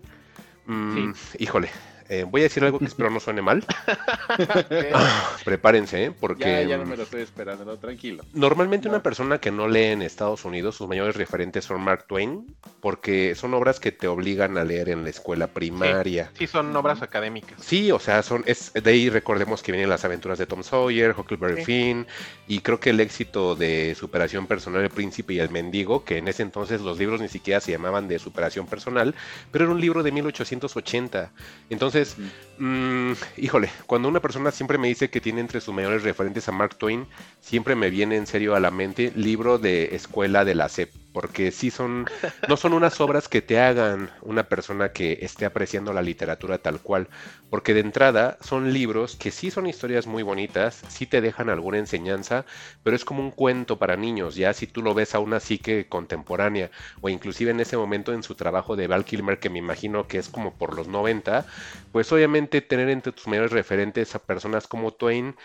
[0.66, 1.70] Mm, híjole,
[2.10, 3.64] eh, voy a decir algo que espero no suene mal.
[5.46, 6.12] Prepárense, ¿eh?
[6.12, 6.66] porque...
[6.68, 8.24] Ya, no me lo estoy esperando, tranquilo.
[8.34, 12.56] Normalmente una persona que no lee en Estados Unidos, sus mayores referentes son Mark Twain,
[12.80, 16.32] porque son obras que te obligan a leer en la escuela primaria.
[16.38, 17.62] Sí, son obras académicas.
[17.62, 21.16] Sí, o sea, son es de ahí recordemos que vienen las aventuras de Tom Sawyer,
[21.18, 22.08] Huckleberry Finn,
[22.48, 26.28] y creo que el éxito de superación personal El Príncipe y el Mendigo, que en
[26.28, 29.16] ese entonces los libros ni siquiera se llamaban de superación personal,
[29.52, 31.32] pero era un libro de 1880.
[31.70, 32.18] Entonces, entonces,
[32.58, 36.52] mm, híjole, cuando una persona siempre me dice que tiene entre sus mayores referentes a
[36.52, 37.06] Mark Twain,
[37.40, 41.52] siempre me viene en serio a la mente libro de escuela de la SEP porque
[41.52, 42.06] sí son,
[42.50, 46.82] no son unas obras que te hagan una persona que esté apreciando la literatura tal
[46.82, 47.08] cual,
[47.50, 51.78] porque de entrada son libros que sí son historias muy bonitas, sí te dejan alguna
[51.78, 52.46] enseñanza,
[52.82, 55.88] pero es como un cuento para niños, ya si tú lo ves a una psique
[55.88, 56.72] contemporánea,
[57.02, 60.18] o inclusive en ese momento en su trabajo de Val Kilmer, que me imagino que
[60.18, 61.46] es como por los 90,
[61.92, 65.36] pues obviamente tener entre tus mayores referentes a personas como Twain,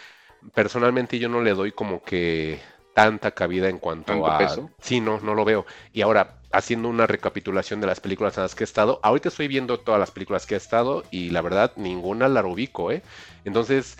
[0.54, 2.60] personalmente yo no le doy como que
[2.98, 4.38] tanta cabida en cuanto a...
[4.38, 4.70] Peso?
[4.80, 5.64] Sí, no, no lo veo.
[5.92, 9.46] Y ahora, haciendo una recapitulación de las películas en las que he estado, ahorita estoy
[9.46, 13.02] viendo todas las películas que he estado y la verdad ninguna la ubico, ¿eh?
[13.44, 13.98] Entonces,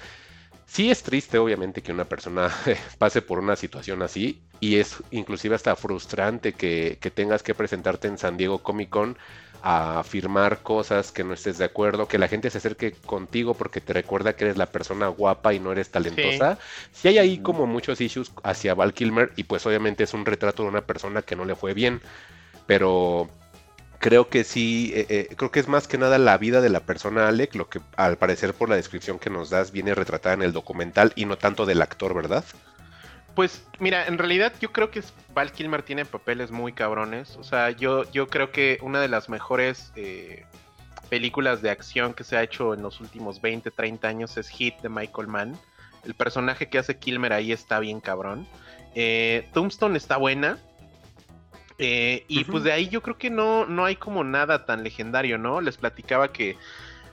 [0.67, 2.51] sí es triste obviamente que una persona
[2.99, 8.09] pase por una situación así y es inclusive hasta frustrante que, que tengas que presentarte
[8.09, 9.17] en San Diego Comic Con
[9.63, 13.81] a afirmar cosas que no estés de acuerdo, que la gente se acerque contigo porque
[13.81, 16.59] te recuerda que eres la persona guapa y no eres talentosa.
[16.93, 20.63] Si hay ahí como muchos issues hacia Val Kilmer y pues obviamente es un retrato
[20.63, 22.01] de una persona que no le fue bien,
[22.67, 23.29] pero
[23.99, 26.81] creo que sí, eh, eh, creo que es más que nada la vida de la
[26.81, 30.43] persona Alec, lo que al parecer por la descripción que nos das viene retratada en
[30.43, 32.45] el documental y no tanto del actor, ¿verdad?
[33.39, 35.01] Pues mira, en realidad yo creo que
[35.33, 37.37] Val Kilmer tiene papeles muy cabrones.
[37.37, 40.45] O sea, yo, yo creo que una de las mejores eh,
[41.09, 44.81] películas de acción que se ha hecho en los últimos 20, 30 años es Hit
[44.81, 45.57] de Michael Mann.
[46.05, 48.45] El personaje que hace Kilmer ahí está bien cabrón.
[48.97, 50.59] Eh, Tombstone está buena.
[51.79, 55.39] Eh, y pues de ahí yo creo que no, no hay como nada tan legendario,
[55.39, 55.61] ¿no?
[55.61, 56.57] Les platicaba que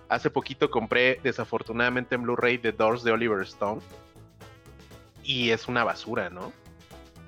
[0.10, 3.84] hace poquito compré desafortunadamente en Blu-ray The Doors de Oliver Stone
[5.26, 6.53] y es una basura, ¿no?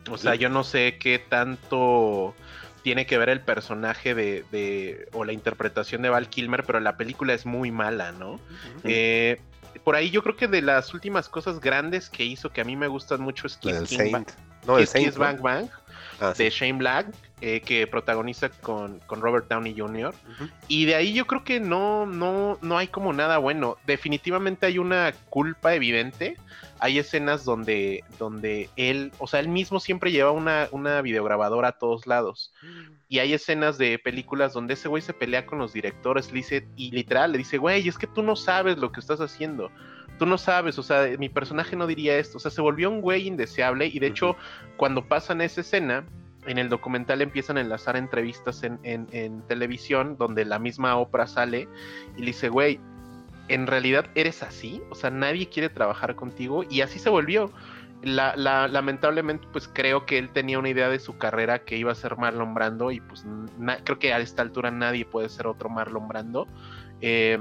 [0.10, 2.34] O sea, yo no sé qué tanto
[2.82, 7.34] tiene que ver el personaje de, o la interpretación de Val Kilmer, pero la película
[7.34, 8.40] es muy mala, ¿no?
[8.86, 9.42] Eh,
[9.84, 12.76] por ahí yo creo que de las últimas cosas grandes que hizo que a mí
[12.76, 14.28] me gustan mucho es Kiss, Bang,
[14.66, 15.68] no, Kiss, Bang Bang
[16.22, 17.08] ah, de Shane Black,
[17.42, 20.14] eh, que protagoniza con, Robert Downey Jr.
[20.68, 23.78] Y de ahí yo creo que no, no, no hay como nada bueno.
[23.86, 26.38] Definitivamente hay una culpa evidente
[26.80, 31.78] hay escenas donde, donde él, o sea, él mismo siempre lleva una, una videograbadora a
[31.78, 32.54] todos lados.
[33.10, 36.68] Y hay escenas de películas donde ese güey se pelea con los directores, le dice,
[36.76, 39.72] y literal, le dice, güey, es que tú no sabes lo que estás haciendo.
[40.20, 42.38] Tú no sabes, o sea, mi personaje no diría esto.
[42.38, 43.88] O sea, se volvió un güey indeseable.
[43.88, 44.36] Y de hecho,
[44.76, 46.06] cuando pasan esa escena,
[46.48, 51.28] en el documental empiezan a enlazar entrevistas en, en, en televisión donde la misma Oprah
[51.28, 51.68] sale
[52.16, 52.80] y le dice, güey,
[53.48, 57.52] en realidad eres así, o sea, nadie quiere trabajar contigo y así se volvió.
[58.04, 58.36] La,
[58.68, 62.16] lamentablemente, pues creo que él tenía una idea de su carrera que iba a ser
[62.16, 63.26] Marlon Brando y pues
[63.84, 66.48] creo que a esta altura nadie puede ser otro Marlon Brando.
[67.02, 67.40] Eh,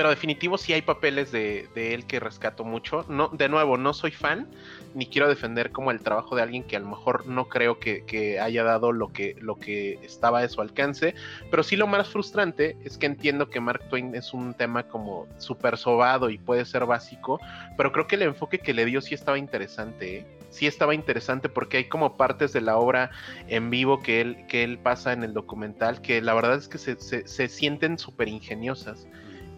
[0.00, 3.04] pero definitivo sí hay papeles de, él que rescato mucho.
[3.10, 4.48] No, de nuevo, no soy fan,
[4.94, 8.40] ni quiero defender como el trabajo de alguien que a lo mejor no creo que,
[8.40, 11.14] haya dado lo que, lo que estaba a su alcance.
[11.50, 15.26] Pero sí lo más frustrante es que entiendo que Mark Twain es un tema como
[15.36, 17.38] súper sobado y puede ser básico,
[17.76, 20.26] pero creo que el enfoque que le dio sí estaba interesante, ¿eh?
[20.48, 23.10] sí estaba interesante porque hay como partes de la obra
[23.48, 26.78] en vivo que él, que él pasa en el documental que la verdad es que
[26.78, 29.06] se, se, se sienten súper ingeniosas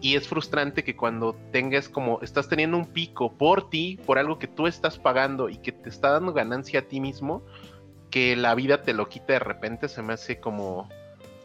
[0.03, 4.37] y es frustrante que cuando tengas como estás teniendo un pico por ti, por algo
[4.37, 7.41] que tú estás pagando y que te está dando ganancia a ti mismo,
[8.11, 10.89] que la vida te lo quite de repente, se me hace como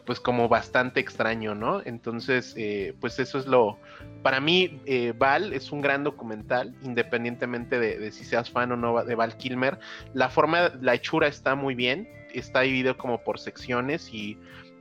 [0.05, 1.81] pues como bastante extraño, ¿no?
[1.85, 3.77] Entonces, eh, pues eso es lo...
[4.23, 8.75] Para mí, eh, Val es un gran documental, independientemente de, de, si seas fan o
[8.75, 9.79] no de Val Kilmer.
[10.13, 14.37] La forma, la hechura está muy bien, está dividido como por secciones y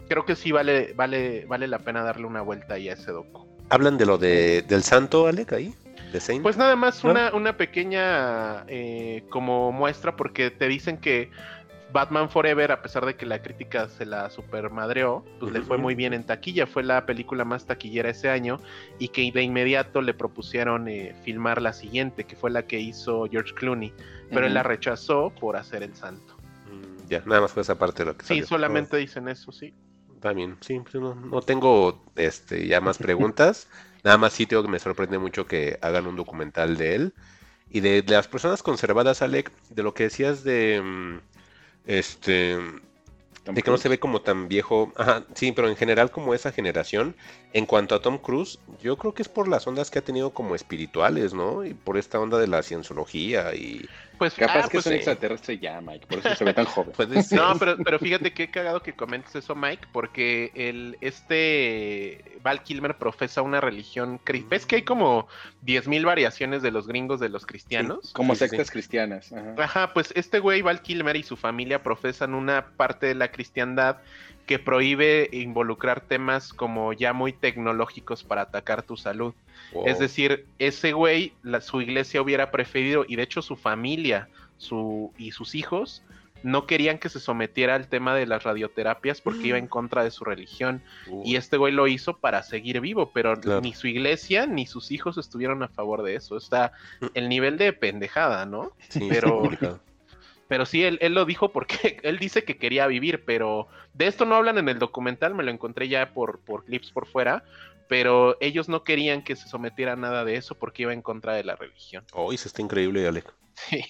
[0.09, 3.48] creo que sí vale, vale, vale la pena darle una vuelta ahí a ese docu.
[3.71, 5.75] ¿Hablan de lo de, del santo, Alec, ahí?
[6.43, 11.31] Pues nada más una, una pequeña eh, como muestra porque te dicen que
[11.93, 15.95] Batman Forever, a pesar de que la crítica se la supermadreó, pues le fue muy
[15.95, 18.61] bien en taquilla, fue la película más taquillera ese año
[18.99, 23.27] y que de inmediato le propusieron eh, filmar la siguiente, que fue la que hizo
[23.31, 23.93] George Clooney,
[24.31, 26.37] pero él la rechazó por hacer El Santo.
[26.71, 29.75] Mm, ya, nada más fue esa parte de lo que Sí, solamente dicen eso, sí.
[30.21, 33.69] También, sí, pues no, no, tengo este, ya más preguntas.
[34.05, 37.15] nada más sí tengo que me sorprende mucho que hagan un documental de él.
[37.71, 40.81] Y de, de las personas conservadas, Alec, de lo que decías de...
[40.83, 41.19] Mm,
[41.87, 42.59] este.
[43.47, 44.93] de que no se ve como tan viejo.
[44.97, 47.17] Ajá, sí, pero en general, como esa generación.
[47.53, 50.31] En cuanto a Tom Cruise, yo creo que es por las ondas que ha tenido
[50.31, 51.65] como espirituales, ¿no?
[51.65, 53.89] Y por esta onda de la cienciología y
[54.19, 56.93] pues capaz ah, que es un extraterrestre ya, Mike, por eso se ve tan joven.
[57.31, 62.97] no, pero, pero fíjate qué cagado que comentes eso, Mike, porque el, este Val Kilmer
[62.99, 64.21] profesa una religión.
[64.49, 65.29] ¿Ves que hay como
[65.65, 68.13] 10.000 variaciones de los gringos de los cristianos?
[68.13, 69.33] como sectas cristianas.
[69.57, 69.95] Ajá.
[69.95, 73.99] pues este güey, Val Kilmer y su familia profesan una parte de la cristiandad
[74.49, 79.35] que prohíbe involucrar temas como ya muy tecnológicos para atacar tu salud.
[79.85, 85.33] Es decir, ese güey, su iglesia hubiera preferido, y de hecho su familia su, y
[85.33, 86.03] sus hijos
[86.43, 90.11] no querían que se sometiera al tema de las radioterapias porque iba en contra de
[90.11, 90.83] su religión.
[91.25, 95.19] Y este güey lo hizo para seguir vivo, pero ni su iglesia ni sus hijos
[95.19, 96.39] estuvieron a favor de eso.
[96.39, 96.73] Está
[97.15, 98.73] el nivel de pendejada, ¿no?
[98.89, 99.43] Sí, pero,
[100.49, 104.25] pero sí, él, él, lo dijo porque él dice que quería vivir, pero de esto
[104.25, 107.45] no hablan en el documental, me lo encontré ya por, por clips por fuera,
[107.89, 111.35] pero ellos no querían que se sometiera a nada de eso porque iba en contra
[111.35, 112.05] de la religión.
[112.13, 113.33] Oh, eso está increíble, Alec.
[113.55, 113.83] Sí,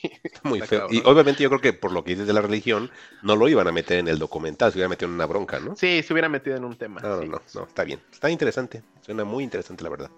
[0.45, 0.87] muy feo.
[0.91, 2.91] Y obviamente yo creo que por lo que dices de la religión,
[3.23, 5.77] no lo iban a meter en el documental, se hubiera metido en una bronca, ¿no?
[5.77, 7.01] Sí, se hubiera metido en un tema.
[7.03, 8.01] No, no, no, está bien.
[8.11, 8.83] Está interesante.
[9.03, 10.11] Suena muy interesante, la verdad.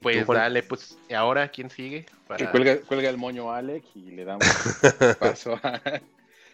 [0.00, 2.06] Pues dale, pues, ahora quién sigue?
[2.52, 4.46] cuelga, cuelga, el moño a Alec y le damos
[5.18, 5.80] paso a...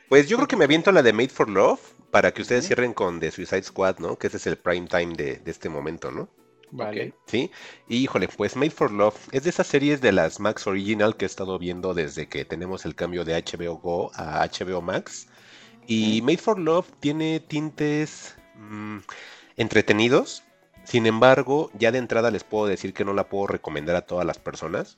[0.08, 1.80] Pues yo creo que me aviento la de Made for Love
[2.10, 4.16] para que ustedes cierren con The Suicide Squad, ¿no?
[4.16, 6.28] Que ese es el prime time de, este momento, ¿no?
[6.70, 7.12] Vale.
[7.26, 7.50] Sí.
[7.88, 11.24] Y, híjole, pues Made for Love es de esas series de las Max Original que
[11.24, 15.26] he estado viendo desde que tenemos el cambio de HBO Go a HBO Max.
[15.88, 18.98] Y Made for Love tiene tintes mm,
[19.56, 20.43] entretenidos.
[20.85, 24.27] Sin embargo, ya de entrada les puedo decir que no la puedo recomendar a todas
[24.27, 24.97] las personas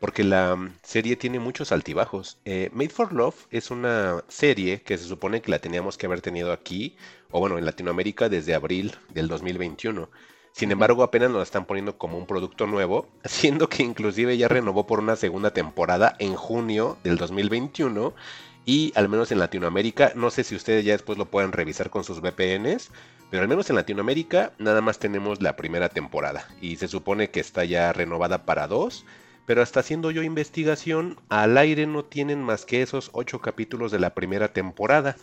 [0.00, 2.38] porque la mm, serie tiene muchos altibajos.
[2.44, 6.20] Eh, Made for Love es una serie que se supone que la teníamos que haber
[6.20, 6.96] tenido aquí,
[7.30, 10.10] o bueno, en Latinoamérica desde abril del 2021.
[10.52, 14.48] Sin embargo, apenas nos la están poniendo como un producto nuevo, siendo que inclusive ya
[14.48, 18.14] renovó por una segunda temporada en junio del 2021
[18.64, 22.02] y al menos en Latinoamérica, no sé si ustedes ya después lo pueden revisar con
[22.02, 22.90] sus VPNs,
[23.30, 27.40] pero al menos en Latinoamérica nada más tenemos la primera temporada y se supone que
[27.40, 29.04] está ya renovada para dos
[29.46, 34.00] pero hasta haciendo yo investigación, al aire no tienen más que esos ocho capítulos de
[34.00, 35.16] la primera temporada.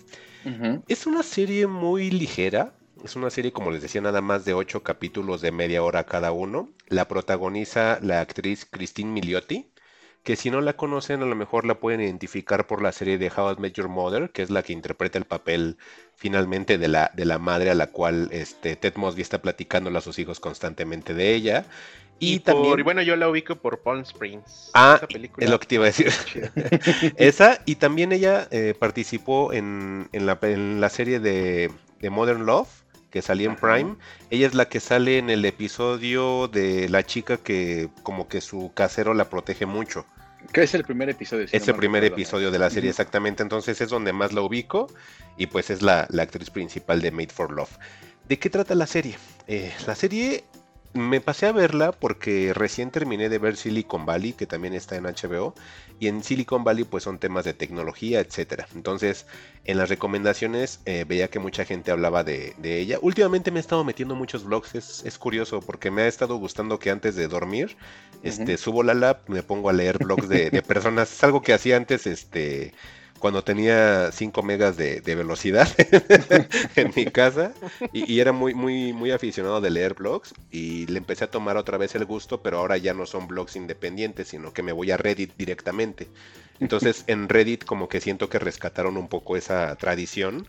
[0.88, 2.74] Es una serie muy ligera,
[3.04, 6.32] es una serie, como les decía, nada más de ocho capítulos de media hora cada
[6.32, 6.70] uno.
[6.88, 9.68] La protagoniza la actriz Christine Miliotti,
[10.24, 13.30] que si no la conocen a lo mejor la pueden identificar por la serie de
[13.30, 15.78] How I Met Your Mother, que es la que interpreta el papel
[16.16, 20.02] finalmente de la, de la madre a la cual este, Ted Mosby está platicándole a
[20.02, 21.66] sus hijos constantemente de ella.
[22.20, 22.84] Y, también.
[22.84, 24.72] bueno, yo la ubico por Palm Springs.
[24.74, 25.02] Ah,
[25.40, 26.12] es lo que te iba a decir.
[27.18, 31.70] Esa, y también ella eh, participó en, la, en, la, serie de,
[32.10, 32.70] Modern Love,
[33.14, 33.96] que salía en Prime.
[34.32, 38.72] Ella es la que sale en el episodio de la chica que, como que su
[38.74, 40.08] casero la protege mucho.
[40.52, 41.46] Que es el primer episodio.
[41.52, 43.44] es el primer episodio de la serie, exactamente.
[43.44, 44.92] Entonces es donde más la ubico.
[45.38, 47.78] Y pues es la, actriz principal de Made for Love.
[48.28, 49.16] ¿De qué trata la serie?
[49.46, 50.44] Eh, la serie
[50.94, 55.04] me pasé a verla porque recién terminé de ver Silicon Valley, que también está en
[55.04, 55.56] HBO,
[56.00, 58.68] y en Silicon Valley pues son temas de tecnología, etcétera.
[58.76, 59.26] Entonces,
[59.66, 63.00] en las recomendaciones eh, veía que mucha gente hablaba de, ella.
[63.02, 66.92] Últimamente me he estado metiendo muchos vlogs, es, curioso porque me ha estado gustando que
[66.92, 67.76] antes de dormir,
[68.22, 71.54] este, subo la lap, me pongo a leer blogs de, de personas, es algo que
[71.54, 72.74] hacía antes, este
[73.24, 75.70] cuando tenía 5 megas de, velocidad
[76.76, 77.54] en mi casa
[77.94, 81.78] y, era muy, muy, muy aficionado de leer blogs y le empecé a tomar otra
[81.78, 84.98] vez el gusto, pero ahora ya no son blogs independientes, sino que me voy a
[84.98, 86.10] Reddit directamente.
[86.60, 90.46] Entonces en Reddit como que siento que rescataron un poco esa tradición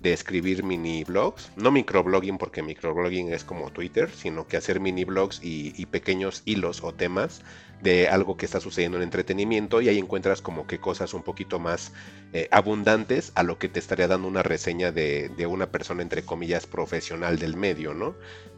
[0.00, 5.04] de escribir mini blogs, no microblogging porque microblogging es como Twitter, sino que hacer mini
[5.04, 7.40] blogs y, pequeños hilos o temas
[7.82, 11.58] de algo que está sucediendo en entretenimiento y ahí encuentras como que cosas un poquito
[11.58, 11.92] más
[12.32, 16.22] eh, abundantes a lo que te estaría dando una reseña de, de, una persona entre
[16.22, 18.16] comillas profesional del medio, ¿no?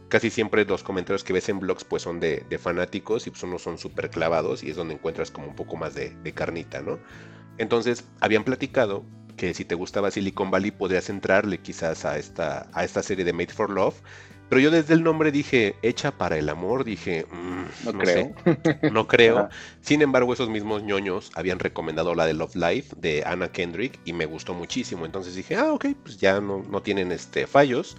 [0.09, 3.61] Casi siempre los comentarios que ves en blogs pues son de, fanáticos y pues unos
[3.61, 6.99] son súper clavados y es donde encuentras como un poco más de, de carnita, ¿no?
[7.57, 9.05] Entonces habían platicado
[9.37, 13.33] que si te gustaba Silicon Valley podrías entrarle quizás a esta, a esta serie de
[13.33, 13.95] Made for Love.
[14.51, 18.35] Pero yo desde el nombre dije, hecha para el amor, dije, mm, no, creo.
[18.91, 19.47] no creo.
[19.79, 24.11] Sin embargo, esos mismos ñoños habían recomendado la de Love Life de Anna Kendrick y
[24.11, 25.05] me gustó muchísimo.
[25.05, 27.95] Entonces dije, ah, ok, pues ya no, no tienen este, fallos,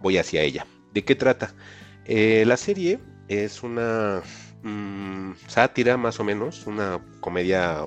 [0.00, 0.66] voy hacia ella.
[0.92, 1.54] ¿De qué trata?
[2.04, 2.98] Eh, la serie
[3.28, 4.22] es una
[4.64, 7.86] mm, sátira más o menos, una comedia,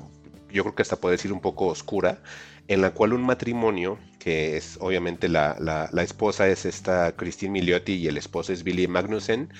[0.54, 2.22] yo creo que hasta puede decir un poco oscura,
[2.70, 7.94] en la cual un matrimonio, que es obviamente la, la, esposa es esta Christine Miliotti
[7.94, 9.54] y el esposo es Billy Magnussen,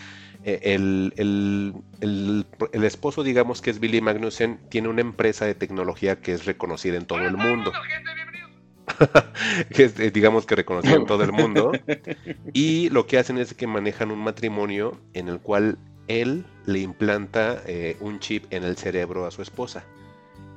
[0.44, 1.76] eh, el, el,
[2.72, 6.98] el, esposo, digamos que es Billy Magnussen, tiene una empresa de tecnología que es reconocida
[6.98, 7.72] en todo el mundo.
[9.72, 11.72] que es, eh, digamos que reconocida en todo el mundo.
[12.52, 15.78] Y lo que hacen es que manejan un matrimonio en el cual
[16.08, 19.86] él le implanta eh, un chip en el cerebro a su esposa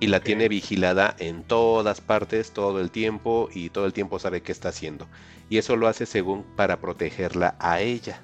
[0.01, 4.43] y la tiene vigilada en todas partes todo el tiempo y todo el tiempo sabe
[4.43, 5.09] qué está haciendo.
[5.51, 8.23] Y eso lo hace según para protegerla a ella.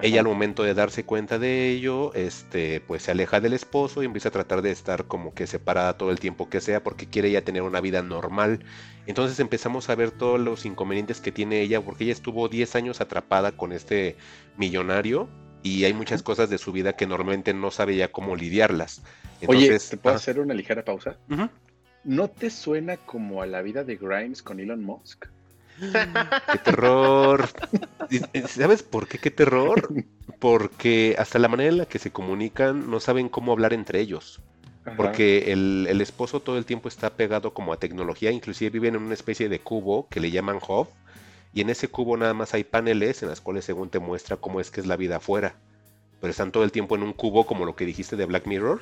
[0.00, 4.06] Ella al momento de darse cuenta de ello, este, pues se aleja del esposo y
[4.06, 7.30] empieza a tratar de estar como que separada todo el tiempo que sea porque quiere
[7.30, 8.64] ya tener una vida normal.
[9.06, 13.00] Entonces empezamos a ver todos los inconvenientes que tiene ella porque ella estuvo 10 años
[13.00, 14.16] atrapada con este
[14.56, 15.28] millonario
[15.62, 19.02] y hay muchas cosas de su vida que normalmente no sabe ya cómo lidiarlas.
[19.46, 21.16] Oye, ¿te puedo hacer una ligera pausa?
[22.04, 25.26] ¿No te suena como a la vida de Grimes con Elon Musk?
[26.52, 27.48] ¡Qué terror!
[28.48, 29.88] ¿Sabes por qué qué terror?
[30.38, 34.40] Porque hasta la manera en la que se comunican no saben cómo hablar entre ellos.
[34.96, 39.02] Porque el, el, esposo todo el tiempo está pegado como a tecnología, inclusive viven en
[39.02, 40.88] una especie de cubo que le llaman Hub,
[41.54, 44.58] y en ese cubo nada más hay paneles en las cuales según te muestra cómo
[44.58, 45.54] es que es la vida afuera.
[46.20, 48.80] Pero están todo el tiempo en un cubo como lo que dijiste de Black Mirror.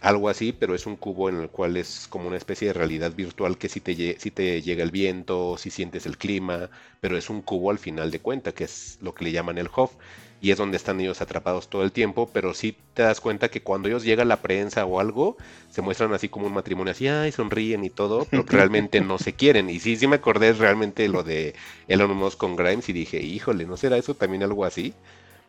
[0.00, 3.12] Algo así, pero es un cubo en el cual es como una especie de realidad
[3.14, 6.70] virtual que si te, si te llega el viento, si sientes el clima,
[7.00, 9.68] pero es un cubo al final de cuenta, que es lo que le llaman el
[9.72, 9.92] HOF,
[10.40, 13.62] y es donde están ellos atrapados todo el tiempo, pero sí te das cuenta que
[13.62, 15.36] cuando ellos llega la prensa o algo,
[15.70, 19.34] se muestran así como un matrimonio, así, ay, sonríen y todo, pero realmente no se
[19.34, 19.70] quieren.
[19.70, 21.54] Y sí, sí me acordé realmente lo de
[21.88, 24.94] Elon Musk con Grimes y dije, híjole, ¿no será eso también algo así?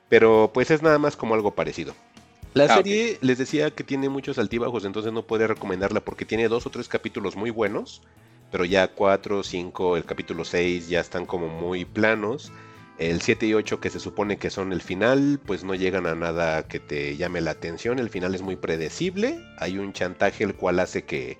[0.10, 1.94] Pero pues es nada más como algo parecido.
[2.58, 6.48] La ah, serie les decía que tiene muchos altibajos, entonces no puede recomendarla porque tiene
[6.48, 8.02] dos o tres capítulos muy buenos,
[8.52, 12.52] pero ya cuatro, cinco, el capítulo seis ya están como muy planos.
[12.98, 16.16] El 7 y 8 que se supone que son el final, pues no llegan a
[16.16, 18.00] nada que te llame la atención.
[18.00, 19.40] El final es muy predecible.
[19.60, 21.38] Hay un chantaje el cual hace que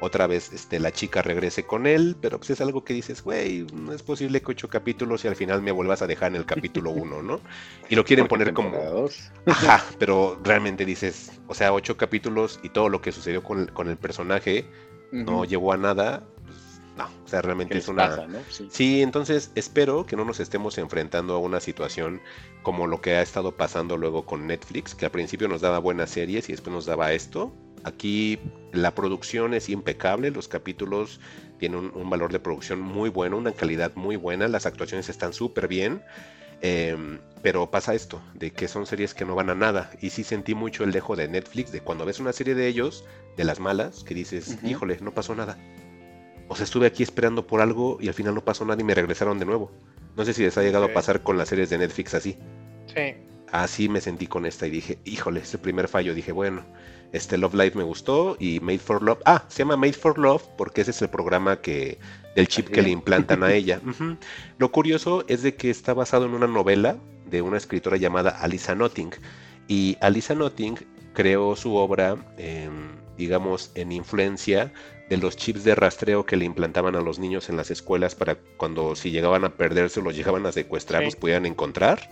[0.00, 3.66] otra vez este, la chica regrese con él, pero pues es algo que dices, güey,
[3.72, 6.46] no es posible que ocho capítulos y al final me vuelvas a dejar en el
[6.46, 7.40] capítulo uno, ¿no?
[7.88, 9.08] Y lo quieren poner como...
[9.46, 13.88] Ajá, pero realmente dices, o sea, ocho capítulos y todo lo que sucedió con, con
[13.88, 14.66] el personaje
[15.12, 18.26] no llevó a nada, pues, no, o sea, realmente es una...
[18.70, 19.02] sí.
[19.02, 22.20] entonces espero que no nos estemos enfrentando a una situación
[22.62, 26.10] como lo que ha estado pasando luego con Netflix, que al principio nos daba buenas
[26.10, 27.52] series y después nos daba esto,
[27.84, 28.38] Aquí
[28.72, 31.20] la producción es impecable, los capítulos
[31.58, 35.68] tienen un, valor de producción muy bueno, una calidad muy buena, las actuaciones están súper
[35.68, 36.02] bien,
[36.62, 39.90] em, pero pasa esto, de que son series que no van a nada.
[40.00, 43.04] Y sí sentí mucho el dejo de Netflix, de cuando ves una serie de ellos,
[43.36, 45.58] de las malas, que dices, híjole, no pasó nada.
[46.48, 48.94] O sea, estuve aquí esperando por algo y al final no pasó nada y me
[48.94, 49.70] regresaron de nuevo.
[50.16, 52.36] No sé si les ha llegado a pasar con las series de Netflix así.
[52.92, 53.14] Sí.
[53.52, 56.14] Así me sentí con esta y dije, híjole, ese primer fallo.
[56.14, 56.64] Dije, bueno,
[57.12, 59.20] este Love Life me gustó y Made for Love.
[59.24, 61.98] Ah, se llama Made for Love porque ese es el programa que
[62.36, 63.80] del chip que le implantan a ella.
[64.58, 66.96] Lo curioso es de que está basado en una novela
[67.26, 69.10] de una escritora llamada Alisa Notting
[69.68, 70.76] y Alisa Notting
[71.12, 72.16] creó su obra,
[73.16, 74.72] digamos, en influencia
[75.08, 78.36] de los chips de rastreo que le implantaban a los niños en las escuelas para
[78.56, 82.10] cuando si llegaban a perderse o los llegaban a secuestrar los pudieran encontrar.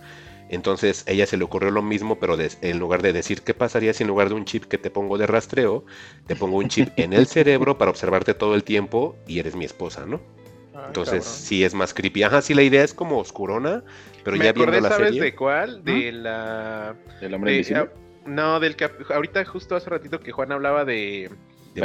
[0.49, 4.03] Entonces ella se le ocurrió lo mismo, pero en lugar de decir qué pasaría si
[4.03, 5.85] en lugar de un chip que te pongo de rastreo,
[6.25, 9.65] te pongo un chip en el cerebro para observarte todo el tiempo y eres mi
[9.65, 10.19] esposa, ¿no?
[10.73, 12.23] Ah, Entonces sí es más creepy.
[12.23, 13.83] Ajá, sí la idea es como oscurona,
[14.23, 15.83] pero ya viendo la ¿sabes de cuál?
[15.83, 16.95] De la...
[17.21, 17.87] ¿Del hombre ah,
[18.25, 21.29] No, del que ahorita justo hace ratito que Juan hablaba de...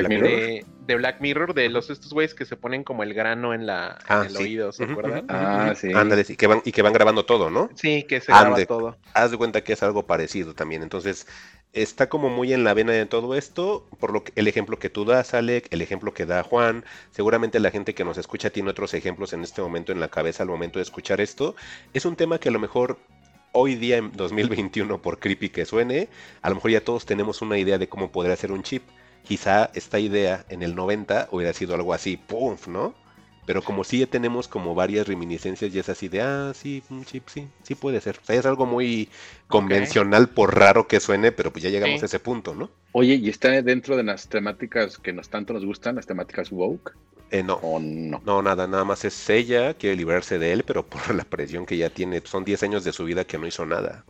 [0.02, 3.66] ¿De, de Black Mirror, de los estos güeyes que se ponen como el grano en,
[3.66, 4.42] la, Ah, el sí.
[4.42, 5.24] oído, ¿se acuerdan?
[5.28, 5.92] Ah, sí.
[5.94, 7.70] Ándale, y que van, y que van grabando todo, ¿no?
[7.74, 8.66] Sí, que se graba Ande.
[8.66, 8.96] todo.
[9.14, 10.82] Haz de cuenta que es algo parecido también.
[10.82, 11.26] Entonces,
[11.72, 14.90] está como muy en la vena de todo esto, por lo que el ejemplo que
[14.90, 18.70] tú das, Alec, el ejemplo que da Juan, seguramente la gente que nos escucha tiene
[18.70, 21.56] otros ejemplos en este momento en la cabeza al momento de escuchar esto.
[21.92, 22.98] Es un tema que a lo mejor
[23.56, 26.08] hoy día en 2021, por creepy que suene,
[26.42, 28.82] a lo mejor ya todos tenemos una idea de cómo podría ser un chip.
[29.24, 32.56] Quizá esta idea en el 90 hubiera sido algo así, ¡pum!
[32.68, 32.94] ¿no?
[33.46, 37.04] Pero como sí ya tenemos como varias reminiscencias y es así de, ah, sí, un
[37.04, 38.18] chip, sí, sí puede ser.
[38.22, 39.10] O sea, es algo muy
[39.48, 42.02] convencional por raro que suene, pero pues ya llegamos Sí.
[42.02, 42.70] a ese punto, ¿no?
[42.92, 46.92] Oye, ¿y está dentro de las temáticas que nos tanto nos gustan, las temáticas woke?
[47.30, 48.22] Eh, no, ¿O no?
[48.22, 51.76] no, nada, nada más es ella, quiere librarse de él, pero por la presión que
[51.76, 54.04] ya tiene, son 10 años de su vida que no hizo nada.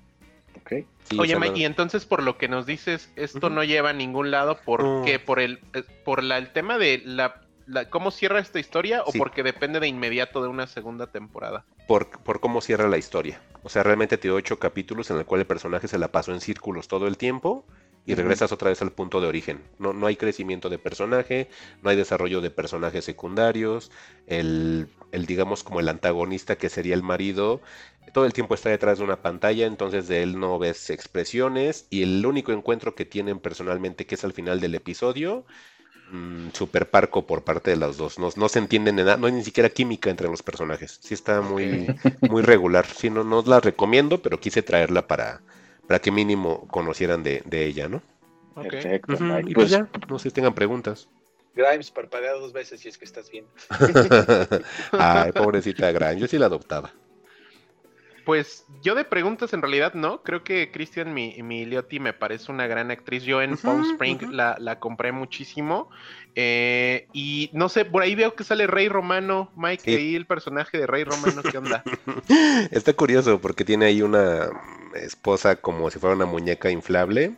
[0.69, 4.31] Sí, Oye, Mike, y entonces por lo que nos dices, esto no lleva a ningún
[4.31, 5.03] lado, ¿por No.
[5.05, 5.19] qué?
[5.19, 9.13] ¿Por el, eh, por la, el tema de la, la- cómo cierra esta historia o
[9.13, 9.19] Sí.
[9.19, 11.67] porque depende de inmediato de una segunda temporada?
[11.87, 13.43] por, por cómo cierra la historia.
[13.63, 16.33] O sea, realmente te dio ocho capítulos en el cual el personaje se la pasó
[16.33, 17.67] en círculos todo el tiempo
[18.07, 19.63] y regresas otra vez al punto de origen.
[19.79, 21.49] No, no hay crecimiento de personaje,
[21.83, 23.91] no hay desarrollo de personajes secundarios,
[24.27, 27.63] el, el digamos como el antagonista que sería el marido,
[28.13, 32.03] todo el tiempo está detrás de una pantalla, entonces de él no ves expresiones y
[32.03, 35.45] el único encuentro que tienen personalmente que es al final del episodio
[36.11, 38.19] mm, super parco por parte de los dos.
[38.19, 40.99] No, no se entienden en nada, no hay ni siquiera química entre los personajes.
[41.03, 41.95] Sí está muy,
[42.27, 42.87] muy regular.
[42.87, 45.43] Sí, no, no la recomiendo, pero quise traerla para,
[45.87, 48.03] para que mínimo conocieran de, de ella, ¿no?
[48.55, 48.71] Ok.
[48.71, 49.51] Perfecto, Mike.
[49.51, 51.09] y pues Pues, ya, no sé si tengan preguntas.
[51.55, 53.47] Grimes, parpadea dos veces si es que estás bien.
[54.93, 56.93] Ay, pobrecita Gran, yo sí la adoptaba.
[58.25, 62.67] Pues yo de preguntas en realidad no, creo que Christian Mi- Milioti me parece una
[62.67, 65.91] gran actriz, yo en Palm Spring la, la compré muchísimo
[66.35, 69.95] eh, y no sé, por ahí veo que sale Rey Romano, Mike, Sí.
[69.95, 71.85] ahí el personaje de Rey Romano, ¿qué onda?
[72.71, 74.49] Está curioso porque tiene ahí una
[74.95, 77.37] esposa como si fuera una muñeca inflable,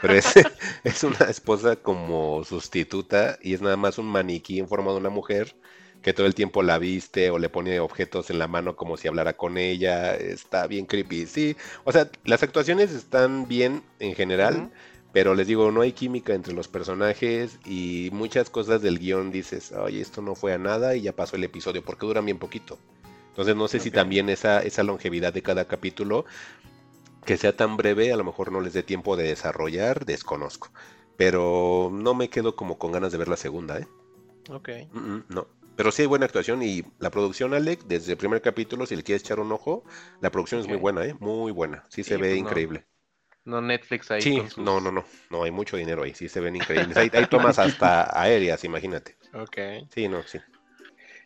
[0.00, 0.34] pero es,
[0.84, 5.10] es una esposa como sustituta y es nada más un maniquí en forma de una
[5.10, 5.54] mujer
[6.02, 9.08] que todo el tiempo la viste o le pone objetos en la mano como si
[9.08, 10.14] hablara con ella.
[10.14, 11.56] Está bien creepy, sí.
[11.84, 14.70] O sea, las actuaciones están bien en general.
[15.14, 19.70] Pero les digo, no hay química entre los personajes y muchas cosas del guion dices,
[19.70, 22.80] oye, esto no fue a nada y ya pasó el episodio, porque duran bien poquito.
[23.28, 26.24] Entonces no sé si también esa, esa longevidad de cada capítulo,
[27.24, 30.70] que sea tan breve, a lo mejor no les dé tiempo de desarrollar, desconozco.
[31.16, 33.86] Pero no me quedo como con ganas de ver la segunda, ¿eh?
[34.50, 34.68] Ok.
[34.92, 35.46] Mm, mm, no.
[35.76, 39.02] Pero sí hay buena actuación y la producción, Alec, desde el primer capítulo, si le
[39.02, 39.82] quieres echar un ojo,
[40.20, 41.14] la producción es muy buena, ¿eh?
[41.18, 41.84] Muy buena.
[41.88, 42.86] Sí, se ve pues increíble.
[43.44, 44.22] No Netflix ahí.
[44.22, 46.96] Sí, sus- no, no, no, no, hay mucho dinero ahí, sí se ven increíbles.
[46.96, 49.16] Hay, hay tomas hasta aéreas, imagínate.
[49.34, 49.58] Ok.
[49.90, 50.38] Sí, no, sí.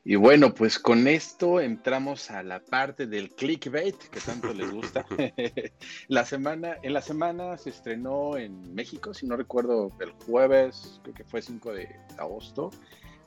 [0.04, 5.04] Y bueno, pues con esto entramos a la parte del clickbait que tanto les gusta.
[6.08, 11.14] la semana, en la semana se estrenó en México, si no recuerdo, el jueves, creo
[11.14, 12.70] que fue 5 de agosto,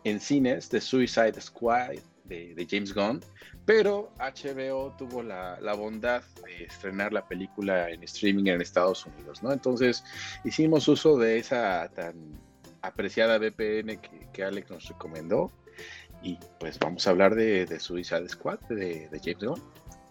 [0.04, 3.22] en cines de Suicide Squad de, de James Gunn,
[3.66, 9.44] pero HBO tuvo la, la bondad de estrenar la película en streaming en Estados Unidos,
[9.44, 9.52] ¿no?
[9.52, 10.04] Entonces
[10.44, 12.40] hicimos uso de esa tan
[12.82, 15.52] apreciada VPN que, que Alex nos recomendó
[16.24, 19.62] y pues vamos a hablar de, de Suicide Squad de, de James Gunn.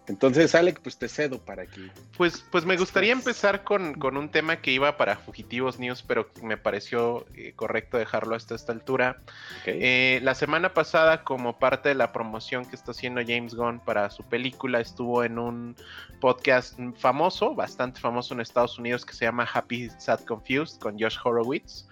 [0.07, 1.89] Entonces, Alex, pues te cedo para que...
[2.17, 6.29] Pues, pues me gustaría empezar con, con un tema que iba para Fugitivos News, pero
[6.43, 9.23] me pareció eh, correcto dejarlo hasta esta altura.
[9.67, 14.11] Eh, la semana pasada, como parte de la promoción que está haciendo James Gunn para
[14.11, 15.77] su película, estuvo en un
[16.21, 21.19] podcast famoso, bastante famoso en Estados Unidos, que se llama Happy Sad Confused con Josh
[21.23, 21.87] Horowitz,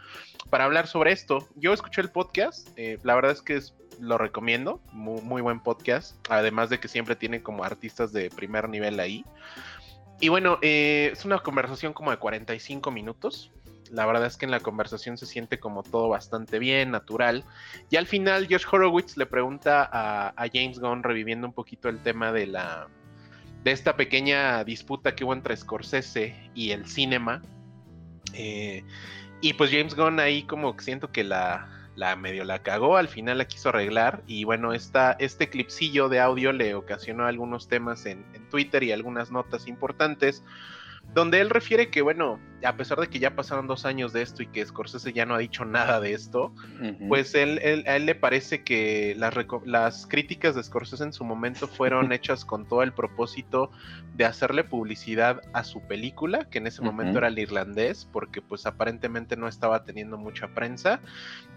[0.50, 1.46] para hablar sobre esto.
[1.54, 6.16] Yo escuché el podcast, eh, la verdad es que es- lo recomiendo, muy, buen podcast,
[6.28, 9.24] además de que siempre tiene como artistas de primer nivel ahí.
[10.20, 13.52] Y bueno, eh, es una conversación como de 45 minutos.
[13.90, 17.44] La verdad es que en la conversación se siente como todo bastante bien, natural.
[17.90, 22.32] Y al final Josh Horowitz le pregunta a, James Gunn, reviviendo un poquito el tema
[22.32, 22.88] de la
[23.64, 27.42] de esta pequeña disputa que hubo entre Scorsese y el cinema.
[28.34, 28.84] Eh,
[29.40, 33.38] y pues James Gunn ahí como siento que la, la medio la cagó, al final
[33.38, 34.22] la quiso arreglar.
[34.28, 38.92] Y bueno, esta, este clipsillo de audio le ocasionó algunos temas en, en Twitter y
[38.92, 40.44] algunas notas importantes.
[41.14, 44.42] Donde él refiere que, bueno, a pesar de que ya pasaron dos años de esto
[44.42, 46.52] y que Scorsese ya no ha dicho nada de esto,
[47.08, 51.68] pues él, a él le parece que las, las críticas de Scorsese en su momento
[51.68, 53.70] fueron hechas con todo el propósito
[54.16, 58.66] de hacerle publicidad a su película, que en ese momento era el irlandés, porque pues
[58.66, 61.00] aparentemente no estaba teniendo mucha prensa,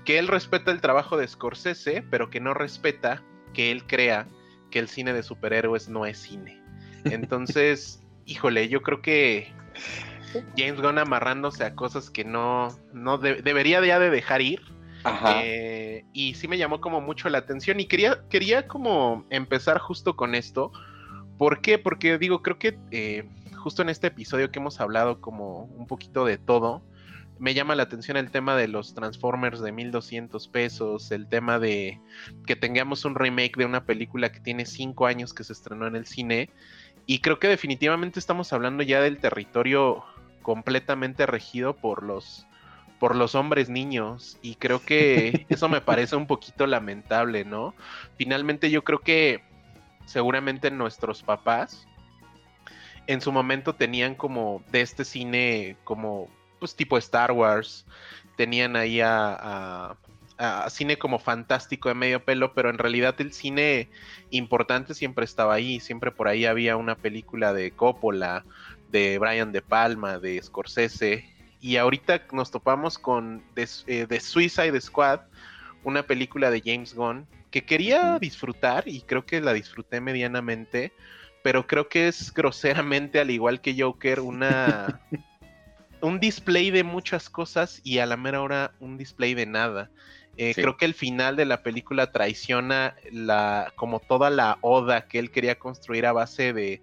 [0.06, 3.23] que él respeta el trabajo de Scorsese, pero que no respeta
[3.53, 4.28] que él crea
[4.69, 6.61] que el cine de superhéroes no es cine.
[7.06, 8.01] Entonces,
[8.32, 9.53] híjole, yo creo que
[10.58, 14.62] James Gunn amarrándose a cosas que no, no debería ya de dejar ir.
[15.44, 20.16] Eh, y sí me llamó como mucho la atención y quería, quería como empezar justo
[20.16, 20.72] con esto.
[21.38, 21.80] ¿Por qué?
[21.80, 26.24] Porque digo, creo que eh, justo en este episodio que hemos hablado como un poquito
[26.24, 26.84] de todo,
[27.40, 31.99] me llama la atención el tema de los Transformers de 1200 pesos, el tema de
[32.45, 35.95] que tengamos un remake de una película que tiene cinco años que se estrenó en
[35.95, 36.52] el cine
[37.12, 40.06] y creo que definitivamente estamos hablando ya del territorio
[40.42, 42.48] completamente regido por los
[43.02, 47.76] por los hombres niños y creo que eso me parece un poquito lamentable, ¿no?
[48.16, 49.44] Finalmente yo creo que
[50.06, 51.86] seguramente nuestros papás
[53.08, 56.30] en su momento tenían como de este cine como
[56.60, 57.86] pues tipo Star Wars,
[58.38, 59.98] tenían ahí a,
[60.70, 63.90] cine como fantástico de medio pelo, pero en realidad el cine
[64.30, 68.44] importante siempre estaba ahí, siempre por ahí había una película de Coppola,
[68.90, 71.26] de Brian De Palma, de Scorsese,
[71.60, 75.22] y ahorita nos topamos con The, eh, Suicide Squad,
[75.84, 80.94] una película de James Gunn que quería disfrutar y creo que la disfruté medianamente,
[81.44, 85.02] pero creo que es groseramente, al igual que Joker, una,
[86.02, 89.92] un display de muchas cosas y a la mera hora un display de nada.
[90.38, 95.20] Eh, creo que el final de la película traiciona la, como toda la oda que
[95.20, 96.82] él quería construir a base de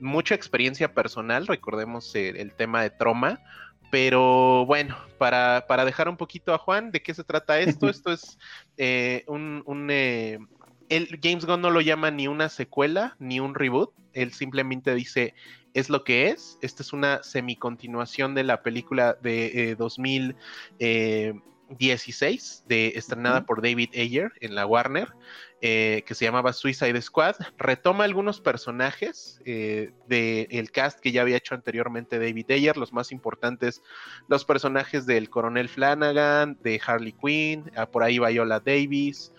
[0.00, 3.40] mucha experiencia personal, recordemos el, tema de Troma,
[3.90, 8.12] pero bueno, para, para, dejar un poquito a Juan de qué se trata esto, esto
[8.12, 8.38] es
[8.76, 9.62] eh, un...
[9.66, 10.38] un eh,
[10.88, 15.34] el James Gunn no lo llama ni una secuela ni un reboot, él simplemente dice
[15.74, 20.34] es lo que es, esta es una semicontinuación de la película de eh, 2000.
[21.78, 25.08] 16, de, estrenada por David Ayer en la Warner,
[25.60, 27.36] eh, que se llamaba Suicide Squad.
[27.58, 33.12] Retoma algunos personajes eh, del cast que ya había hecho anteriormente David Ayer, los más
[33.12, 33.82] importantes,
[34.28, 39.32] los personajes del Coronel Flanagan, de Harley Quinn, ah, por ahí Viola Davis,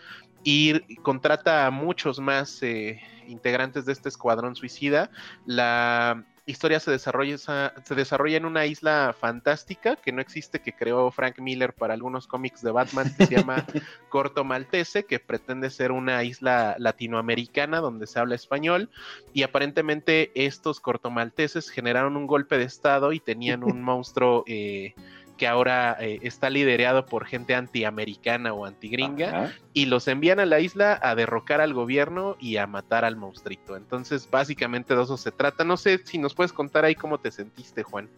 [0.43, 5.09] y contrata a muchos más eh, integrantes de este escuadrón suicida.
[5.45, 11.11] La historia se desarrolla, se desarrolla en una isla fantástica que no existe, que creó
[11.11, 13.65] Frank Miller para algunos cómics de Batman, que se llama
[14.09, 18.89] Corto Maltese, que pretende ser una isla latinoamericana donde se habla español.
[19.31, 24.95] Y aparentemente estos cortomalteses generaron un golpe de estado y tenían un monstruo eh,
[25.39, 30.59] que ahora eh, está liderado por gente antiamericana o antigringa y los envían a la
[30.59, 33.77] isla a derrocar al gobierno y a matar al monstruito.
[33.77, 35.63] Entonces, básicamente de eso se trata.
[35.63, 38.09] No sé si nos puedes contar ahí cómo te sentiste, Juan.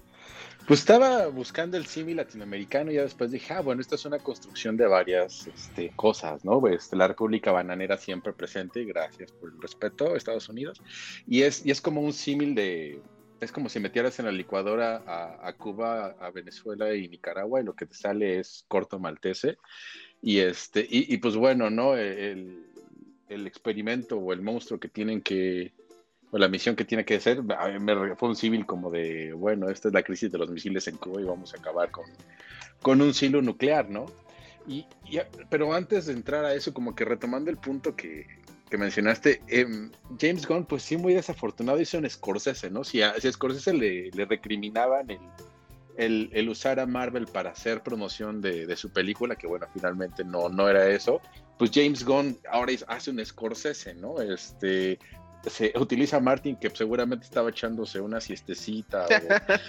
[0.67, 4.19] Pues estaba buscando el símil latinoamericano y ya después dije, ah, bueno, esta es una
[4.19, 6.59] construcción de varias este, cosas, ¿no?
[6.59, 10.81] Pues la República Bananera siempre presente, gracias por el respeto, Estados Unidos.
[11.27, 13.01] Y es, y es como un símil de,
[13.41, 15.03] es como si metieras en la licuadora
[15.41, 19.57] a, Cuba, a Venezuela y Nicaragua y lo que te sale es corto maltese.
[20.21, 21.97] Y, este, y, pues bueno, ¿no?
[21.97, 22.67] El,
[23.27, 25.73] experimento o el monstruo que tienen que,
[26.29, 29.87] o la misión que tiene que hacer, me fue un civil como de, bueno, esta
[29.87, 32.05] es la crisis de los misiles en Cuba y vamos a acabar con,
[32.81, 34.05] con un silo nuclear, ¿no?
[34.67, 34.85] Y,
[35.49, 38.27] pero antes de entrar a eso, como que retomando el punto que,
[38.71, 42.85] que mencionaste, em, James Gunn, pues sí, muy desafortunado hizo un Scorsese, ¿no?
[42.85, 45.07] Si a, si Scorsese le, recriminaban
[45.97, 50.47] el, el, usar a Marvel para hacer promoción de, su película, que bueno, finalmente no,
[50.47, 51.19] no era eso,
[51.59, 54.21] pues James Gunn ahora hace un Scorsese, ¿no?
[54.21, 54.97] Este,
[55.47, 59.05] se utiliza a Martin, que seguramente estaba echándose una siestecita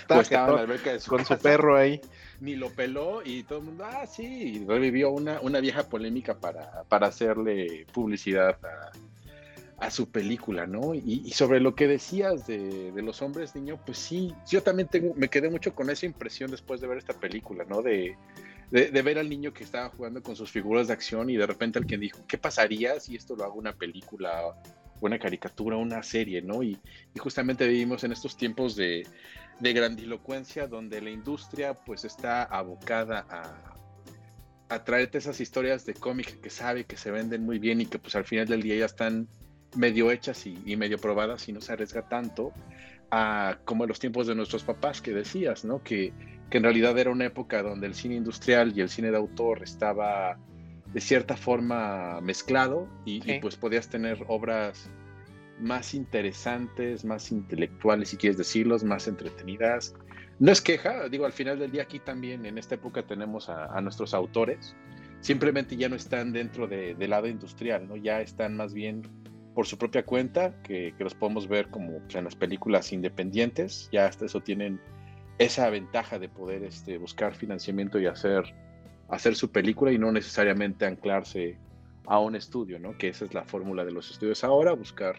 [0.09, 2.01] o, estaba en la alberca de su con su perro ahí.
[2.40, 6.85] Ni lo peló y todo el mundo, ah, sí, revivió una, una vieja polémica para,
[6.85, 8.59] para hacerle publicidad
[9.78, 10.94] a, su película, ¿no?
[10.94, 15.28] Y, sobre lo que decías de, los hombres niño, pues sí, yo también tengo, me
[15.28, 17.82] quedé mucho con esa impresión después de ver esta película, ¿no?
[17.82, 18.16] De,
[18.73, 21.78] de, ver al niño que estaba jugando con sus figuras de acción y de repente
[21.78, 24.55] alguien dijo, ¿qué pasaría si esto lo hago una película
[25.01, 26.62] una caricatura, una serie, ¿no?
[26.62, 26.78] Y,
[27.19, 29.07] justamente vivimos en estos tiempos de,
[29.61, 36.51] grandilocuencia donde la industria pues está abocada a, a traerte esas historias de cómic que
[36.51, 39.28] sabe que se venden muy bien y que pues al final del día ya están
[39.77, 42.53] medio hechas y, medio probadas y no se arriesga tanto
[43.11, 45.82] a como en los tiempos de nuestros papás que decías, ¿no?
[45.82, 46.12] Que,
[46.53, 49.62] que en realidad era una época donde el cine industrial y el cine de autor
[49.62, 50.37] estaba
[50.93, 54.91] de cierta forma mezclado y, pues podías tener obras
[55.59, 59.95] más interesantes, más intelectuales, si quieres decirlos, más entretenidas.
[60.41, 63.81] No es queja, digo, al final del día aquí también en esta época tenemos a,
[63.81, 64.77] nuestros autores,
[65.20, 67.97] simplemente ya no están dentro del lado industrial, ¿no?
[67.97, 69.09] Ya están más bien
[69.55, 74.05] por su propia cuenta, que, los podemos ver como pues, en las películas independientes, ya
[74.05, 74.79] hasta eso tienen
[75.43, 78.55] esa ventaja de poder este, buscar financiamiento y hacer,
[79.09, 81.59] hacer su película y no necesariamente anclarse
[82.06, 82.97] a un estudio, ¿no?
[82.98, 85.16] Que esa es la fórmula de los estudios ahora, buscar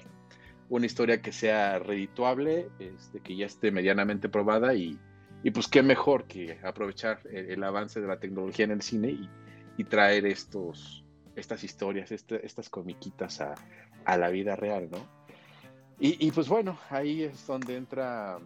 [0.69, 4.97] una historia que sea redituable, este, que ya esté medianamente probada y,
[5.43, 9.29] y pues qué mejor que aprovechar el, avance de la tecnología en el cine y,
[9.77, 11.03] y traer estos,
[11.35, 13.55] estas historias, este, estas comiquitas a,
[14.05, 15.23] a la vida real, ¿no?
[15.99, 18.37] Y, pues bueno, ahí es donde entra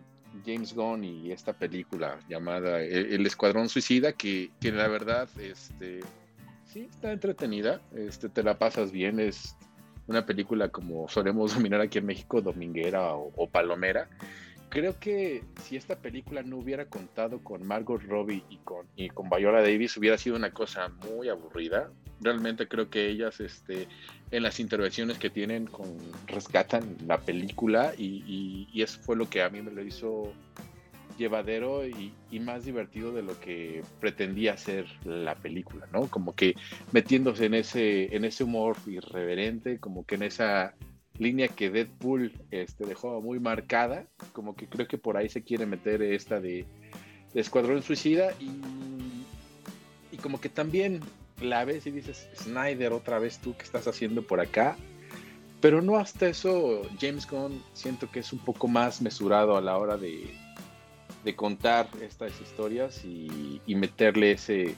[0.45, 6.01] James Gunn y esta película llamada El, Escuadrón Suicida, que, que, la verdad, este,
[6.65, 9.55] sí, está entretenida, este, te la pasas bien, es
[10.07, 14.09] una película como solemos dominar aquí en México, dominguera o palomera,
[14.69, 19.29] creo que si esta película no hubiera contado con Margot Robbie y con, y con
[19.29, 21.91] Viola Davis, hubiera sido una cosa muy aburrida.
[22.19, 23.87] Realmente creo que ellas, este,
[24.31, 29.41] en las intervenciones que tienen, con, rescatan la película y, y, eso fue lo que
[29.41, 30.33] a mí me lo hizo
[31.17, 36.07] llevadero y, y, más divertido de lo que pretendía ser la película, ¿no?
[36.07, 36.55] Como que
[36.91, 40.75] metiéndose en ese, en ese humor irreverente, como que en esa
[41.19, 45.65] línea que Deadpool este, dejó muy marcada, como que creo que por ahí se quiere
[45.65, 46.65] meter esta de,
[47.33, 48.49] Escuadrón Suicida y,
[50.11, 51.01] y como que también
[51.41, 54.75] la ves y dices, Snyder, otra vez tú, ¿qué estás haciendo por acá?
[55.61, 59.77] Pero no hasta eso, James Gunn siento que es un poco más mesurado a la
[59.77, 60.33] hora de,
[61.23, 64.75] de contar estas historias y, y, meterle ese,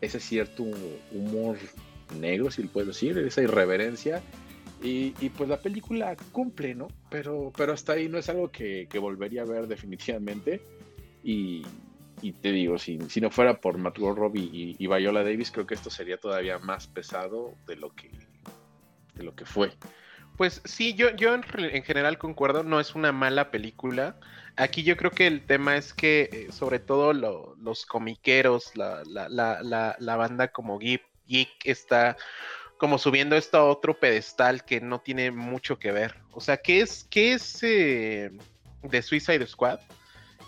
[0.00, 0.64] ese cierto
[1.12, 1.58] humor
[2.18, 4.22] negro, si lo puedo decir, esa irreverencia
[4.80, 6.88] y, pues la película cumple, ¿no?
[7.10, 10.62] Pero, pero hasta ahí no es algo que, volvería a ver definitivamente.
[11.22, 11.64] Y,
[12.42, 15.90] te digo, si, no fuera por Matt Robbie y, y, Viola Davis, creo que esto
[15.90, 18.10] sería todavía más pesado de lo que,
[19.14, 19.72] de lo que fue.
[20.38, 24.14] Pues sí, yo, yo en, general concuerdo, no es una mala película.
[24.54, 29.28] Aquí yo creo que el tema es que, eh, sobre todo los comiqueros, la, la,
[29.28, 32.16] la, la, banda como Geek, Geek está
[32.78, 36.14] como subiendo esto a otro pedestal que no tiene mucho que ver.
[36.32, 38.30] O sea, ¿qué es, qué es eh,
[38.82, 39.80] de Suicide Squad?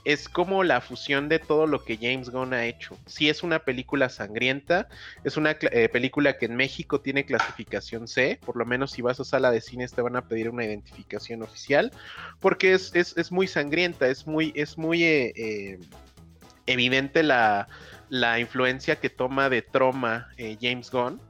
[0.04, 2.96] Es como la fusión de todo lo que James Gunn ha hecho.
[3.04, 4.88] Sí es una película sangrienta,
[5.24, 9.20] es una eh, película que en México tiene clasificación C, por lo menos si vas
[9.20, 11.92] a sala de cines te van a pedir una identificación oficial,
[12.38, 15.78] porque es, es, muy sangrienta, es muy, es muy eh,
[16.64, 17.68] evidente la,
[18.08, 20.28] la, influencia que toma de Troma
[20.62, 21.20] James Gunn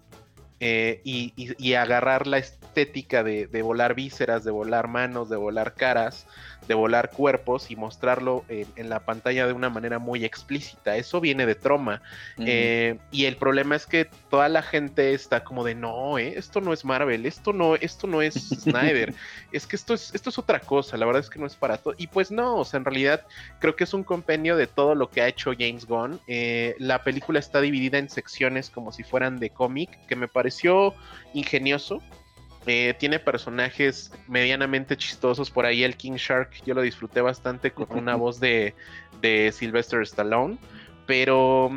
[0.60, 6.26] eh, y, agarrar la estética de, volar vísceras, de volar manos, de volar caras,
[6.66, 10.96] de volar cuerpos y mostrarlo en, la pantalla de una manera muy explícita.
[10.96, 12.02] Eso viene de Troma.
[12.38, 16.60] Eh, y el problema es que toda la gente está como de no, eh, esto
[16.60, 19.14] no es Marvel, esto no, esto no es Snyder,
[19.52, 21.76] es que esto es, esto es otra cosa, la verdad es que no es para
[21.78, 21.94] todo.
[21.96, 23.26] Y pues no, o sea, en realidad
[23.58, 26.20] creo que es un compendio de todo lo que ha hecho James Gunn.
[26.26, 30.94] Eh, la película está dividida en secciones como si fueran de cómic, que me pareció
[31.34, 32.02] ingenioso.
[32.66, 35.50] Eh, tiene personajes medianamente chistosos.
[35.50, 38.74] Por ahí el King Shark, yo lo disfruté bastante con una voz de,
[39.20, 40.58] de Sylvester Stallone.
[41.06, 41.70] Pero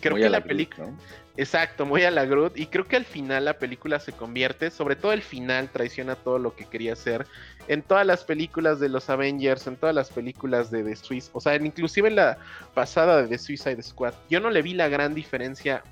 [0.00, 0.92] creo que la, película.
[1.38, 2.58] Exacto, muy a la Groot.
[2.58, 6.40] Y creo que al final la película se convierte, sobre todo el final, traiciona todo
[6.40, 7.26] lo que quería hacer.
[7.68, 11.40] En todas las películas de los Avengers, en todas las películas de The Swiss, o
[11.40, 12.38] sea, inclusive en la
[12.74, 15.84] pasada de The Suicide Squad, yo no le vi la gran diferencia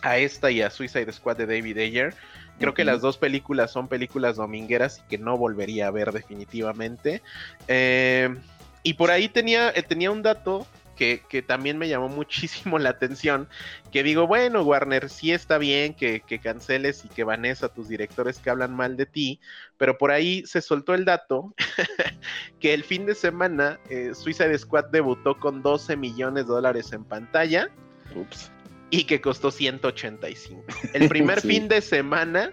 [0.00, 2.14] a esta y a Suicide Squad de David Ayer.
[2.58, 7.22] Creo que las dos películas son películas domingueras y que no volvería a ver definitivamente.
[7.68, 8.34] Eh,
[8.82, 10.66] y por ahí tenía, eh, tenía un dato
[10.98, 13.48] que, también me llamó muchísimo la atención.
[13.92, 18.38] Que digo, bueno, Warner, sí está bien que, canceles y que banes a tus directores
[18.38, 19.40] que hablan mal de ti,
[19.76, 21.54] pero por ahí se soltó el dato
[22.60, 27.04] que el fin de semana eh, Suicide Squad debutó con 12 millones de dólares en
[27.04, 27.70] pantalla.
[28.14, 28.50] Ups
[28.90, 30.64] y que costó 185.
[30.94, 32.52] El primer fin de semana,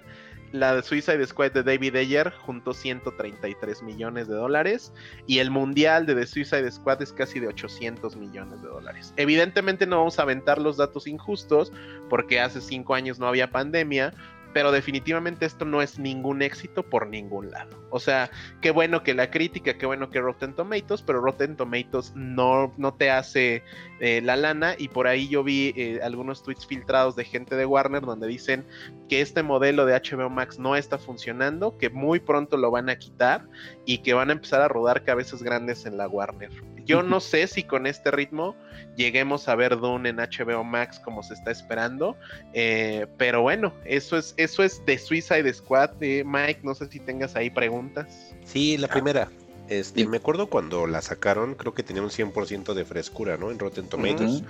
[0.51, 4.93] la de Suicide Squad de David Ayer juntó 133 millones de dólares
[5.27, 9.13] y el mundial de The Suicide Squad es casi de 800 millones de dólares.
[9.17, 11.73] Evidentemente no vamos a aventar los datos injustos
[12.09, 14.13] porque hace cinco años no había pandemia,
[14.55, 17.77] pero definitivamente esto no es ningún éxito por ningún lado.
[17.89, 22.13] O sea, qué bueno que la crítica, qué bueno que Rotten Tomatoes, pero Rotten Tomatoes
[22.15, 23.63] no, no te hace
[23.99, 27.65] eh, la lana y por ahí yo vi eh, algunos tweets filtrados de gente de
[27.65, 28.65] Warner donde dicen
[29.09, 32.95] que este modelo de HBO Max no está funcionando, que muy pronto lo van a
[32.95, 33.49] quitar
[33.85, 36.74] y que van a empezar a rodar cabezas grandes en la Warner.
[36.85, 38.55] Yo no sé si con este ritmo
[38.95, 42.15] lleguemos a ver Dune en HBO Max como se está esperando,
[42.53, 45.91] eh, pero bueno, eso es, eso es de Suicide Squad.
[45.91, 48.33] de Mike, no sé si tengas ahí preguntas.
[48.43, 49.29] Sí, la primera.
[49.67, 53.49] Este, me acuerdo cuando la sacaron, creo que tenía un 100% de frescura, ¿no?
[53.49, 54.43] En Rotten Tomatoes.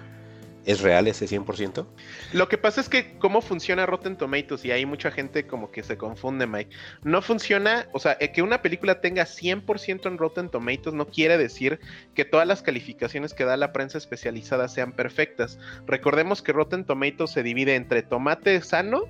[0.65, 1.85] ¿Es real ese 100%?
[2.33, 5.83] Lo que pasa es que cómo funciona Rotten Tomatoes y hay mucha gente como que
[5.83, 6.75] se confunde, Mike.
[7.03, 11.79] No funciona, o sea, que una película tenga 100% en Rotten Tomatoes no quiere decir
[12.15, 15.59] que todas las calificaciones que da la prensa especializada sean perfectas.
[15.85, 19.03] Recordemos que Rotten Tomatoes se divide entre tomate sano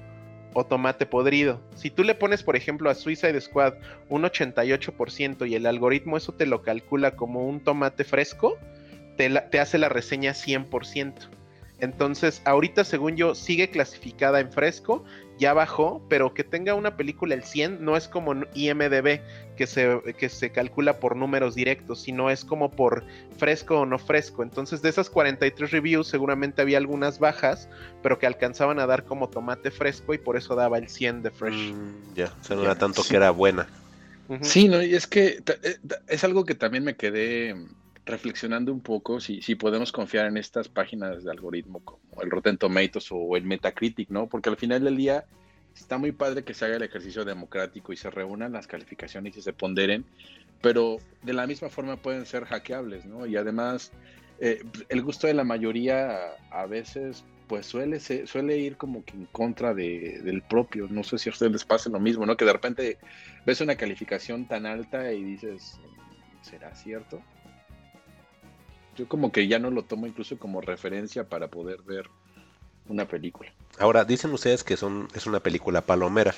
[0.53, 1.61] o tomate podrido.
[1.75, 3.75] Si tú le pones, por ejemplo, a Suicide Squad
[4.09, 8.57] un 88% y el algoritmo eso te lo calcula como un tomate fresco,
[9.15, 11.29] te, te hace la reseña 100%.
[11.79, 15.03] Entonces, ahorita, según yo, sigue clasificada en fresco,
[15.37, 19.19] ya bajó, pero que tenga una película el 100 no es como IMDB,
[19.57, 23.03] que se, que se calcula por números directos, sino es como por
[23.37, 24.43] fresco o no fresco.
[24.43, 27.67] Entonces, de esas 43 reviews, seguramente había algunas bajas,
[28.01, 31.31] pero que alcanzaban a dar como tomate fresco y por eso daba el 100 de
[31.31, 31.73] fresh.
[31.73, 33.67] Mm, ya, o sea, no era tanto que era buena.
[34.41, 35.77] Sí, no, y es que eh,
[36.07, 37.55] es algo que también me quedé
[38.05, 42.57] reflexionando un poco si, si podemos confiar en estas páginas de algoritmo como el Rotten
[42.57, 44.27] Tomatoes o el Metacritic, ¿no?
[44.27, 45.25] Porque al final del día
[45.75, 49.41] está muy padre que se haga el ejercicio democrático y se reúnan las calificaciones y
[49.41, 50.05] se ponderen,
[50.61, 53.25] pero de la misma forma pueden ser hackeables, ¿no?
[53.25, 53.91] Y además,
[54.39, 56.17] eh, el gusto de la mayoría
[56.51, 60.87] a veces pues suele, suele ir como que en contra de, del propio.
[60.89, 62.35] No sé si a ustedes les pasa lo mismo, ¿no?
[62.37, 62.97] Que de repente
[63.45, 65.79] ves una calificación tan alta y dices,
[66.41, 67.21] ¿será cierto?
[68.95, 72.09] Yo como que ya no lo tomo incluso como referencia para poder ver
[72.87, 73.51] una película.
[73.79, 76.33] Ahora, dicen ustedes que son, es una película palomera.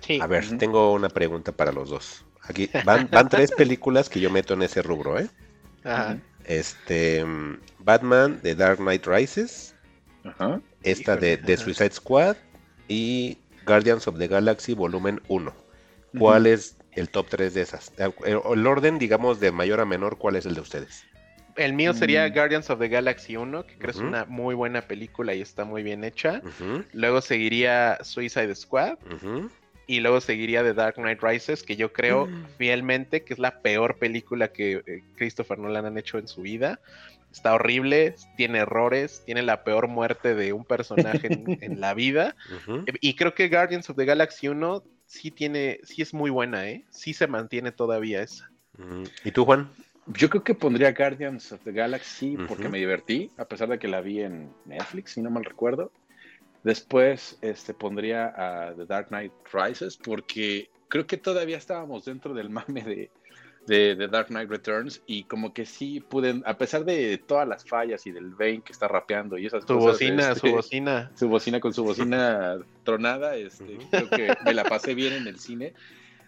[0.00, 0.20] Sí.
[0.20, 2.24] A ver, tengo una pregunta para los dos.
[2.42, 5.28] Aquí van, van tres películas que yo meto en ese rubro, ¿eh?
[5.84, 6.18] Ajá.
[6.44, 7.24] Este,
[7.78, 9.74] Batman, The Dark Knight Rises,
[10.24, 10.60] Ajá.
[10.82, 12.36] esta de, The Suicide Squad
[12.88, 15.52] y Guardians of the Galaxy Volumen 1.
[16.18, 17.92] ¿Cuál es el top 3 de esas?
[18.24, 21.04] El orden, digamos, de mayor a menor, ¿cuál es el de ustedes?
[21.60, 22.32] El mío sería mm.
[22.32, 25.64] Guardians of the Galaxy 1, que creo que es una muy buena película y está
[25.64, 26.40] muy bien hecha.
[26.92, 28.98] Luego seguiría Suicide Squad.
[29.86, 32.46] Y luego seguiría The Dark Knight Rises, que yo creo mm.
[32.56, 36.80] fielmente que es la peor película que eh, Christopher Nolan han hecho en su vida.
[37.32, 41.28] Está horrible, tiene errores, tiene la peor muerte de un personaje
[41.60, 42.36] en, la vida.
[43.00, 46.84] Y creo que Guardians of the Galaxy 1 sí tiene, sí es muy buena, ¿eh?
[46.90, 48.48] Sí se mantiene todavía esa.
[48.78, 49.02] Mm.
[49.24, 49.70] ¿Y tú, Juan?
[50.06, 53.88] Yo creo que pondría Guardians of the Galaxy porque me divertí, a pesar de que
[53.88, 55.92] la vi en Netflix, si no mal recuerdo.
[56.62, 62.50] Después este, pondría a The Dark Knight Rises porque creo que todavía estábamos dentro del
[62.50, 63.10] mame de,
[63.66, 67.64] de, The Dark Knight Returns y como que sí pude, a pesar de todas las
[67.64, 71.60] fallas y del Bane que está rapeando y esas su Bocina, su bocina, su bocina
[71.60, 75.72] con su bocina tronada, este, creo que me la pasé bien en el cine.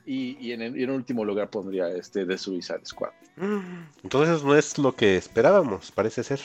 [0.04, 3.12] Y, en, el, último lugar pondría este de Suicide Squad.
[4.02, 6.40] Entonces no es lo que esperábamos, parece ser.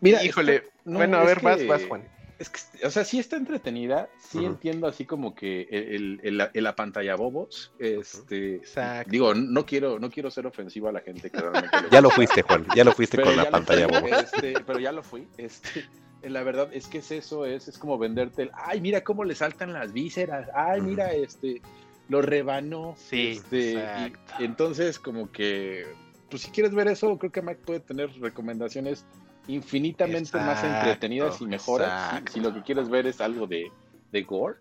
[0.00, 2.02] Mira, híjole, bueno, a ver, más, más, Juan.
[2.38, 7.14] Es que, o sea, sí está entretenida, sí entiendo así como que el, la pantalla
[7.14, 8.60] bobos, este,
[9.06, 12.42] digo, no quiero, no quiero ser ofensivo a la gente que realmente Ya lo fuiste,
[12.42, 14.10] Juan, ya lo fuiste con la pantalla bobos.
[14.10, 15.84] Este, pero ya lo fui, este,
[16.22, 19.36] la verdad es que es eso, es, es como venderte el, ay, mira cómo le
[19.36, 21.62] saltan las vísceras, ay, mira, este,
[22.08, 22.94] lo rebanó.
[22.96, 23.82] Sí, este,
[24.38, 25.86] entonces, como que,
[26.30, 29.06] pues si quieres ver eso, creo que Mike puede tener recomendaciones
[29.46, 32.22] infinitamente más entretenidas y mejoras.
[32.30, 33.70] Si, lo que quieres ver es algo de,
[34.12, 34.58] de gore.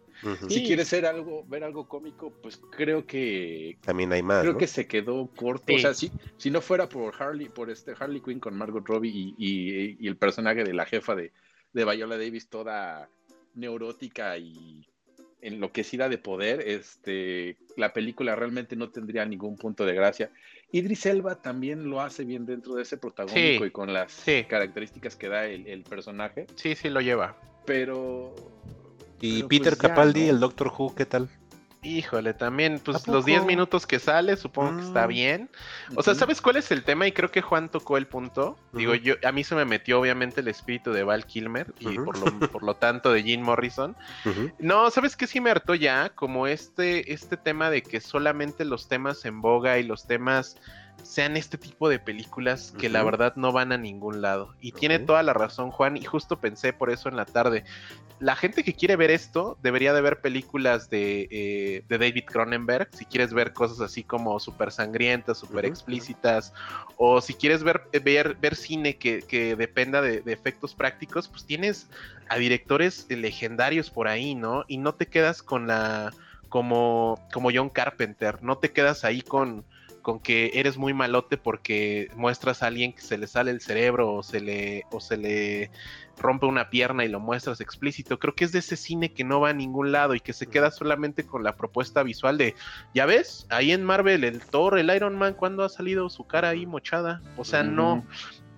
[0.48, 4.42] Si quieres ver algo, ver algo cómico, pues creo que también hay más.
[4.42, 5.74] Creo que se quedó corto.
[5.74, 9.12] O sea, si, si no fuera por Harley, por este Harley Quinn con Margot Robbie
[9.12, 11.34] y, y, el personaje de la jefa de,
[11.74, 13.10] de Viola Davis, toda
[13.54, 14.88] neurótica y
[15.44, 20.32] enloquecida de poder, este, la película realmente no tendría ningún punto de gracia.
[20.72, 25.30] Idris Elba también lo hace bien dentro de ese protagónico y con las características que
[25.30, 26.48] da el, personaje.
[26.56, 27.38] Sí, sí lo lleva.
[27.66, 28.34] Pero...
[29.22, 31.30] ¿Y Peter pues Capaldi, el Doctor Who, qué tal?
[31.86, 33.48] Híjole, también, ¿A pues los 10 poco?
[33.48, 35.10] minutos que sale, supongo que está Mm.
[35.10, 35.50] bien.
[35.96, 37.06] O sea, ¿sabes cuál es el tema?
[37.08, 38.58] Y creo que Juan tocó el punto.
[38.72, 42.18] Digo, yo a mí se me metió obviamente el espíritu de Val Kilmer y por,
[42.18, 43.96] lo, por lo tanto de Jim Morrison.
[44.60, 46.10] No, ¿sabes qué sí me hartó ya?
[46.16, 50.56] Como este, este tema de que solamente los temas en boga y los temas
[51.02, 54.56] sean este tipo de películas que la verdad no van a ningún lado.
[54.62, 57.64] Y tiene toda la razón Juan y justo pensé por eso en la tarde.
[58.20, 62.88] La gente que quiere ver esto debería de ver películas de, eh, de David Cronenberg,
[62.94, 66.54] si quieres ver cosas así como súper sangrientas, súper explícitas,
[66.96, 71.46] o si quieres ver, ver, ver cine que, que dependa de, de efectos prácticos, pues
[71.46, 71.90] tienes
[72.30, 74.64] a directores legendarios por ahí, ¿no?
[74.68, 76.14] Y no te quedas con la
[76.48, 79.66] como como John Carpenter, no te quedas ahí con
[80.04, 84.14] con que eres muy malote porque muestras a alguien que se le sale el cerebro
[84.14, 85.72] o se le o se le
[86.20, 88.20] rompe una pierna y lo muestras explícito.
[88.20, 90.46] Creo que es de ese cine que no va a ningún lado y que se
[90.46, 92.54] queda solamente con la propuesta visual de,
[92.94, 96.50] ya ves, ahí en Marvel el Thor, el Iron Man, cuando ha salido su cara
[96.50, 97.22] ahí mochada?
[97.38, 98.06] O sea, no,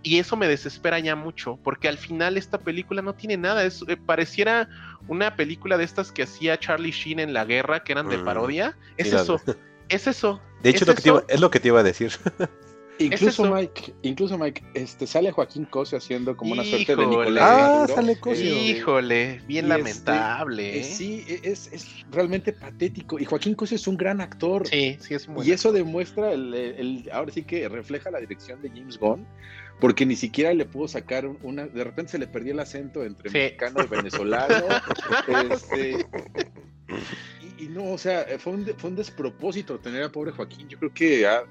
[0.03, 3.83] y eso me desespera ya mucho, porque al final esta película no tiene nada, es,
[3.87, 4.67] eh, pareciera
[5.07, 8.25] una película de estas que hacía Charlie Sheen en la guerra, que eran de Mm.
[8.25, 9.41] parodia, es eso,
[9.89, 10.41] es eso.
[10.63, 11.27] De hecho, ¿Es lo que te iba- eso?
[11.29, 12.11] es lo que te iba a decir.
[12.97, 13.53] Incluso.
[13.53, 17.07] Mike, incluso Mike, este sale Joaquín Cose haciendo como una suerte de Híjole.
[17.09, 17.43] Nicolás.
[17.51, 17.95] Ah, Maduro.
[17.95, 18.45] sale Cosio.
[18.57, 20.77] Híjole, bien y este, lamentable.
[20.77, 20.83] eh, ¿eh?
[20.85, 23.19] sí, e- es, es realmente patético.
[23.19, 24.65] Y Joaquín Cose es un gran actor.
[24.65, 28.61] sí, sí es muy Y eso demuestra, el, el- ahora sí que refleja la dirección
[28.61, 29.27] de James Gunn,
[29.81, 33.03] porque ni siquiera le pudo sacar un- una, de repente se le perdió el acento
[33.03, 33.37] entre Sí.
[33.39, 34.55] mexicano y venezolano.
[35.51, 36.05] este,
[37.57, 40.67] y, y no, o sea, fue un, fue un despropósito tener a pobre Joaquín.
[40.69, 41.43] Yo creo que ah,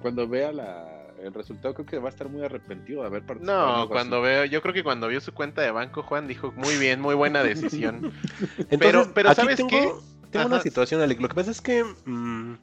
[0.00, 3.78] cuando vea la, el resultado, creo que va a estar muy arrepentido de haber participado.
[3.84, 4.24] No, cuando así.
[4.24, 7.14] veo, yo creo que cuando vio su cuenta de banco, Juan dijo, muy bien, muy
[7.14, 8.12] buena decisión.
[8.58, 9.90] Entonces, Pero- pero aquí ¿sabes tengo, qué?
[10.30, 11.20] Tengo una situación, Alec.
[11.20, 12.54] Lo que pasa es que mm,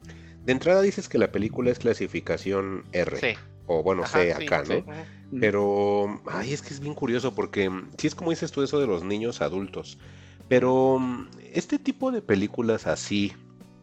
[0.46, 3.18] de entrada dices que la película es clasificación R.
[3.18, 3.40] Sí.
[3.68, 4.76] O bueno, Ajá, C sí, acá, ¿no?
[4.76, 4.84] sí.
[5.40, 8.80] Pero, ay, es que es bien curioso porque mm, sí es como dices tú eso
[8.80, 9.98] de los niños adultos.
[10.48, 13.34] Pero mm, este tipo de películas así,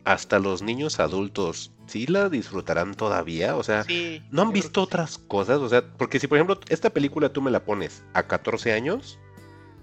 [0.05, 3.57] hasta los niños adultos, ¿sí la disfrutarán todavía?
[3.57, 5.59] O sea, Sí, ¿no han visto otras cosas?
[5.59, 9.19] O sea, porque si por ejemplo esta película tú me la pones a 14 años,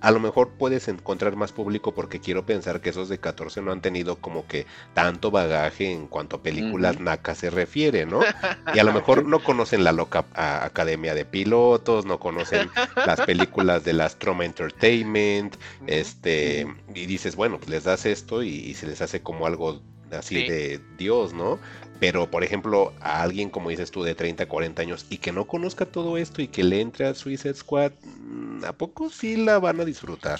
[0.02, 3.72] a lo mejor puedes encontrar más público porque quiero pensar que esos de 14 no
[3.72, 7.04] han tenido como que tanto bagaje en cuanto a películas Ujú.
[7.04, 8.20] nacas se refiere, ¿no?
[8.74, 13.22] Y a lo mejor no conocen la loca a- Academia de Pilotos, no conocen las
[13.22, 15.86] películas del Astroma Entertainment, Ujú.
[15.88, 19.82] este, y dices, bueno, pues les das esto y, y se les hace como algo
[20.12, 20.48] así Sí.
[20.48, 21.60] de Dios, ¿no?
[22.00, 25.46] Pero, por ejemplo, a alguien, como dices tú, de 30, 40 años y que no
[25.46, 29.60] conozca todo esto y que le entre a Suicide Squad, mm, ¿a poco sí la
[29.60, 30.40] van a disfrutar?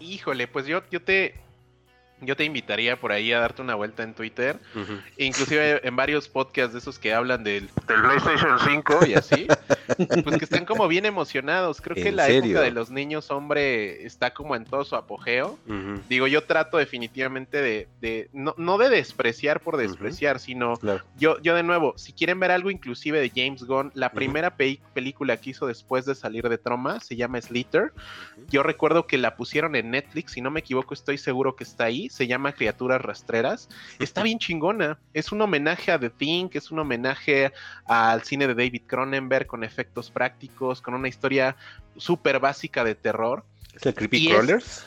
[0.00, 1.34] Híjole, pues yo, yo te
[2.20, 4.58] yo te invitaría por ahí a darte una vuelta en Twitter,
[5.16, 9.46] inclusive en varios podcasts de esos que hablan del, del PlayStation 5 y así,
[10.24, 11.80] pues que están como bien emocionados.
[11.80, 12.50] Creo que ¿En la serio?
[12.50, 15.58] época de los niños hombre está como en todo su apogeo.
[16.08, 21.04] Digo, yo trato definitivamente de, de no, no de despreciar por despreciar, sino Claro.
[21.18, 24.80] yo, yo de nuevo, si quieren ver algo inclusive de James Gunn, la primera pe-
[24.94, 27.92] película que hizo después de salir de Troma se llama Slither.
[28.48, 31.84] Yo recuerdo que la pusieron en Netflix, si no me equivoco, estoy seguro que está
[31.84, 32.07] ahí.
[32.10, 33.68] Se llama Criaturas Rastreras.
[33.98, 34.98] Está bien chingona.
[35.14, 37.52] Es un homenaje a The Thing, es un homenaje
[37.86, 41.56] al cine de David Cronenberg con efectos prácticos, con una historia
[41.96, 43.44] súper básica de terror.
[43.74, 44.86] ¿Es el Creepy Y es- Crawlers?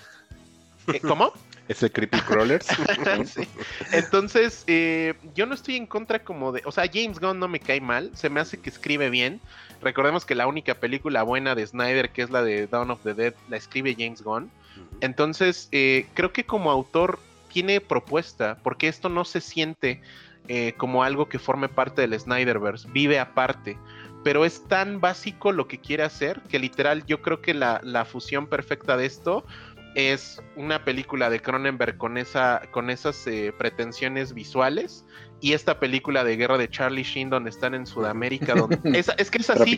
[0.93, 1.31] Eh, ¿Cómo?
[1.67, 2.67] ¿Es el Creepy Crawlers?
[3.25, 3.47] Sí.
[3.91, 7.59] Entonces, eh, yo no estoy en contra como de, o sea, James Gunn no me
[7.59, 9.39] cae mal, se me hace que escribe bien.
[9.81, 13.13] Recordemos que la única película buena de Snyder, que es la de Dawn of the
[13.13, 14.51] Dead, la escribe James Gunn.
[15.01, 17.19] Entonces, eh, creo que como autor
[17.51, 20.01] tiene propuesta, porque esto no se siente
[20.47, 23.77] eh, como algo que forme parte del Snyderverse, vive aparte.
[24.23, 28.05] Pero es tan básico lo que quiere hacer que literal yo creo que la, la
[28.05, 29.43] fusión perfecta de esto
[29.95, 35.05] es una película de Cronenberg con, esa, con esas eh, pretensiones visuales
[35.41, 38.53] y esta película de guerra de Charlie Sheen donde están en Sudamérica.
[38.53, 39.77] Donde, es, es que es así,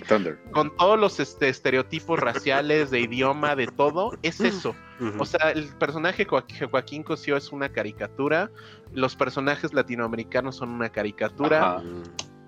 [0.51, 4.75] con todos los este, estereotipos raciales, de idioma, de todo, es eso.
[4.99, 5.21] Ujú.
[5.21, 8.51] O sea, el personaje Joa- Joaquín Cosío es una caricatura,
[8.93, 11.75] los personajes latinoamericanos son una caricatura.
[11.75, 11.79] Ajá.
[11.79, 12.03] Mm,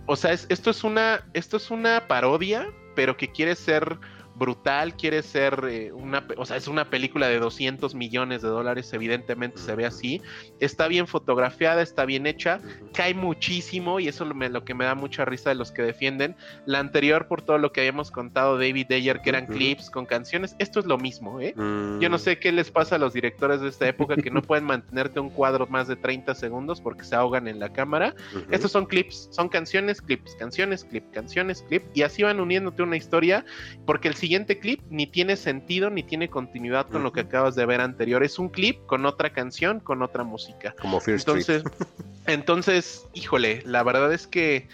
[0.07, 3.97] O sea, es- esto es una esto es una parodia, pero que quiere ser
[4.35, 8.91] brutal, quiere ser eh, una, o sea, es una película de 200 millones de dólares,
[8.93, 10.21] evidentemente se ve así,
[10.59, 12.59] está bien fotografiada, está bien hecha,
[12.93, 16.35] cae muchísimo y eso es lo que me da mucha risa de los que defienden.
[16.65, 20.55] La anterior, por todo lo que habíamos contado, David Ayer, que eran clips con canciones,
[20.59, 21.53] esto es lo mismo, ¿eh?
[21.55, 22.19] Yo no mm.
[22.19, 25.29] sé qué les pasa a los directores de esta época que no pueden mantenerte un
[25.29, 28.13] cuadro más de 30 segundos porque se ahogan en la cámara.
[28.51, 32.97] Estos son clips, son canciones, clips, canciones, clip, canciones, clip, y así van uniéndote una
[32.97, 33.45] historia
[33.85, 37.63] porque el siguiente clip ni tiene sentido ni tiene continuidad con lo que acabas de
[37.67, 38.23] ver anterior.
[38.23, 40.73] Es un clip con otra canción, con otra música.
[40.81, 41.61] Como entonces,
[42.25, 44.67] entonces, híjole, la verdad es que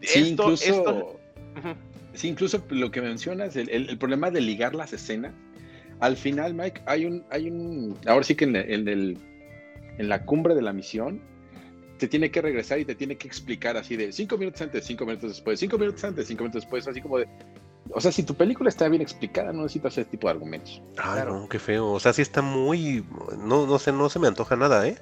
[0.00, 1.20] sí, incluso,
[2.12, 5.32] sí, incluso lo que mencionas, el, problema de ligar las escenas.
[6.00, 9.16] Al final, Mike, hay un, hay un, ahora sí que en, el,
[9.96, 11.20] en la cumbre de la misión,
[11.98, 15.06] te tiene que regresar y te tiene que explicar así de cinco minutos antes, cinco
[15.06, 17.28] minutos después, cinco minutos antes, cinco minutos después, así como de,
[17.90, 20.82] o sea, si tu película está bien explicada, no necesitas ese tipo de argumentos.
[20.96, 21.90] Ay, no, qué feo.
[21.90, 23.04] O sea, sí está muy.
[23.38, 24.98] No, no sé, no se me antoja nada, ¿eh?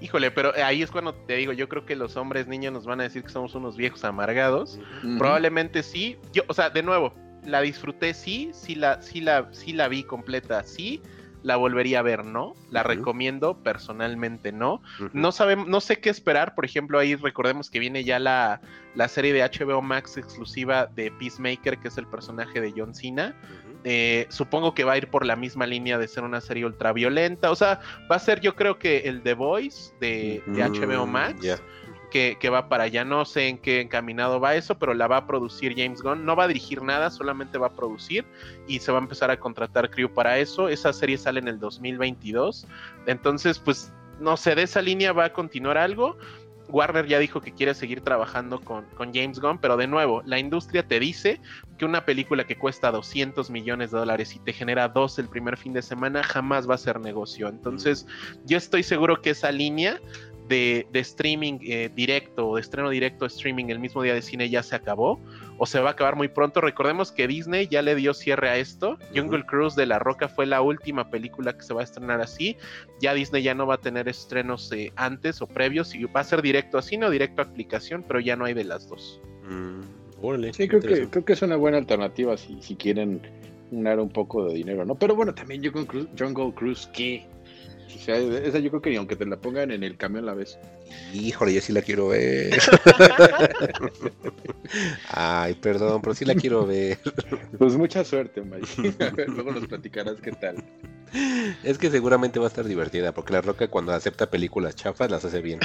[0.00, 3.00] Híjole, pero ahí es cuando te digo, yo creo que los hombres niños nos van
[3.00, 4.78] a decir que somos unos viejos amargados.
[5.18, 6.16] Probablemente sí.
[6.32, 7.12] Yo, o sea, de nuevo,
[7.44, 11.02] la disfruté, sí, sí la, sí la, sí la vi completa, sí
[11.42, 12.54] la volvería a ver, ¿no?
[12.70, 14.82] La recomiendo, personalmente no.
[15.12, 18.60] No sabemos, no sé qué esperar, por ejemplo, ahí recordemos que viene ya la,
[18.94, 23.34] la, serie de HBO Max exclusiva de Peacemaker, que es el personaje de John Cena.
[23.84, 27.50] Eh, supongo que va a ir por la misma línea de ser una serie ultraviolenta.
[27.50, 27.80] O sea,
[28.10, 31.40] va a ser yo creo que el The Voice de, HBO Max
[32.10, 33.04] que, va para allá.
[33.04, 36.24] No sé en qué encaminado va eso, pero la va a producir James Gunn.
[36.24, 38.24] No va a dirigir nada, solamente va a producir
[38.66, 40.68] y se va a empezar a contratar crew para eso.
[40.68, 42.66] Esa serie sale en el 2022.
[43.06, 46.16] Entonces, pues, no sé, de esa línea va a continuar algo.
[46.70, 50.38] Warner ya dijo que quiere seguir trabajando con, con, James Gunn, pero de nuevo, la
[50.38, 51.40] industria te dice
[51.78, 55.56] que una película que cuesta 200 millones de dólares y te genera dos el primer
[55.56, 57.48] fin de semana jamás va a ser negocio.
[57.48, 58.06] Entonces,
[58.46, 60.00] yo estoy seguro que esa línea
[60.50, 64.62] de, streaming eh, directo o de estreno directo streaming el mismo día de cine ya
[64.62, 65.20] se acabó
[65.58, 66.60] o se va a acabar muy pronto.
[66.60, 68.98] Recordemos que Disney ya le dio cierre a esto.
[69.14, 72.56] Jungle Cruise de La Roca fue la última película que se va a estrenar así.
[73.00, 76.24] Ya Disney ya no va a tener estrenos eh, antes o previos y va a
[76.24, 79.20] ser directo a cine o directo a aplicación, pero ya no hay de las dos.
[79.48, 83.20] Mm, sí, creo que, creo que es una buena alternativa si, si quieren
[83.70, 84.96] ganar un poco de dinero, ¿no?
[84.96, 87.26] Pero bueno, también Jungle Cruise, Jungle Cruise ¿qué?
[87.96, 90.58] O sea, esa yo creo que aunque te la pongan en el camión la vez.
[91.12, 92.58] Híjole, yo sí la quiero ver.
[95.08, 96.98] Ay, perdón, pero sí la quiero ver.
[97.58, 98.94] Pues mucha suerte, Mike.
[99.28, 100.64] Luego nos platicarás qué tal.
[101.64, 105.24] Es que seguramente va a estar divertida, porque La Roca cuando acepta películas chafas las
[105.24, 105.60] hace bien.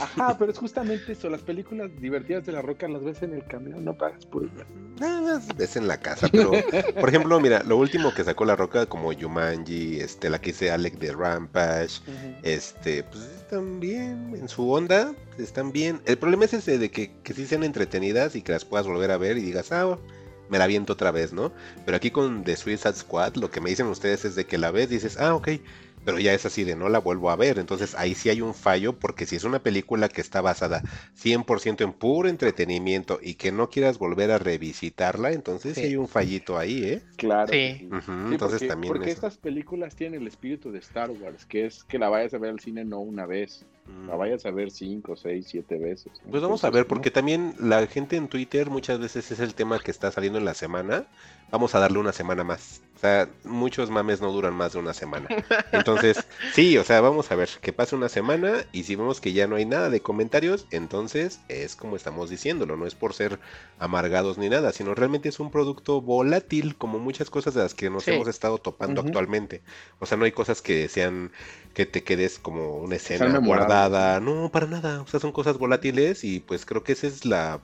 [0.00, 3.44] Ajá, pero es justamente eso, las películas divertidas de la roca las ves en el
[3.46, 4.66] camión, no pagas por ellas.
[4.98, 6.50] las ves en la casa, pero
[7.00, 10.70] por ejemplo, mira, lo último que sacó la roca como Yumanji, este, la que hice
[10.70, 12.00] Alec de Rampage,
[12.42, 16.00] este, pues están bien en su onda, están bien.
[16.06, 19.10] El problema es ese de que, que sí sean entretenidas y que las puedas volver
[19.10, 19.98] a ver y digas, ah,
[20.48, 21.52] me la viento otra vez, ¿no?
[21.84, 24.70] Pero aquí con The Suicide Squad, lo que me dicen ustedes es de que la
[24.70, 25.48] ves y dices, ah, ok,
[26.04, 27.58] pero ya es así de no la vuelvo a ver.
[27.58, 30.82] Entonces ahí sí hay un fallo porque si es una película que está basada
[31.22, 36.08] 100% en puro entretenimiento y que no quieras volver a revisitarla, entonces sí, hay un
[36.08, 37.02] fallito ahí, ¿eh?
[37.16, 37.52] Claro.
[37.52, 37.88] Sí.
[38.30, 38.92] entonces porque, también...
[38.92, 42.38] Porque estas películas tienen el espíritu de Star Wars, que es que la vayas a
[42.38, 43.64] ver al cine no una vez.
[44.06, 44.18] La mm.
[44.18, 46.12] vayas a ver cinco, seis, siete veces.
[46.30, 49.78] Pues vamos a ver, porque también la gente en Twitter muchas veces es el tema
[49.78, 51.06] que está saliendo en la semana.
[51.50, 52.82] Vamos a darle una semana más.
[53.44, 55.28] Muchos mames no duran más de una semana.
[55.72, 56.24] Entonces,
[56.54, 59.46] sí, o sea, vamos a ver que pase una semana y si vemos que ya
[59.46, 63.38] no hay nada de comentarios, entonces es como estamos diciéndolo, no es por ser
[63.78, 67.90] amargados ni nada, sino realmente es un producto volátil como muchas cosas de las que
[67.90, 69.62] nos hemos estado topando actualmente.
[69.98, 71.32] O sea, no hay cosas que sean
[71.74, 76.24] que te quedes como una escena guardada, no, para nada, o sea, son cosas volátiles
[76.24, 77.60] y pues creo que esa es la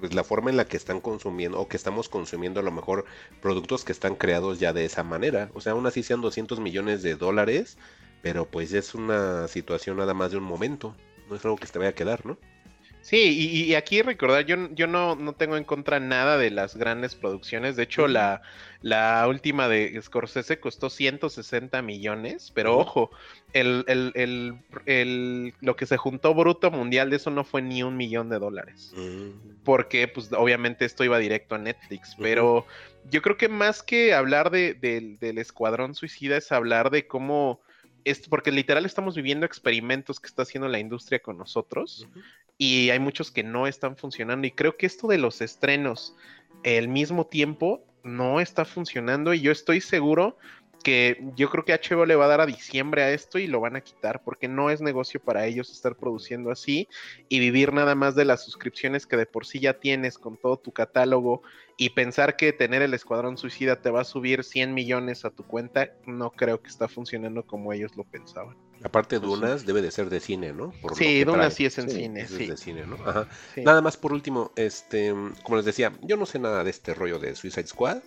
[0.00, 3.04] pues, la forma en la que están consumiendo o que estamos consumiendo a lo mejor
[3.40, 5.50] productos que están creados ya de esa manera.
[5.54, 7.78] O sea, aún así sean 200 millones de dólares,
[8.22, 10.94] pero pues es una situación nada más de un momento.
[11.28, 12.38] No es algo que te vaya a quedar, ¿no?
[13.00, 17.14] Sí, y, aquí recordar, yo, yo no, no, tengo en contra nada de las grandes
[17.14, 17.76] producciones.
[17.76, 18.42] De hecho, la,
[18.82, 23.10] la, última de Scorsese costó 160 millones, pero ojo,
[23.52, 27.82] el, el, el, el, lo que se juntó bruto mundial de eso no fue ni
[27.82, 28.92] un millón de dólares.
[28.96, 29.62] Mm.
[29.64, 32.66] Porque, pues, obviamente esto iba directo a Netflix, pero
[33.08, 37.62] yo creo que más que hablar de, del Escuadrón Suicida es hablar de cómo...
[38.30, 42.08] Porque literal estamos viviendo experimentos que está haciendo la industria con nosotros
[42.58, 44.46] y hay muchos que no están funcionando.
[44.46, 46.14] Y creo que esto de los estrenos
[46.64, 50.36] el mismo tiempo no está funcionando y yo estoy seguro
[50.82, 53.60] que yo creo que HBO le va a dar a diciembre a esto y lo
[53.60, 56.88] van a quitar porque no es negocio para ellos estar produciendo así
[57.28, 60.58] y vivir nada más de las suscripciones que de por sí ya tienes con todo
[60.58, 61.42] tu catálogo
[61.76, 65.44] y pensar que tener el Escuadrón Suicida te va a subir 100 millones a tu
[65.44, 68.56] cuenta, no creo que está funcionando como ellos lo pensaban.
[68.82, 70.72] Aparte, pues Dunas debe de ser de cine, ¿no?
[70.94, 72.44] sí, Dunas sí es en cine, sí.
[72.44, 72.96] Es de cine, ¿no?
[73.04, 73.28] Ajá.
[73.56, 77.18] Nada más por último, este, como les decía, yo no sé nada de este rollo
[77.18, 77.98] de Suicide Squad.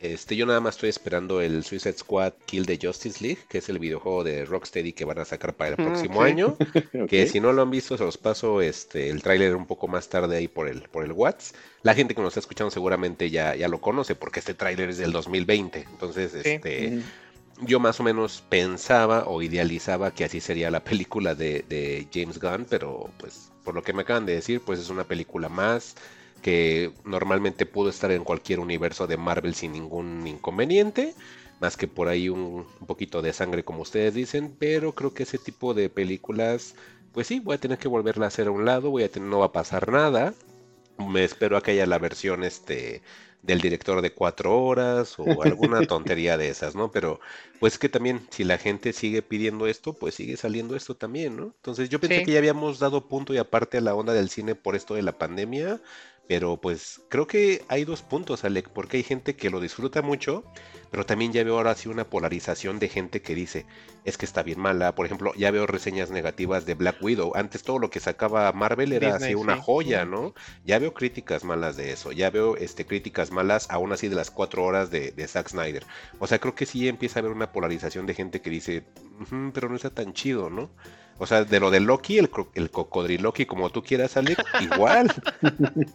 [0.00, 3.68] Este, yo nada más estoy esperando el Suicide Squad Kill the Justice League, que es
[3.68, 6.56] el videojuego de Rocksteady que van a sacar para el próximo año.
[7.08, 10.08] Que si no lo han visto, se los paso este, el tráiler un poco más
[10.08, 11.54] tarde ahí por el, por el Whats.
[11.82, 14.98] La gente que nos está escuchando seguramente ya, ya lo conoce, porque este tráiler es
[14.98, 15.86] del 2020.
[15.90, 17.02] Entonces, este.
[17.62, 22.40] Yo más o menos pensaba o idealizaba que así sería la película de, de James
[22.40, 25.94] Gunn, pero pues por lo que me acaban de decir, pues es una película más
[26.42, 31.14] que normalmente pudo estar en cualquier universo de Marvel sin ningún inconveniente,
[31.60, 35.38] más que por ahí un, poquito de sangre como ustedes dicen, pero creo que ese
[35.38, 36.74] tipo de películas,
[37.12, 39.28] pues sí, voy a tener que volverla a hacer a un lado, voy a tener,
[39.28, 40.34] no va a pasar nada,
[40.98, 43.02] me espero a que haya la versión este
[43.42, 46.90] del director de cuatro horas o alguna tontería de esas, ¿no?
[46.90, 47.20] Pero
[47.58, 51.44] pues que también si la gente sigue pidiendo esto, pues sigue saliendo esto también, ¿no?
[51.44, 54.54] Entonces yo pensé que ya habíamos dado punto y aparte a la onda del cine
[54.54, 55.80] por esto de la pandemia,
[56.30, 60.44] pero pues creo que hay dos puntos, Alec, porque hay gente que lo disfruta mucho,
[60.92, 63.66] pero también ya veo ahora sí una polarización de gente que dice,
[64.04, 64.94] es que está bien mala.
[64.94, 67.32] Por ejemplo, ya veo reseñas negativas de Black Widow.
[67.34, 70.32] Antes todo lo que sacaba Marvel era así una joya, ¿no?
[70.64, 74.30] Ya veo críticas malas de eso, ya veo este, críticas malas aún así de las
[74.30, 75.84] cuatro horas de, de Zack Snyder.
[76.20, 78.84] O sea, creo que sí empieza a haber una polarización de gente que dice,
[79.52, 80.70] pero no está tan chido, ¿no?
[81.22, 85.12] O sea, de lo de Loki, el, el cocodriloqui, como tú quieras, Alec, igual.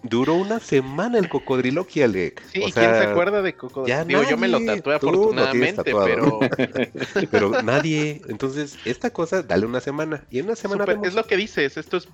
[0.03, 2.43] Duró una semana el cocodriloqui, Alec.
[2.53, 4.29] Sí, ¿quién se acuerda de cocodriloqui?
[4.29, 6.39] yo me lo tatué afortunadamente, pero...
[7.31, 8.21] pero nadie.
[8.29, 10.23] Entonces, esta cosa, dale una semana.
[10.29, 12.07] Y en una semana Es lo que dices, esto es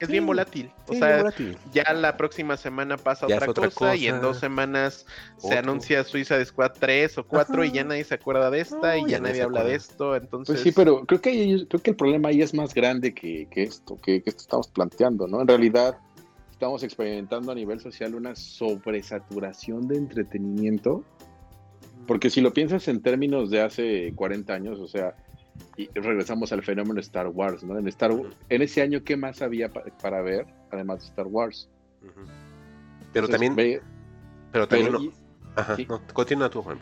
[0.00, 0.70] es bien volátil.
[0.88, 1.32] O sea,
[1.72, 5.06] ya la próxima semana pasa otra, cosa, y en dos semanas
[5.36, 8.96] se anuncia Suiza de Squad 3 o 4 y ya nadie se acuerda de esta
[8.96, 10.16] y ya, nadie habla de esto.
[10.16, 10.54] Entonces...
[10.54, 13.96] Pues sí, pero creo que, creo que el problema ahí es más grande que, esto,
[14.00, 15.42] que, que esto estamos planteando, ¿no?
[15.42, 15.98] En realidad
[16.50, 21.04] estamos experimentando a nivel social una sobresaturación de entretenimiento.
[22.06, 25.14] Porque si lo piensas en términos de hace 40 años, o sea,
[25.76, 27.78] y regresamos al fenómeno Star Wars, ¿no?
[27.78, 28.12] En, Star,
[28.48, 31.68] en ese año, ¿qué más había para ver, además de Star Wars?
[33.12, 33.54] Pero también...
[34.52, 35.12] pero también...
[35.56, 35.76] Ajá,
[36.12, 36.78] continúa tú, Juan.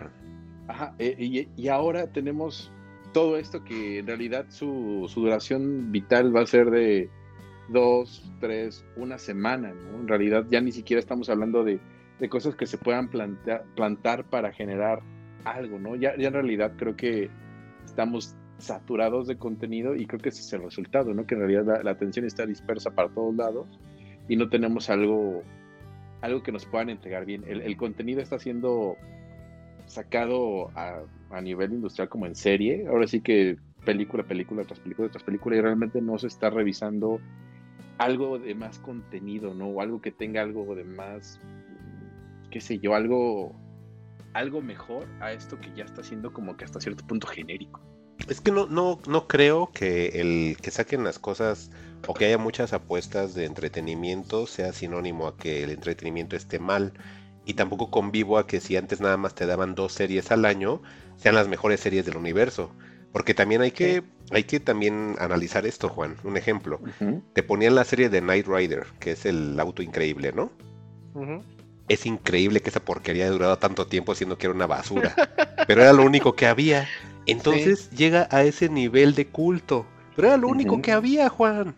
[0.69, 2.71] Ajá, eh, y, ahora tenemos
[3.13, 7.09] todo esto que en realidad su, duración vital va a ser de
[7.69, 10.01] dos, tres, una semana, ¿no?
[10.01, 11.81] En realidad ya ni siquiera estamos hablando de,
[12.29, 15.01] cosas que se puedan plantear, plantar para generar
[15.45, 15.95] algo, ¿no?
[15.97, 17.31] Ya, ya en realidad creo que
[17.85, 21.27] estamos saturados de contenido y creo que ese es el resultado, ¿no?
[21.27, 23.67] Que en realidad la, atención está dispersa para todos lados
[24.29, 25.43] y no tenemos algo,
[26.21, 27.45] algo que nos puedan entregar bien.
[27.47, 28.97] El, contenido está siendo
[29.87, 35.09] sacado a, a, nivel industrial como en serie, ahora sí que película, película tras película
[35.09, 37.21] tras película y realmente no se está revisando
[37.97, 39.69] algo de más contenido, ¿no?
[39.69, 41.41] O algo que tenga algo de más,
[42.51, 43.55] qué sé yo, algo
[44.35, 47.81] algo mejor a esto que ya está siendo como que hasta cierto punto genérico.
[48.27, 51.71] Es que no, no, no creo que el que saquen las cosas
[52.07, 56.93] o que haya muchas apuestas de entretenimiento sea sinónimo a que el entretenimiento esté mal.
[57.45, 60.83] Y tampoco convivo a que si antes nada más te daban dos series al año,
[61.17, 62.71] sean las mejores series del universo.
[63.13, 66.17] Porque también hay que, hay que también analizar esto, Juan.
[66.25, 66.79] Un ejemplo.
[67.33, 70.53] Te ponían la serie de Knight Rider, que es el auto increíble, ¿no?
[71.89, 75.15] Es increíble que esa porquería haya durado tanto tiempo siendo que era una basura.
[75.67, 76.87] Pero era lo único que había.
[77.27, 79.87] Entonces llega a ese nivel de culto.
[80.17, 81.77] Pero era lo único que había, Juan.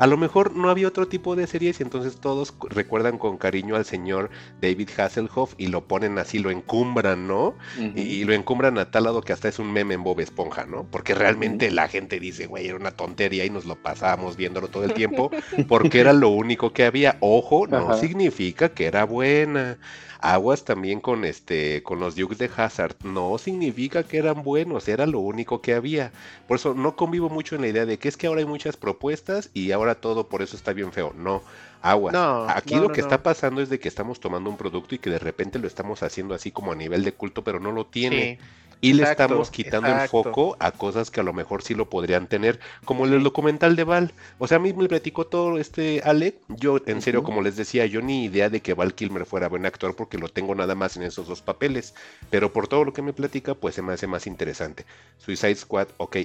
[0.00, 3.76] A lo mejor no había otro tipo de series y entonces todos recuerdan con cariño
[3.76, 4.30] al señor
[4.60, 7.54] David Hasselhoff y lo ponen así, lo encumbran, ¿no?
[7.94, 10.84] y, lo encumbran a tal lado que hasta es un meme en Bob Esponja, ¿no?
[10.90, 14.84] Porque realmente la gente dice, güey, era una tontería y nos lo pasábamos viéndolo todo
[14.84, 15.30] el tiempo
[15.68, 17.16] porque era lo único que había.
[17.20, 19.78] Ojo, no significa que era buena.
[20.32, 22.96] Aguas también con este, con los Dukes de Hazard.
[23.04, 26.10] No significa que eran buenos, era lo único que había.
[26.48, 28.76] Por eso no convivo mucho en la idea de que es que ahora hay muchas
[28.76, 31.12] propuestas y ahora todo por eso está bien feo.
[31.16, 31.42] No,
[31.80, 32.14] aguas.
[32.48, 35.18] Aquí lo que está pasando es de que estamos tomando un producto y que de
[35.18, 38.38] repente lo estamos haciendo así como a nivel de culto, pero no lo tiene.
[38.80, 42.26] Y le estamos quitando el foco a cosas que a lo mejor sí lo podrían
[42.26, 44.12] tener, como el documental de Val.
[44.38, 46.38] O sea, a mí me platicó todo este Ale.
[46.48, 49.66] Yo, en serio, como les decía, yo ni idea de que Val Kilmer fuera buen
[49.66, 51.94] actor porque lo tengo nada más en esos dos papeles.
[52.30, 54.84] Pero por todo lo que me platica, pues se me hace más interesante.
[55.18, 56.16] Suicide Squad, ok,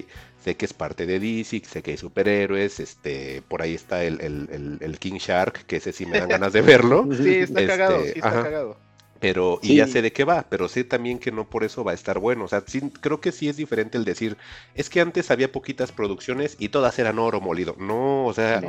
[0.42, 4.20] sé que es parte de DC, sé que hay superhéroes, este, por ahí está el,
[4.20, 7.08] el, King Shark, que ese sí me dan ganas de verlo.
[7.22, 8.76] Sí, está cagado, sí este, está cagado.
[9.22, 11.92] Pero, y ya sé de qué va, pero sé también que no por eso va
[11.92, 12.44] a estar bueno.
[12.44, 14.36] O sea, sí, creo que sí es diferente el decir,
[14.74, 17.76] es que antes había poquitas producciones y todas eran oro molido.
[17.78, 18.60] No, o sea,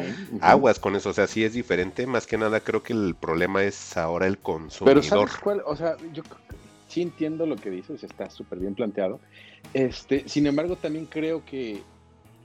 [0.42, 1.10] aguas con eso.
[1.10, 2.06] O sea, sí es diferente.
[2.06, 5.02] Más que nada, creo que el problema es ahora el consumidor.
[5.02, 5.64] Pero ¿sabes cuál?
[5.66, 6.22] O sea, yo
[6.88, 9.20] sí entiendo lo que dices, está súper bien planteado.
[9.74, 11.82] Este, sin embargo, también creo que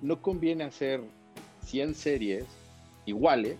[0.00, 1.02] no conviene hacer
[1.66, 2.46] 100 series
[3.04, 3.58] iguales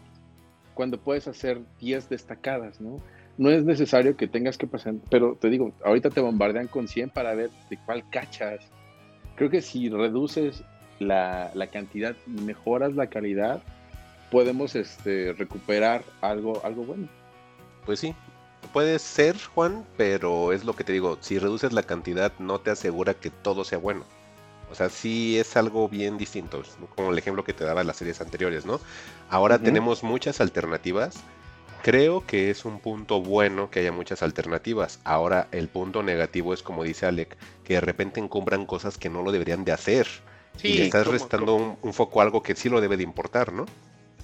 [0.73, 2.99] cuando puedes hacer 10 destacadas, ¿no?
[3.39, 7.11] No es necesario que tengas que pasar, pero te digo, ahorita te bombardean con 100
[7.11, 8.61] para ver de cuál cachas.
[9.37, 10.65] Creo que si reduces
[10.99, 13.63] la, cantidad y mejoras la calidad,
[14.33, 17.09] podemos este, recuperar algo, algo bueno.
[17.87, 18.13] Pues sí,
[18.73, 22.73] puede ser, Juan, pero es lo que te digo, si reduces la cantidad no te
[22.73, 24.05] asegura que todo sea bueno.
[24.71, 26.63] O sea, sí es algo bien distinto,
[26.95, 28.81] como el ejemplo que te daba las series anteriores, ¿no?
[29.31, 31.23] Ahora tenemos muchas alternativas
[31.83, 35.01] Creo que es un punto bueno que haya muchas alternativas.
[35.05, 39.23] Ahora el punto negativo es como dice Alec, que de repente encumbran cosas que no
[39.23, 40.07] lo deberían de hacer.
[40.63, 43.53] y le estás restando Un, un, foco a algo que sí lo debe de importar,
[43.53, 43.67] ¿no?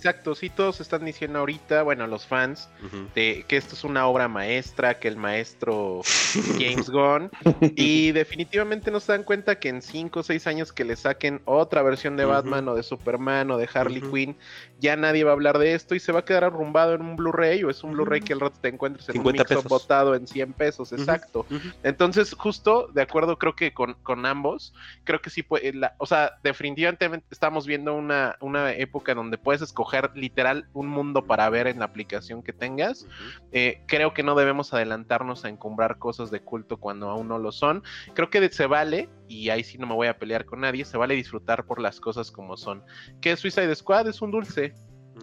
[0.05, 2.69] Exacto, sí, todos están diciendo ahorita, bueno, los fans,
[3.15, 6.03] de que esto es una obra maestra, que el maestro
[6.59, 7.31] James Gunn,
[7.75, 11.41] y definitivamente no se dan cuenta que en 5 o 6 años que le saquen
[11.47, 14.37] otra versión de Batman o de Superman o de Harley Quinn,
[14.85, 17.17] ya nadie va a hablar de esto y se va a quedar arrumbado en un
[17.17, 20.27] Blu-ray o es un Blu-ray que al rato te encuentres en un mixo botado en
[20.27, 21.47] 100 pesos, exacto.
[21.83, 24.75] Entonces, justo, de acuerdo, creo que con, ambos,
[25.05, 30.11] creo que sí puede, o sea, definitivamente estamos viendo una, una época donde puedes escoger
[30.15, 33.07] literal un mundo para ver en la aplicación que tengas.
[33.53, 37.53] Eh, creo que no debemos adelantarnos a encumbrar cosas de culto cuando aún no lo
[37.53, 37.83] son.
[38.13, 40.97] Creo que se vale, y ahí sí no me voy a pelear con nadie, se
[40.97, 42.83] vale disfrutar por las cosas como son.
[43.21, 44.75] Que Suicide Squad es un dulce,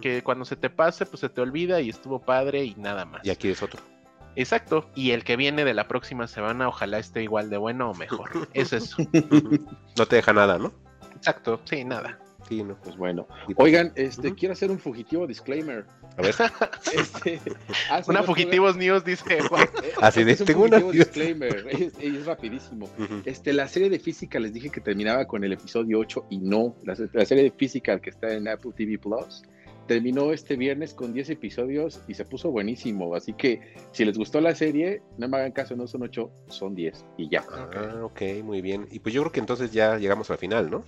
[0.01, 3.25] que cuando se te pase, pues se te olvida y estuvo padre y nada más.
[3.25, 3.79] Y aquí es otro.
[4.35, 7.93] Exacto, y el que viene de la próxima semana ojalá esté igual de bueno o
[7.95, 8.47] mejor.
[8.53, 8.97] es eso.
[9.97, 10.73] no te deja nada, ¿no?
[11.15, 12.19] Exacto, sí, nada.
[12.47, 13.27] Sí, no, pues bueno.
[13.57, 15.85] Oigan, este, quiero hacer un fugitivo disclaimer.
[16.17, 16.35] A ver.
[16.93, 17.39] Este,
[18.07, 19.67] una fugitivos news, dice Juan.
[20.01, 21.67] Así de, tengo una disclaimer.
[22.01, 22.89] Es, rapidísimo.
[23.25, 26.75] este, la serie de física les dije que terminaba con el episodio 8 y no.
[26.83, 29.43] La, serie de física que está en Apple TV Plus
[29.87, 33.15] terminó este viernes con 10 episodios y se puso buenísimo.
[33.15, 36.75] Así que si les gustó la serie, no me hagan caso, no son 8, son
[36.75, 37.43] 10 y ya.
[37.51, 38.87] Ah, ok, muy bien.
[38.91, 40.83] Y pues yo creo que entonces ya llegamos al final, ¿no?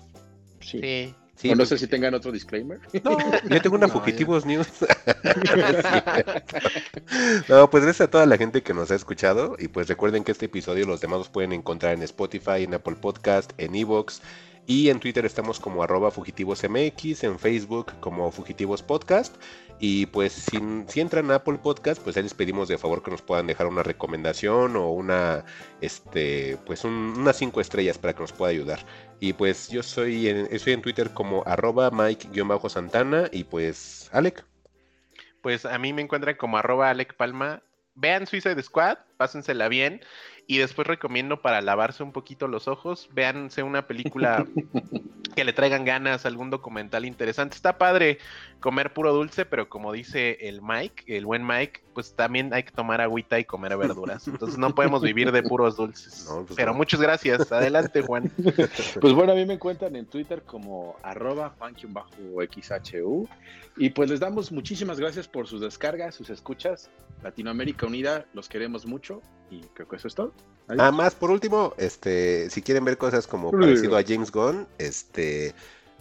[0.61, 1.13] sí
[1.55, 2.79] no sé si tengan otro disclaimer.
[3.03, 3.17] No,
[3.49, 4.67] yo tengo una Fugitivos News.
[7.49, 9.55] no, pues gracias a toda la gente que nos ha escuchado.
[9.59, 12.95] Y pues recuerden que este episodio los demás los pueden encontrar en Spotify, en Apple
[12.95, 14.21] Podcast, en Evox.
[14.65, 19.35] Y en Twitter estamos como arroba fugitivosmx, en Facebook como Fugitivos Podcast.
[19.79, 20.57] Y pues si,
[20.87, 23.67] si, entran a Apple Podcast, pues ahí les pedimos de favor que nos puedan dejar
[23.67, 25.43] una recomendación o una,
[25.81, 28.85] este, pues unas cinco estrellas para que nos pueda ayudar.
[29.23, 34.43] Y pues yo soy en, estoy en Twitter como arroba Mike-Santana y pues Alec.
[35.41, 37.63] Pues a mí me encuentran como arroba Alec Palma.
[37.95, 40.01] Vean Suicide Squad, pásensela bien.
[40.45, 44.45] Y después recomiendo para lavarse un poquito los ojos, véanse una película
[45.37, 47.55] que le traigan ganas, algún documental interesante.
[47.55, 48.17] Está padre
[48.59, 52.71] comer puro dulce, pero como dice el Mike, el buen Mike, pues también hay que
[52.71, 54.27] tomar agüita y comer verduras.
[54.27, 56.27] Entonces no podemos vivir de puros dulces.
[56.29, 57.51] Pues pero muchas gracias.
[57.51, 58.31] Adelante, Juan.
[59.01, 63.27] Pues bueno, a mí me encuentran en Twitter como arroba xhu
[63.77, 66.89] y pues les damos muchísimas gracias por sus descargas, sus escuchas.
[67.23, 70.33] Latinoamérica Unida, los queremos mucho y creo que eso es todo.
[70.67, 75.53] Nada más, por último, este, si quieren ver cosas como parecido a James Gunn, este,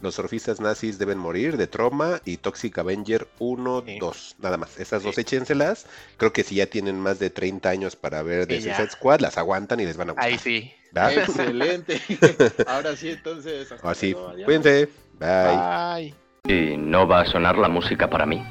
[0.03, 4.79] los surfistas nazis deben morir de Troma y Toxic Avenger 1, 2, nada más.
[4.79, 5.87] Esas dos échenselas.
[6.17, 9.39] Creo que si ya tienen más de 30 años para ver The Suicide Squad, las
[9.39, 10.31] aguantan y les van a gustar.
[10.31, 10.73] Ahí sí.
[10.95, 12.01] Excelente.
[12.67, 13.73] Ahora sí, entonces.
[13.83, 14.15] Así.
[14.45, 14.89] Cuídense.
[15.19, 16.15] Bye.
[16.45, 16.53] Bye.
[16.53, 18.45] ¿Y no va a sonar la música para mí?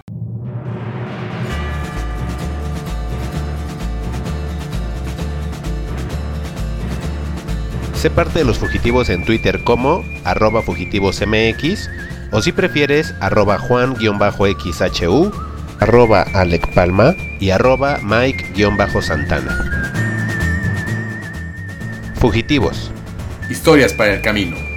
[8.02, 11.88] Sé parte de los fugitivos en Twitter como arroba fugitivosmx
[12.32, 15.32] o si prefieres arroba juan-xhu,
[15.80, 19.56] arroba Alec Palma y arroba Mike-santana.
[22.16, 22.90] Fugitivos.
[23.52, 24.71] Historias para el camino.